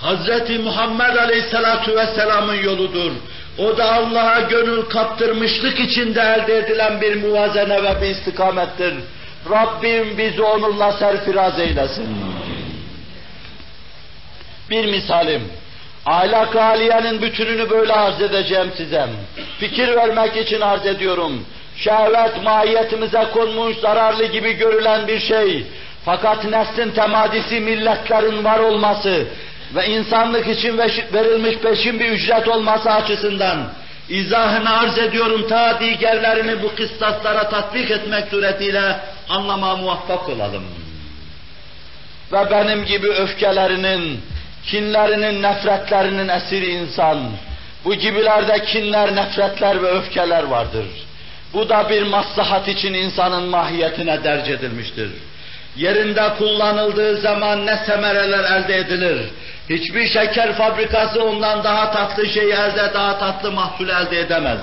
Hz. 0.01 0.49
Muhammed 0.63 1.15
Aleyhisselatu 1.15 1.95
Vesselam'ın 1.95 2.63
yoludur. 2.63 3.11
O 3.57 3.77
da 3.77 3.93
Allah'a 3.93 4.41
gönül 4.41 4.81
kaptırmışlık 4.81 5.79
içinde 5.79 6.21
elde 6.21 6.57
edilen 6.57 7.01
bir 7.01 7.15
muvazene 7.15 7.83
ve 7.83 8.01
bir 8.01 8.07
istikamettir. 8.07 8.93
Rabbim 9.49 10.17
bizi 10.17 10.41
onunla 10.41 10.91
serfiraz 10.91 11.59
eylesin. 11.59 12.07
Bir 14.69 14.85
misalim, 14.85 15.41
ahlak 16.05 16.55
aliyenin 16.55 17.21
bütününü 17.21 17.69
böyle 17.69 17.93
arz 17.93 18.21
edeceğim 18.21 18.71
size. 18.77 19.07
Fikir 19.59 19.95
vermek 19.95 20.37
için 20.37 20.61
arz 20.61 20.85
ediyorum. 20.85 21.45
Şehvet 21.79 22.43
mahiyetimize 22.43 23.25
konmuş 23.33 23.77
zararlı 23.77 24.25
gibi 24.25 24.53
görülen 24.53 25.07
bir 25.07 25.19
şey. 25.19 25.65
Fakat 26.05 26.43
neslin 26.43 26.91
temadisi 26.91 27.59
milletlerin 27.59 28.43
var 28.43 28.59
olması 28.59 29.27
ve 29.75 29.87
insanlık 29.87 30.47
için 30.47 30.77
verilmiş 31.13 31.57
peşin 31.57 31.99
bir 31.99 32.09
ücret 32.09 32.47
olması 32.47 32.91
açısından 32.91 33.57
izahını 34.09 34.79
arz 34.79 34.97
ediyorum 34.97 35.47
ta 35.47 35.79
diğerlerini 35.79 36.63
bu 36.63 36.75
kıstaslara 36.75 37.49
tatbik 37.49 37.91
etmek 37.91 38.27
suretiyle 38.27 38.99
anlama 39.29 39.75
muvaffak 39.75 40.29
olalım. 40.29 40.63
Ve 42.31 42.51
benim 42.51 42.85
gibi 42.85 43.07
öfkelerinin, 43.07 44.21
kinlerinin, 44.65 45.43
nefretlerinin 45.43 46.27
esiri 46.27 46.69
insan, 46.69 47.19
bu 47.85 47.93
gibilerde 47.93 48.63
kinler, 48.65 49.15
nefretler 49.15 49.83
ve 49.83 49.87
öfkeler 49.87 50.43
vardır. 50.43 50.85
Bu 51.53 51.69
da 51.69 51.89
bir 51.89 52.03
maslahat 52.03 52.67
için 52.67 52.93
insanın 52.93 53.43
mahiyetine 53.43 54.23
derc 54.23 54.53
edilmiştir. 54.53 55.09
Yerinde 55.75 56.29
kullanıldığı 56.37 57.17
zaman 57.21 57.65
ne 57.65 57.77
semereler 57.85 58.43
elde 58.43 58.77
edilir. 58.77 59.19
Hiçbir 59.69 60.07
şeker 60.07 60.53
fabrikası 60.53 61.23
ondan 61.23 61.63
daha 61.63 61.91
tatlı 61.91 62.27
şey 62.27 62.51
elde, 62.51 62.93
daha 62.93 63.19
tatlı 63.19 63.51
mahsul 63.51 63.89
elde 63.89 64.19
edemez. 64.19 64.59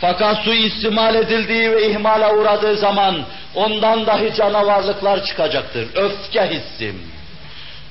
Fakat 0.00 0.38
su 0.44 0.52
istimal 0.52 1.14
edildiği 1.14 1.72
ve 1.72 1.90
ihmale 1.90 2.26
uğradığı 2.26 2.76
zaman 2.76 3.24
ondan 3.54 4.06
dahi 4.06 4.34
canavarlıklar 4.36 5.24
çıkacaktır. 5.24 5.88
Öfke 5.94 6.50
hissi. 6.50 6.94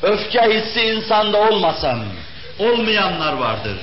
Öfke 0.03 0.41
hissi 0.41 0.81
insanda 0.81 1.37
olmasam, 1.37 1.99
olmayanlar 2.59 3.33
vardır. 3.33 3.77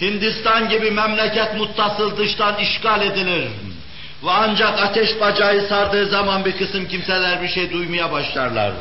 Hindistan 0.00 0.68
gibi 0.68 0.90
memleket 0.90 1.54
muttasıl 1.56 2.16
dıştan 2.16 2.56
işgal 2.58 3.02
edilir. 3.02 3.48
Ve 4.24 4.30
ancak 4.30 4.82
ateş 4.82 5.20
bacağı 5.20 5.60
sardığı 5.68 6.06
zaman 6.06 6.44
bir 6.44 6.52
kısım 6.52 6.88
kimseler 6.88 7.42
bir 7.42 7.48
şey 7.48 7.72
duymaya 7.72 8.12
başlarlar. 8.12 8.72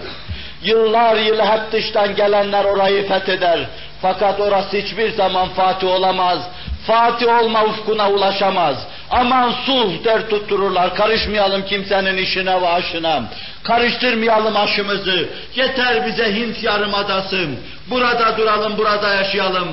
Yıllar 0.63 1.15
yıl 1.15 1.39
hep 1.39 1.71
dıştan 1.71 2.15
gelenler 2.15 2.65
orayı 2.65 3.07
fetheder. 3.07 3.59
Fakat 4.01 4.39
orası 4.39 4.77
hiçbir 4.77 5.11
zaman 5.11 5.49
Fatih 5.49 5.87
olamaz. 5.87 6.39
Fatih 6.87 7.41
olma 7.41 7.63
ufkuna 7.63 8.09
ulaşamaz. 8.09 8.77
Aman 9.11 9.51
sulh 9.65 10.03
der 10.03 10.29
tuttururlar. 10.29 10.95
Karışmayalım 10.95 11.65
kimsenin 11.65 12.17
işine 12.17 12.61
ve 12.61 12.67
aşına. 12.67 13.23
Karıştırmayalım 13.63 14.57
aşımızı. 14.57 15.29
Yeter 15.55 16.07
bize 16.07 16.35
Hint 16.35 16.63
yarımadası. 16.63 17.47
Burada 17.89 18.37
duralım, 18.37 18.77
burada 18.77 19.13
yaşayalım. 19.13 19.67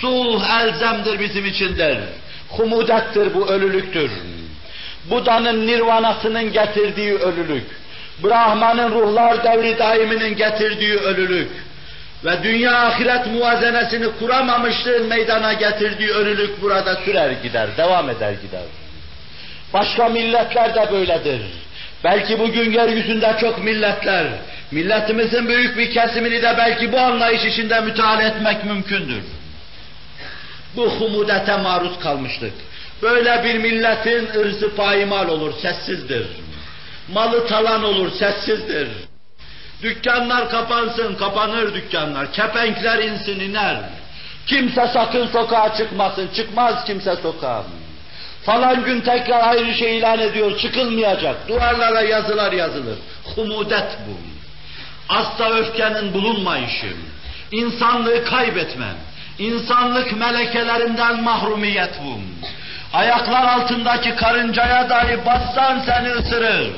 Sulh 0.00 0.60
elzemdir 0.60 1.20
bizim 1.20 1.46
için 1.46 1.78
der. 1.78 1.96
Humudettir 2.48 3.34
bu 3.34 3.48
ölülüktür. 3.48 4.10
Buda'nın 5.10 5.66
nirvanasının 5.66 6.52
getirdiği 6.52 7.14
ölülük. 7.14 7.66
Brahman'ın 8.24 8.90
ruhlar 8.90 9.44
devri 9.44 9.78
daiminin 9.78 10.36
getirdiği 10.36 10.94
ölülük 10.94 11.50
ve 12.24 12.42
dünya 12.42 12.86
ahiret 12.86 13.26
muvazenesini 13.26 14.06
kuramamışlığın 14.18 15.06
meydana 15.06 15.52
getirdiği 15.52 16.10
ölülük 16.10 16.62
burada 16.62 16.96
sürer 16.96 17.30
gider, 17.30 17.68
devam 17.76 18.10
eder 18.10 18.32
gider. 18.32 18.62
Başka 19.72 20.08
milletler 20.08 20.74
de 20.74 20.92
böyledir. 20.92 21.40
Belki 22.04 22.38
bugün 22.38 22.72
yeryüzünde 22.72 23.36
çok 23.40 23.64
milletler, 23.64 24.26
milletimizin 24.70 25.48
büyük 25.48 25.78
bir 25.78 25.90
kesimini 25.90 26.42
de 26.42 26.54
belki 26.58 26.92
bu 26.92 26.98
anlayış 26.98 27.44
içinde 27.44 27.80
müteala 27.80 28.22
etmek 28.22 28.64
mümkündür. 28.64 29.22
Bu 30.76 30.90
humudete 30.90 31.56
maruz 31.56 31.98
kalmıştık. 31.98 32.52
Böyle 33.02 33.44
bir 33.44 33.58
milletin 33.58 34.40
ırzı 34.40 34.76
paymal 34.76 35.28
olur, 35.28 35.52
sessizdir. 35.62 36.26
Malı 37.08 37.46
talan 37.46 37.84
olur, 37.84 38.10
sessizdir. 38.10 38.88
Dükkanlar 39.82 40.50
kapansın, 40.50 41.14
kapanır 41.14 41.74
dükkanlar. 41.74 42.32
Kepenkler 42.32 42.98
insin, 42.98 43.40
iner. 43.40 43.76
Kimse 44.46 44.86
sakın 44.86 45.26
sokağa 45.26 45.74
çıkmasın, 45.76 46.28
çıkmaz 46.36 46.84
kimse 46.84 47.16
sokağa. 47.16 47.64
Falan 48.44 48.84
gün 48.84 49.00
tekrar 49.00 49.48
ayrı 49.48 49.74
şey 49.74 49.98
ilan 49.98 50.18
ediyor, 50.18 50.58
çıkılmayacak. 50.58 51.48
Duvarlara 51.48 52.00
yazılar 52.00 52.52
yazılır. 52.52 52.98
Humudet 53.34 53.98
bu. 54.08 54.18
Asla 55.08 55.54
öfkenin 55.54 56.14
bulunmayışı. 56.14 56.92
İnsanlığı 57.52 58.24
kaybetmem. 58.24 58.96
İnsanlık 59.38 60.18
melekelerinden 60.18 61.22
mahrumiyet 61.22 62.00
bu. 62.04 62.20
Ayaklar 62.94 63.44
altındaki 63.44 64.16
karıncaya 64.16 64.90
dahi 64.90 65.26
bassan 65.26 65.80
seni 65.86 66.10
ısırır. 66.10 66.70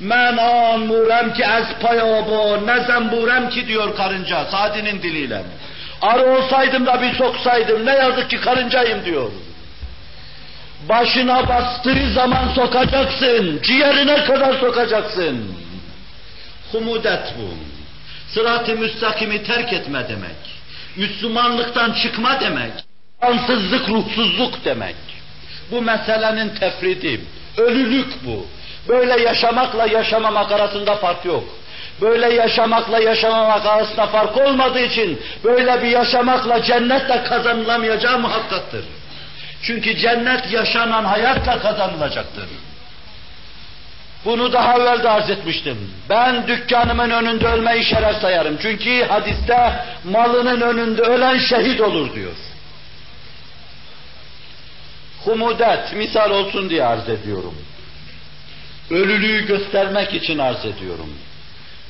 Men 0.00 0.36
amurem 0.36 1.32
ki 1.32 1.42
ez 1.42 1.66
payabo, 1.82 2.66
ne 2.66 2.80
zemburem 2.84 3.50
ki 3.50 3.68
diyor 3.68 3.96
karınca 3.96 4.44
Sadi'nin 4.44 5.02
diliyle. 5.02 5.42
Arı 6.02 6.26
olsaydım 6.26 6.86
da 6.86 7.02
bir 7.02 7.14
soksaydım, 7.14 7.86
ne 7.86 7.90
yazık 7.90 8.30
ki 8.30 8.40
karıncayım 8.40 9.04
diyor. 9.04 9.30
Başına 10.88 11.48
bastığı 11.48 12.12
zaman 12.14 12.48
sokacaksın, 12.54 13.60
ciğerine 13.62 14.24
kadar 14.24 14.54
sokacaksın. 14.54 15.56
Humudet 16.72 17.34
bu. 17.38 17.54
Sırat-ı 18.34 18.74
müstakimi 18.76 19.42
terk 19.42 19.72
etme 19.72 20.08
demek. 20.08 20.60
Müslümanlıktan 20.96 21.92
çıkma 21.92 22.40
demek. 22.40 22.72
Ansızlık, 23.22 23.88
ruhsuzluk 23.88 24.64
demek. 24.64 25.15
Bu 25.70 25.82
meselenin 25.82 26.48
tefridi, 26.48 27.20
ölülük 27.56 28.24
bu. 28.24 28.46
Böyle 28.88 29.22
yaşamakla 29.22 29.86
yaşamamak 29.86 30.52
arasında 30.52 30.94
fark 30.94 31.24
yok. 31.24 31.44
Böyle 32.00 32.34
yaşamakla 32.34 32.98
yaşamamak 32.98 33.66
arasında 33.66 34.06
fark 34.06 34.36
olmadığı 34.36 34.80
için 34.80 35.20
böyle 35.44 35.82
bir 35.82 35.88
yaşamakla 35.88 36.62
cennetle 36.62 37.24
kazanılamayacağı 37.24 38.18
muhakkaktır. 38.18 38.84
Çünkü 39.62 39.96
cennet 39.96 40.52
yaşanan 40.52 41.04
hayatla 41.04 41.58
kazanılacaktır. 41.58 42.44
Bunu 44.24 44.52
daha 44.52 44.74
evvel 44.74 45.02
de 45.02 45.08
arz 45.10 45.30
etmiştim. 45.30 45.90
Ben 46.10 46.46
dükkanımın 46.46 47.10
önünde 47.10 47.46
ölmeyi 47.46 47.84
şeref 47.84 48.16
sayarım. 48.16 48.58
Çünkü 48.62 49.04
hadiste 49.04 49.72
malının 50.04 50.60
önünde 50.60 51.02
ölen 51.02 51.38
şehit 51.38 51.80
olur 51.80 52.14
diyor. 52.14 52.32
Humudet 55.26 55.92
misal 55.96 56.30
olsun 56.30 56.70
diye 56.70 56.84
arz 56.84 57.08
ediyorum. 57.08 57.54
ölülüğü 58.90 59.46
göstermek 59.46 60.14
için 60.14 60.38
arz 60.38 60.64
ediyorum. 60.64 61.14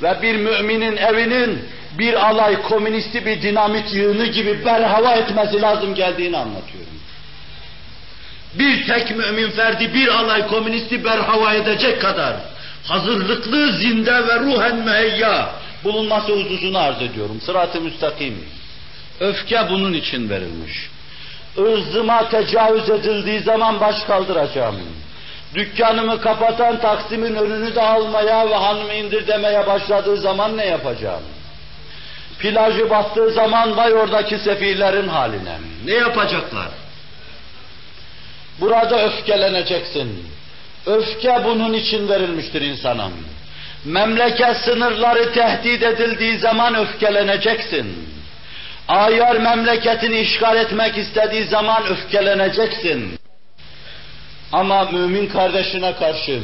Ve 0.02 0.22
bir 0.22 0.36
müminin 0.36 0.96
evinin 0.96 1.64
bir 1.98 2.28
alay 2.28 2.62
komünisti 2.62 3.26
bir 3.26 3.42
dinamit 3.42 3.94
yığını 3.94 4.26
gibi 4.26 4.64
berhava 4.64 5.12
etmesi 5.12 5.62
lazım 5.62 5.94
geldiğini 5.94 6.36
anlatıyorum. 6.36 6.96
Bir 8.54 8.86
tek 8.86 9.16
mümin 9.16 9.50
ferdi 9.50 9.94
bir 9.94 10.08
alay 10.08 10.46
komünisti 10.46 11.04
berhava 11.04 11.54
edecek 11.54 12.00
kadar 12.00 12.36
hazırlıklı, 12.84 13.72
zinde 13.72 14.26
ve 14.28 14.40
ruhen 14.40 14.76
müheyya 14.76 15.50
bulunması 15.84 16.32
hususunu 16.32 16.78
arz 16.78 17.02
ediyorum. 17.02 17.40
Sırat-ı 17.40 17.80
müstakim. 17.80 18.44
Öfke 19.20 19.70
bunun 19.70 19.92
için 19.92 20.30
verilmiş. 20.30 20.90
Irzıma 21.56 22.28
tecavüz 22.28 22.90
edildiği 22.90 23.40
zaman 23.40 23.80
baş 23.80 24.04
kaldıracağım. 24.04 24.76
Dükkanımı 25.54 26.20
kapatan 26.20 26.80
Taksim'in 26.80 27.34
önünü 27.34 27.74
de 27.74 27.82
almaya 27.82 28.50
ve 28.50 28.54
hanımı 28.54 28.92
indir 28.92 29.26
demeye 29.26 29.66
başladığı 29.66 30.16
zaman 30.16 30.56
ne 30.56 30.66
yapacağım? 30.66 31.22
Plajı 32.38 32.90
bastığı 32.90 33.30
zaman 33.30 33.76
vay 33.76 33.94
oradaki 33.94 34.38
sefillerin 34.38 35.08
haline. 35.08 35.58
Ne 35.84 35.92
yapacaklar? 35.92 36.68
Burada 38.60 39.04
öfkeleneceksin. 39.06 40.26
Öfke 40.86 41.40
bunun 41.44 41.72
için 41.72 42.08
verilmiştir 42.08 42.62
insana. 42.62 43.08
Memleket 43.84 44.56
sınırları 44.56 45.32
tehdit 45.32 45.82
edildiği 45.82 46.38
zaman 46.38 46.74
öfkeleneceksin. 46.74 48.15
Ayar 48.88 49.36
memleketini 49.36 50.18
işgal 50.18 50.56
etmek 50.56 50.98
istediği 50.98 51.44
zaman 51.44 51.86
öfkeleneceksin. 51.86 53.18
Ama 54.52 54.84
mümin 54.84 55.26
kardeşine 55.26 55.94
karşı, 55.94 56.40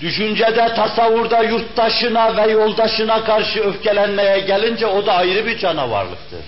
düşüncede, 0.00 0.74
tasavvurda 0.74 1.42
yurttaşına 1.42 2.36
ve 2.36 2.52
yoldaşına 2.52 3.24
karşı 3.24 3.60
öfkelenmeye 3.60 4.38
gelince 4.38 4.86
o 4.86 5.06
da 5.06 5.12
ayrı 5.12 5.46
bir 5.46 5.58
canavarlıktır. 5.58 6.44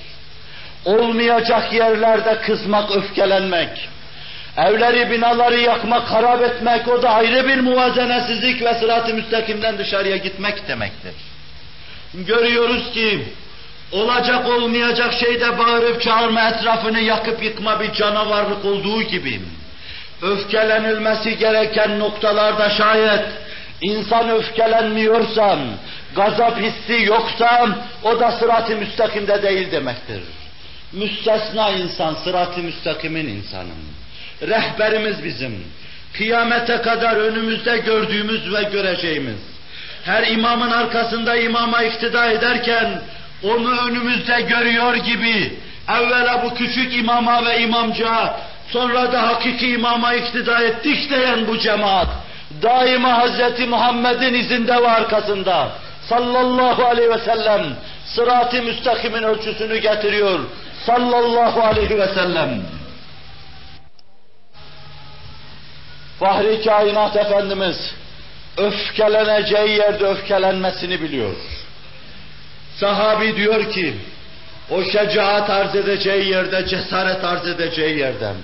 Olmayacak 0.84 1.72
yerlerde 1.72 2.40
kızmak, 2.40 2.96
öfkelenmek, 2.96 3.88
evleri, 4.56 5.10
binaları 5.10 5.60
yakmak, 5.60 6.10
harap 6.10 6.42
etmek 6.42 6.88
o 6.88 7.02
da 7.02 7.10
ayrı 7.10 7.48
bir 7.48 7.60
muvazenesizlik 7.60 8.62
ve 8.62 8.74
sırat-ı 8.74 9.14
müstakimden 9.14 9.78
dışarıya 9.78 10.16
gitmek 10.16 10.68
demektir. 10.68 11.14
Görüyoruz 12.14 12.92
ki 12.92 13.24
olacak 13.92 14.48
olmayacak 14.48 15.12
şeyde 15.12 15.58
bağırıp 15.58 16.02
çağırma 16.02 16.48
etrafını 16.48 17.00
yakıp 17.00 17.42
yıkma 17.42 17.80
bir 17.80 17.92
canavarlık 17.92 18.64
olduğu 18.64 19.02
gibi 19.02 19.40
öfkelenilmesi 20.22 21.38
gereken 21.38 21.98
noktalarda 21.98 22.70
şayet 22.70 23.24
insan 23.80 24.30
öfkelenmiyorsa, 24.30 25.58
gazap 26.16 26.60
hissi 26.60 27.02
yoksa 27.06 27.68
o 28.04 28.20
da 28.20 28.32
sırat-ı 28.32 28.76
müstakimde 28.76 29.42
değil 29.42 29.72
demektir. 29.72 30.20
Müstesna 30.92 31.70
insan, 31.70 32.14
sırat-ı 32.14 32.60
müstakimin 32.60 33.28
insanı. 33.28 33.72
Rehberimiz 34.42 35.24
bizim. 35.24 35.64
Kıyamete 36.12 36.76
kadar 36.76 37.16
önümüzde 37.16 37.78
gördüğümüz 37.78 38.54
ve 38.54 38.62
göreceğimiz. 38.62 39.38
Her 40.04 40.26
imamın 40.26 40.70
arkasında 40.70 41.36
imama 41.36 41.82
iktida 41.82 42.30
ederken 42.30 43.02
onu 43.42 43.80
önümüzde 43.80 44.40
görüyor 44.40 44.94
gibi 44.94 45.58
evvela 45.88 46.42
bu 46.44 46.54
küçük 46.54 46.96
imama 46.96 47.46
ve 47.46 47.60
imamcığa 47.60 48.40
sonra 48.68 49.12
da 49.12 49.28
hakiki 49.28 49.70
imama 49.70 50.14
iktida 50.14 50.64
ettik 50.64 51.10
diyen 51.10 51.46
bu 51.46 51.58
cemaat 51.58 52.08
daima 52.62 53.26
Hz. 53.26 53.68
Muhammed'in 53.68 54.34
izinde 54.34 54.82
ve 54.82 54.88
arkasında 54.88 55.68
sallallahu 56.08 56.84
aleyhi 56.84 57.10
ve 57.10 57.18
sellem 57.18 57.62
sırat-ı 58.04 58.62
müstakimin 58.62 59.22
ölçüsünü 59.22 59.78
getiriyor 59.78 60.40
sallallahu 60.86 61.60
aleyhi 61.60 61.98
ve 61.98 62.08
sellem. 62.08 62.62
Fahri 66.20 66.64
kainat 66.64 67.16
Efendimiz 67.16 67.94
öfkeleneceği 68.56 69.78
yerde 69.78 70.06
öfkelenmesini 70.06 71.02
biliyor. 71.02 71.34
Sahabi 72.80 73.36
diyor 73.36 73.70
ki, 73.72 73.94
o 74.70 74.84
şecaat 74.84 75.50
arz 75.50 75.74
edeceği 75.74 76.28
yerde, 76.28 76.66
cesaret 76.66 77.24
arz 77.24 77.48
edeceği 77.48 77.98
yerden, 77.98 78.34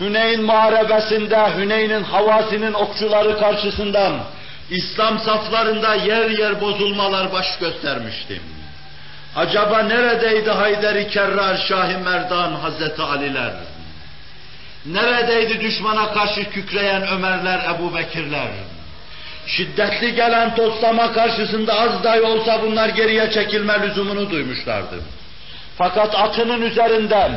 Hüneyn 0.00 0.42
muharebesinde, 0.42 1.36
Hüneyn'in 1.56 2.02
havasinin 2.02 2.72
okçuları 2.72 3.38
karşısından, 3.38 4.12
İslam 4.70 5.18
saflarında 5.18 5.94
yer 5.94 6.30
yer 6.30 6.60
bozulmalar 6.60 7.32
baş 7.32 7.58
göstermiştim. 7.60 8.42
Acaba 9.36 9.78
neredeydi 9.78 10.50
Hayderi 10.50 11.08
Kerrar, 11.08 11.56
Şahi 11.56 11.96
Merdan, 11.96 12.52
Hazreti 12.52 13.02
Aliler? 13.02 13.52
Neredeydi 14.86 15.60
düşmana 15.60 16.12
karşı 16.12 16.50
kükreyen 16.50 17.08
Ömerler, 17.08 17.74
Ebu 17.74 17.94
Bekirler? 17.94 18.48
Şiddetli 19.46 20.14
gelen 20.14 20.54
toslama 20.54 21.12
karşısında 21.12 21.74
az 21.80 22.04
dahi 22.04 22.20
olsa 22.20 22.62
bunlar 22.62 22.88
geriye 22.88 23.30
çekilme 23.30 23.82
lüzumunu 23.82 24.30
duymuşlardı. 24.30 24.96
Fakat 25.78 26.14
atının 26.14 26.62
üzerinden, 26.62 27.32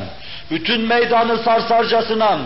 bütün 0.52 0.82
meydanı 0.82 1.38
sarsarcasına, 1.38 2.38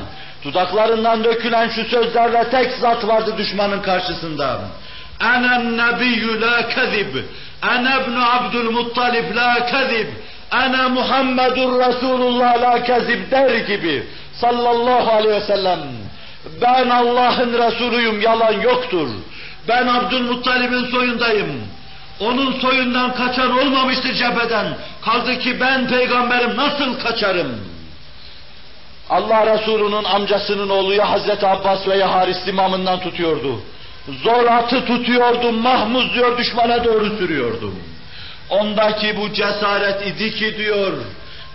dudaklarından 0.44 1.24
dökülen 1.24 1.70
şu 1.70 1.84
sözlerle 1.84 2.50
tek 2.50 2.72
zat 2.72 3.08
vardı 3.08 3.34
düşmanın 3.38 3.82
karşısında. 3.82 4.60
Enen 5.22 5.78
nebiyyü 5.78 6.42
la 6.42 6.68
kezib, 6.68 7.16
ene 7.74 7.94
ibn 8.04 8.16
Abdülmuttalib 8.16 9.36
la 9.36 9.66
kezib, 9.66 10.08
ene 10.54 10.88
Muhammedur 10.88 11.80
Resulullah 11.80 12.62
la 12.62 12.84
kezib 12.84 13.32
der 13.32 13.56
gibi 13.56 14.04
sallallahu 14.34 15.12
aleyhi 15.12 15.36
ve 15.36 15.42
sellem. 15.42 15.80
Ben 16.62 16.90
Allah'ın 16.90 17.54
Resulüyüm, 17.54 18.22
yalan 18.22 18.62
yoktur. 18.62 19.08
Ben 19.68 19.88
Abdülmuttalib'in 19.88 20.86
soyundayım. 20.86 21.64
Onun 22.20 22.60
soyundan 22.60 23.14
kaçan 23.14 23.58
olmamıştır 23.58 24.14
cepheden. 24.14 24.66
Kaldı 25.02 25.40
ki 25.40 25.60
ben 25.60 25.88
peygamberim 25.88 26.58
nasıl 26.58 27.00
kaçarım? 27.00 27.56
Allah 29.10 29.54
Resulü'nün 29.54 30.04
amcasının 30.04 30.70
oğlu 30.70 30.94
ya 30.94 31.12
Hazreti 31.12 31.48
Abbas 31.48 31.88
veya 31.88 32.12
Haris 32.12 32.48
imamından 32.48 33.00
tutuyordu. 33.00 33.62
Zor 34.24 34.46
atı 34.46 34.86
tutuyordu, 34.86 35.52
mahmuz 35.52 36.14
diyor 36.14 36.38
düşmana 36.38 36.84
doğru 36.84 37.18
sürüyordu. 37.18 37.74
Ondaki 38.50 39.18
bu 39.18 39.34
cesaret 39.34 40.08
idi 40.08 40.36
ki 40.36 40.58
diyor, 40.58 40.94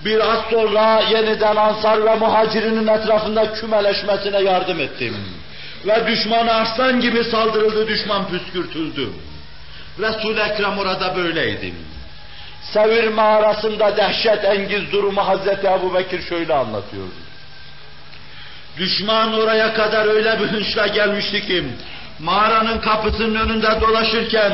biraz 0.05 0.39
sonra 0.51 1.01
yeniden 1.11 1.57
Ansar 1.57 2.05
ve 2.07 2.15
Muhacirinin 2.15 2.87
etrafında 2.87 3.53
kümeleşmesine 3.53 4.41
yardım 4.41 4.81
ettim. 4.81 5.17
Ve 5.87 6.07
düşman 6.07 6.47
aslan 6.47 7.01
gibi 7.01 7.24
saldırıldı, 7.24 7.89
düşman 7.89 8.28
püskürtüldü. 8.28 9.09
Resul-i 9.99 10.41
Ekrem 10.41 10.78
orada 10.78 11.16
böyleydi. 11.16 11.74
Sevir 12.72 13.09
mağarasında 13.09 13.97
dehşet 13.97 14.45
engiz 14.45 14.93
durumu 14.93 15.26
Hazreti 15.26 15.66
Ebu 15.66 15.95
Bekir 15.95 16.22
şöyle 16.22 16.55
anlatıyor. 16.55 17.07
Düşman 18.78 19.32
oraya 19.32 19.74
kadar 19.74 20.07
öyle 20.07 20.41
bir 20.41 20.47
hınçla 20.47 20.87
gelmişti 20.87 21.47
ki, 21.47 21.64
mağaranın 22.18 22.78
kapısının 22.78 23.35
önünde 23.35 23.80
dolaşırken, 23.80 24.53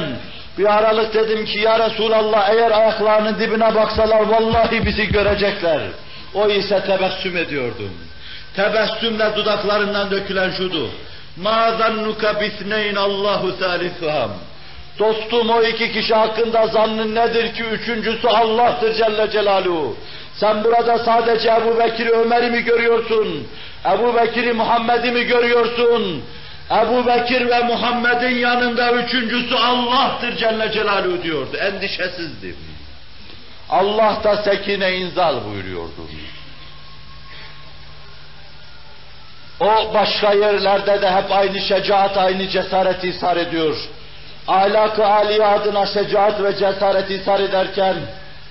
bir 0.59 0.79
aralık 0.79 1.15
dedim 1.15 1.45
ki 1.45 1.59
ya 1.59 1.91
Resulallah 1.91 2.49
eğer 2.49 2.71
ayaklarının 2.71 3.39
dibine 3.39 3.75
baksalar 3.75 4.21
vallahi 4.21 4.87
bizi 4.87 5.07
görecekler. 5.07 5.81
O 6.35 6.49
ise 6.49 6.85
tebessüm 6.87 7.37
ediyordu. 7.37 7.83
Tebessümle 8.57 9.37
dudaklarından 9.37 10.11
dökülen 10.11 10.51
şudu. 10.51 10.91
مَا 11.44 11.62
ظَنُّكَ 11.80 12.24
بِثْنَيْنَ 12.42 12.98
اللّٰهُ 12.98 13.42
ثَالِثُهَا 13.62 14.28
Dostum 15.00 15.50
o 15.50 15.64
iki 15.64 15.92
kişi 15.92 16.16
hakkında 16.16 16.68
zannın 16.68 17.16
nedir 17.16 17.54
ki 17.54 17.64
üçüncüsü 17.64 18.28
Allah'tır 18.28 18.94
Celle 18.94 19.32
Celaluhu. 19.32 19.98
Sen 20.36 20.64
burada 20.64 20.98
sadece 20.98 21.50
Ebu 21.50 21.80
Bekir'i 21.80 22.10
Ömer'i 22.10 22.50
mi 22.52 22.62
görüyorsun? 22.62 23.48
Ebu 23.94 24.16
Bekir'i 24.16 24.54
Muhammed'i 24.54 25.12
mi 25.12 25.24
görüyorsun? 25.24 26.24
Ebu 26.72 27.08
Bekir 27.08 27.50
ve 27.50 27.60
Muhammed'in 27.60 28.36
yanında 28.36 28.92
üçüncüsü 28.92 29.56
Allah'tır 29.56 30.36
Celle 30.36 30.72
Celaluhu 30.72 31.24
diyordu. 31.24 31.58
Endişesizdi. 31.58 32.56
Allah 33.70 34.20
da 34.24 34.38
sekine 34.38 34.98
inzal 34.98 35.46
buyuruyordu. 35.46 36.02
O 39.61 39.95
başka 39.95 40.33
yerlerde 40.33 41.03
de 41.03 41.11
hep 41.11 41.33
aynı 41.33 41.61
şecaat, 41.61 42.17
aynı 42.17 42.49
cesaret 42.49 43.05
ishar 43.05 43.37
ediyor. 43.37 43.77
Ahlak-ı 44.49 45.07
âliye 45.07 45.47
adına 45.47 45.87
şecaat 45.87 46.43
ve 46.43 46.57
cesaret 46.57 47.11
ishar 47.11 47.41
ederken 47.41 47.97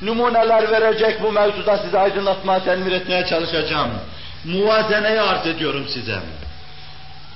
numuneler 0.01 0.71
verecek 0.71 1.23
bu 1.23 1.31
mevzuda 1.31 1.77
size 1.77 1.99
aydınlatmaya, 1.99 2.63
tenvir 2.63 2.91
etmeye 2.91 3.25
çalışacağım. 3.25 3.89
Muvazeneyi 4.45 5.21
arz 5.21 5.47
ediyorum 5.47 5.85
size. 5.93 6.19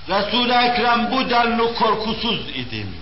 Resul-i 0.10 0.54
Ekrem 0.54 1.12
bu 1.12 1.30
denli 1.30 1.74
korkusuz 1.74 2.50
idim. 2.56 2.96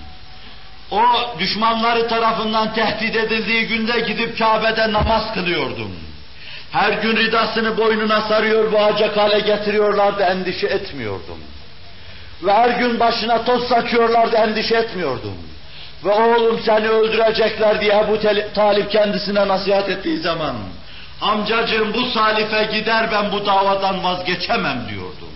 O 0.91 1.01
düşmanları 1.39 2.07
tarafından 2.07 2.73
tehdit 2.73 3.15
edildiği 3.15 3.67
günde 3.67 3.99
gidip 3.99 4.39
Kabe'de 4.39 4.93
namaz 4.93 5.33
kılıyordum. 5.33 6.10
Her 6.71 6.93
gün 6.93 7.17
ridasını 7.17 7.77
boynuna 7.77 8.21
sarıyor, 8.21 8.71
boğacak 8.71 9.17
hale 9.17 9.39
getiriyorlardı, 9.39 10.23
endişe 10.23 10.67
etmiyordum. 10.67 11.37
Ve 12.43 12.53
her 12.53 12.69
gün 12.69 12.99
başına 12.99 13.43
toz 13.43 13.67
saçıyorlardı, 13.67 14.35
endişe 14.35 14.75
etmiyordum. 14.75 15.37
Ve 16.05 16.09
oğlum 16.09 16.59
seni 16.65 16.89
öldürecekler 16.89 17.81
diye 17.81 17.93
Ebu 17.93 18.19
Talip 18.53 18.91
kendisine 18.91 19.47
nasihat 19.47 19.89
ettiği 19.89 20.17
zaman, 20.17 20.55
amcacığım 21.21 21.93
bu 21.93 22.05
salife 22.05 22.63
gider 22.63 23.09
ben 23.11 23.31
bu 23.31 23.45
davadan 23.45 24.03
vazgeçemem 24.03 24.81
diyordum. 24.89 25.29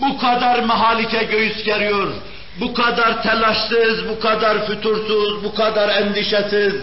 Bu 0.00 0.18
kadar 0.18 0.58
mehalike 0.58 1.22
göğüs 1.22 1.64
geriyor, 1.64 2.12
bu 2.60 2.74
kadar 2.74 3.22
telaşsız, 3.22 4.08
bu 4.08 4.20
kadar 4.20 4.66
fütursuz, 4.66 5.44
bu 5.44 5.54
kadar 5.54 5.88
endişesiz, 5.88 6.74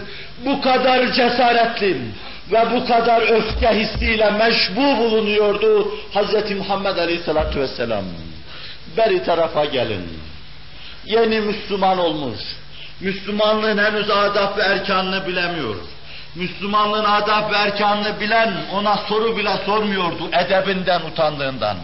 bu 0.44 0.60
kadar 0.60 1.12
cesaretli 1.12 1.96
ve 2.52 2.66
bu 2.72 2.86
kadar 2.86 3.22
öfke 3.22 3.68
hissiyle 3.68 4.30
meşbu 4.30 4.80
bulunuyordu 4.80 5.94
Hz. 6.14 6.50
Muhammed 6.56 6.96
Aleyhisselatü 6.98 7.60
Vesselam. 7.60 8.04
Beri 8.96 9.24
tarafa 9.24 9.64
gelin. 9.64 10.18
Yeni 11.04 11.40
Müslüman 11.40 11.98
olmuş. 11.98 12.40
Müslümanlığın 13.00 13.78
henüz 13.78 14.10
adab 14.10 14.58
ve 14.58 14.62
erkanını 14.62 15.26
bilemiyor. 15.26 15.76
Müslümanlığın 16.34 17.04
adab 17.04 17.52
ve 17.52 17.56
erkanını 17.56 18.20
bilen 18.20 18.52
ona 18.74 18.96
soru 18.96 19.36
bile 19.36 19.52
sormuyordu 19.66 20.28
edebinden, 20.32 21.00
utandığından. 21.00 21.76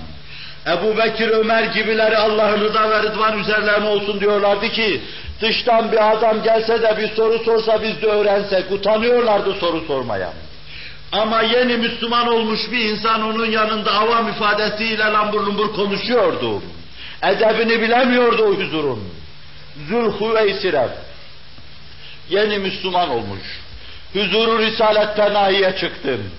Ebu 0.66 0.98
Bekir, 0.98 1.28
Ömer 1.28 1.62
gibileri 1.62 2.16
Allah'ın 2.16 2.60
rıza 2.60 2.90
ve 2.90 3.02
rıdvan 3.02 3.38
üzerlerine 3.38 3.88
olsun 3.88 4.20
diyorlardı 4.20 4.68
ki, 4.68 5.00
dıştan 5.40 5.92
bir 5.92 6.12
adam 6.12 6.42
gelse 6.42 6.82
de 6.82 6.96
bir 6.98 7.08
soru 7.08 7.38
sorsa 7.38 7.82
biz 7.82 8.02
de 8.02 8.06
öğrensek, 8.06 8.72
utanıyorlardı 8.72 9.54
soru 9.54 9.80
sormaya. 9.86 10.32
Ama 11.12 11.42
yeni 11.42 11.76
Müslüman 11.76 12.28
olmuş 12.28 12.60
bir 12.72 12.84
insan 12.84 13.22
onun 13.22 13.50
yanında 13.50 13.92
avam 13.92 14.28
ifadesiyle 14.28 15.04
lambur 15.04 15.40
lumbur 15.40 15.72
konuşuyordu. 15.72 16.62
Edebini 17.22 17.82
bilemiyordu 17.82 18.42
o 18.44 18.54
huzurun. 18.54 19.04
Zülhüveysire, 19.88 20.88
yeni 22.30 22.58
Müslüman 22.58 23.10
olmuş. 23.10 23.40
Huzuru 24.12 24.58
Risalet 24.58 25.16
Penahi'ye 25.16 25.76
çıktım. 25.76 26.30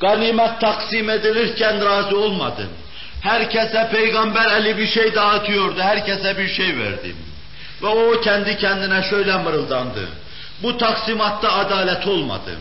Ganimet 0.00 0.60
taksim 0.60 1.10
edilirken 1.10 1.84
razı 1.84 2.18
olmadım. 2.18 2.68
Herkese 3.22 3.88
peygamber 3.92 4.60
eli 4.60 4.78
bir 4.78 4.86
şey 4.86 5.14
dağıtıyordu, 5.14 5.80
herkese 5.80 6.38
bir 6.38 6.48
şey 6.48 6.78
verdim. 6.78 7.16
Ve 7.82 7.86
o 7.86 8.20
kendi 8.20 8.58
kendine 8.58 9.02
şöyle 9.10 9.36
mırıldandı. 9.36 10.08
Bu 10.62 10.78
taksimatta 10.78 11.52
adalet 11.52 12.06
olmadı. 12.06 12.58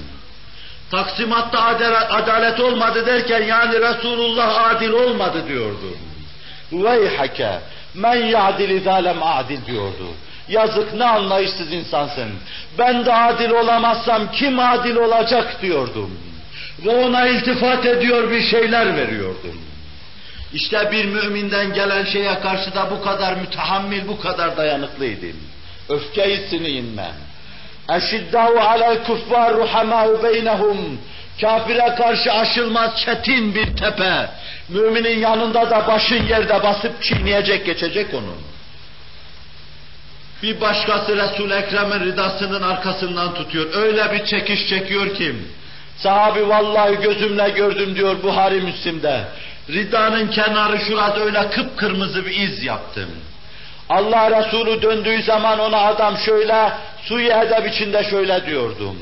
Taksimatta 0.92 1.64
adalet 2.10 2.60
olmadı 2.60 3.06
derken 3.06 3.44
yani 3.44 3.82
Resulullah 3.82 4.66
adil 4.66 4.90
olmadı 4.90 5.48
diyordu. 5.48 5.98
Veyhake 6.72 7.60
men 7.94 8.16
ya'dil 8.16 8.84
zalem 8.84 9.24
adil 9.24 9.66
diyordu. 9.66 10.08
Yazık 10.50 10.94
ne 10.94 11.06
anlayışsız 11.06 11.74
insansın. 11.74 12.30
Ben 12.78 13.06
de 13.06 13.14
adil 13.14 13.50
olamazsam 13.50 14.32
kim 14.32 14.60
adil 14.60 14.96
olacak 14.96 15.62
diyordum. 15.62 16.20
Ve 16.86 17.06
ona 17.06 17.28
iltifat 17.28 17.86
ediyor 17.86 18.32
bir 18.32 18.42
şeyler 18.42 18.98
veriyordum. 18.98 19.62
İşte 20.54 20.92
bir 20.92 21.06
müminden 21.06 21.74
gelen 21.74 22.06
şeye 22.06 22.40
karşı 22.40 22.76
da 22.76 22.92
bu 22.92 23.04
kadar 23.04 23.34
mütehammil, 23.34 24.08
bu 24.08 24.20
kadar 24.20 24.58
dayanıklıydım. 24.58 25.38
Öfkeyi 25.90 26.38
sineyinme. 26.50 27.12
Eşiddâhu 27.90 28.60
alel 28.60 29.04
kuffâr 29.04 29.54
ruhamâhu 29.54 30.24
beynehum. 30.24 31.00
Kafire 31.42 31.96
karşı 31.98 32.32
aşılmaz 32.32 32.98
çetin 33.06 33.56
bir 33.56 33.76
tepe. 33.76 34.30
Müminin 34.70 35.20
yanında 35.20 35.70
da 35.70 35.88
başın 35.88 36.28
yerde 36.28 36.64
basıp 36.64 37.04
çiğneyecek, 37.04 37.66
geçecek 37.66 38.14
onu. 38.14 38.34
Bir 40.44 40.62
başkası 40.62 41.18
Resul-i 41.18 41.54
Ekrem'in 41.54 42.00
ridasının 42.00 42.62
arkasından 42.62 43.34
tutuyor. 43.34 43.74
Öyle 43.74 44.12
bir 44.14 44.26
çekiş 44.26 44.70
çekiyor 44.70 45.16
ki, 45.16 45.36
sahabi 45.98 46.50
vallahi 46.50 46.96
gözümle 47.02 47.50
gördüm 47.50 47.96
diyor 47.96 48.24
Buhari 48.24 48.62
Müslim'de. 48.62 49.24
Ridanın 49.70 50.28
kenarı 50.28 50.80
şurada 50.80 51.20
öyle 51.20 51.50
kıpkırmızı 51.50 52.26
bir 52.26 52.36
iz 52.36 52.64
yaptım. 52.64 53.10
Allah 53.90 54.40
Resulü 54.40 54.82
döndüğü 54.82 55.24
zaman 55.24 55.60
ona 55.60 55.78
adam 55.78 56.18
şöyle, 56.18 56.74
suyu 57.04 57.28
edeb 57.28 57.66
içinde 57.66 58.04
şöyle 58.04 58.46
diyordum. 58.46 58.98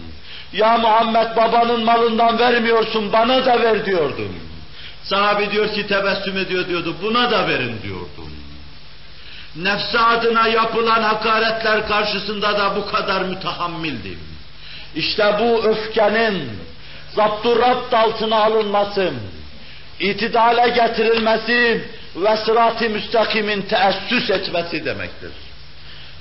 Ya 0.54 0.78
Muhammed 0.78 1.36
babanın 1.36 1.84
malından 1.84 2.40
vermiyorsun, 2.40 3.14
bana 3.14 3.46
da 3.46 3.62
ver 3.62 3.86
diyordum. 3.86 4.36
Sahabi 5.04 5.52
diyor 5.52 5.74
ki 5.74 5.88
tebessüm 5.88 6.38
ediyor 6.38 6.68
diyordu, 6.68 6.96
buna 7.02 7.32
da 7.32 7.48
verin 7.48 7.82
diyordum. 7.84 8.32
Nefsi 9.56 10.00
adına 10.00 10.48
yapılan 10.48 11.02
hakaretler 11.02 11.88
karşısında 11.88 12.60
da 12.60 12.76
bu 12.76 12.86
kadar 12.92 13.22
mütehammildim. 13.22 14.20
İşte 14.96 15.36
bu 15.40 15.64
öfkenin 15.64 16.50
zapturapt 17.16 17.94
altına 17.94 18.44
alınması, 18.44 19.12
itidale 20.00 20.70
getirilmesi 20.70 21.86
ve 22.16 22.38
sırat-ı 22.38 22.90
müstakimin 22.90 23.62
teessüs 23.62 24.30
etmesi 24.30 24.86
demektir. 24.86 25.32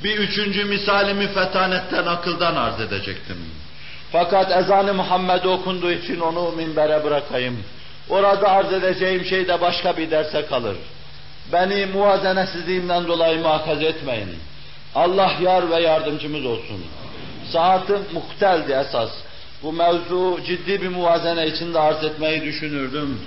Bir 0.05 0.19
üçüncü 0.19 0.65
misalimi 0.65 1.29
fetanetten, 1.29 2.07
akıldan 2.07 2.57
arz 2.57 2.81
edecektim. 2.81 3.37
Fakat 4.13 4.51
ezan-ı 4.51 4.95
Muhammed 4.95 5.45
okunduğu 5.45 5.91
için 5.93 6.21
onu 6.21 6.53
minbere 6.53 7.05
bırakayım. 7.05 7.65
Orada 8.09 8.49
arz 8.49 8.73
edeceğim 8.73 9.25
şey 9.25 9.49
de 9.49 9.61
başka 9.61 9.97
bir 9.97 10.11
derse 10.11 10.47
kalır. 10.47 10.77
Beni 11.53 11.87
muvazenesizliğimden 11.87 13.07
dolayı 13.07 13.39
muhakaz 13.39 13.83
etmeyin. 13.83 14.39
Allah 14.95 15.33
yar 15.43 15.71
ve 15.71 15.81
yardımcımız 15.81 16.45
olsun. 16.47 16.85
Saatim 17.53 17.99
muhteldi 18.13 18.73
esas. 18.73 19.11
Bu 19.63 19.73
mevzu 19.73 20.41
ciddi 20.47 20.83
bir 20.83 20.89
muvazene 20.89 21.47
içinde 21.47 21.81
arz 21.81 22.05
etmeyi 22.05 22.43
düşünürdüm. 22.43 23.21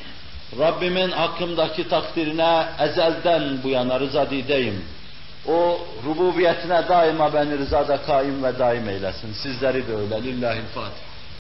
Rabbimin 0.59 1.11
hakkımdaki 1.11 1.89
takdirine 1.89 2.65
ezelden 2.79 3.63
bu 3.63 3.69
yana 3.69 3.99
rızadideyim. 3.99 4.85
O 5.47 5.79
rububiyetine 6.05 6.87
daima 6.89 7.33
beni 7.33 7.57
rızada 7.57 7.97
kaim 7.97 8.43
ve 8.43 8.59
daim 8.59 8.89
eylesin. 8.89 9.33
Sizleri 9.33 9.87
de 9.87 9.95
öyle. 9.95 10.15
Lillahi'l-Fatiha. 10.15 11.06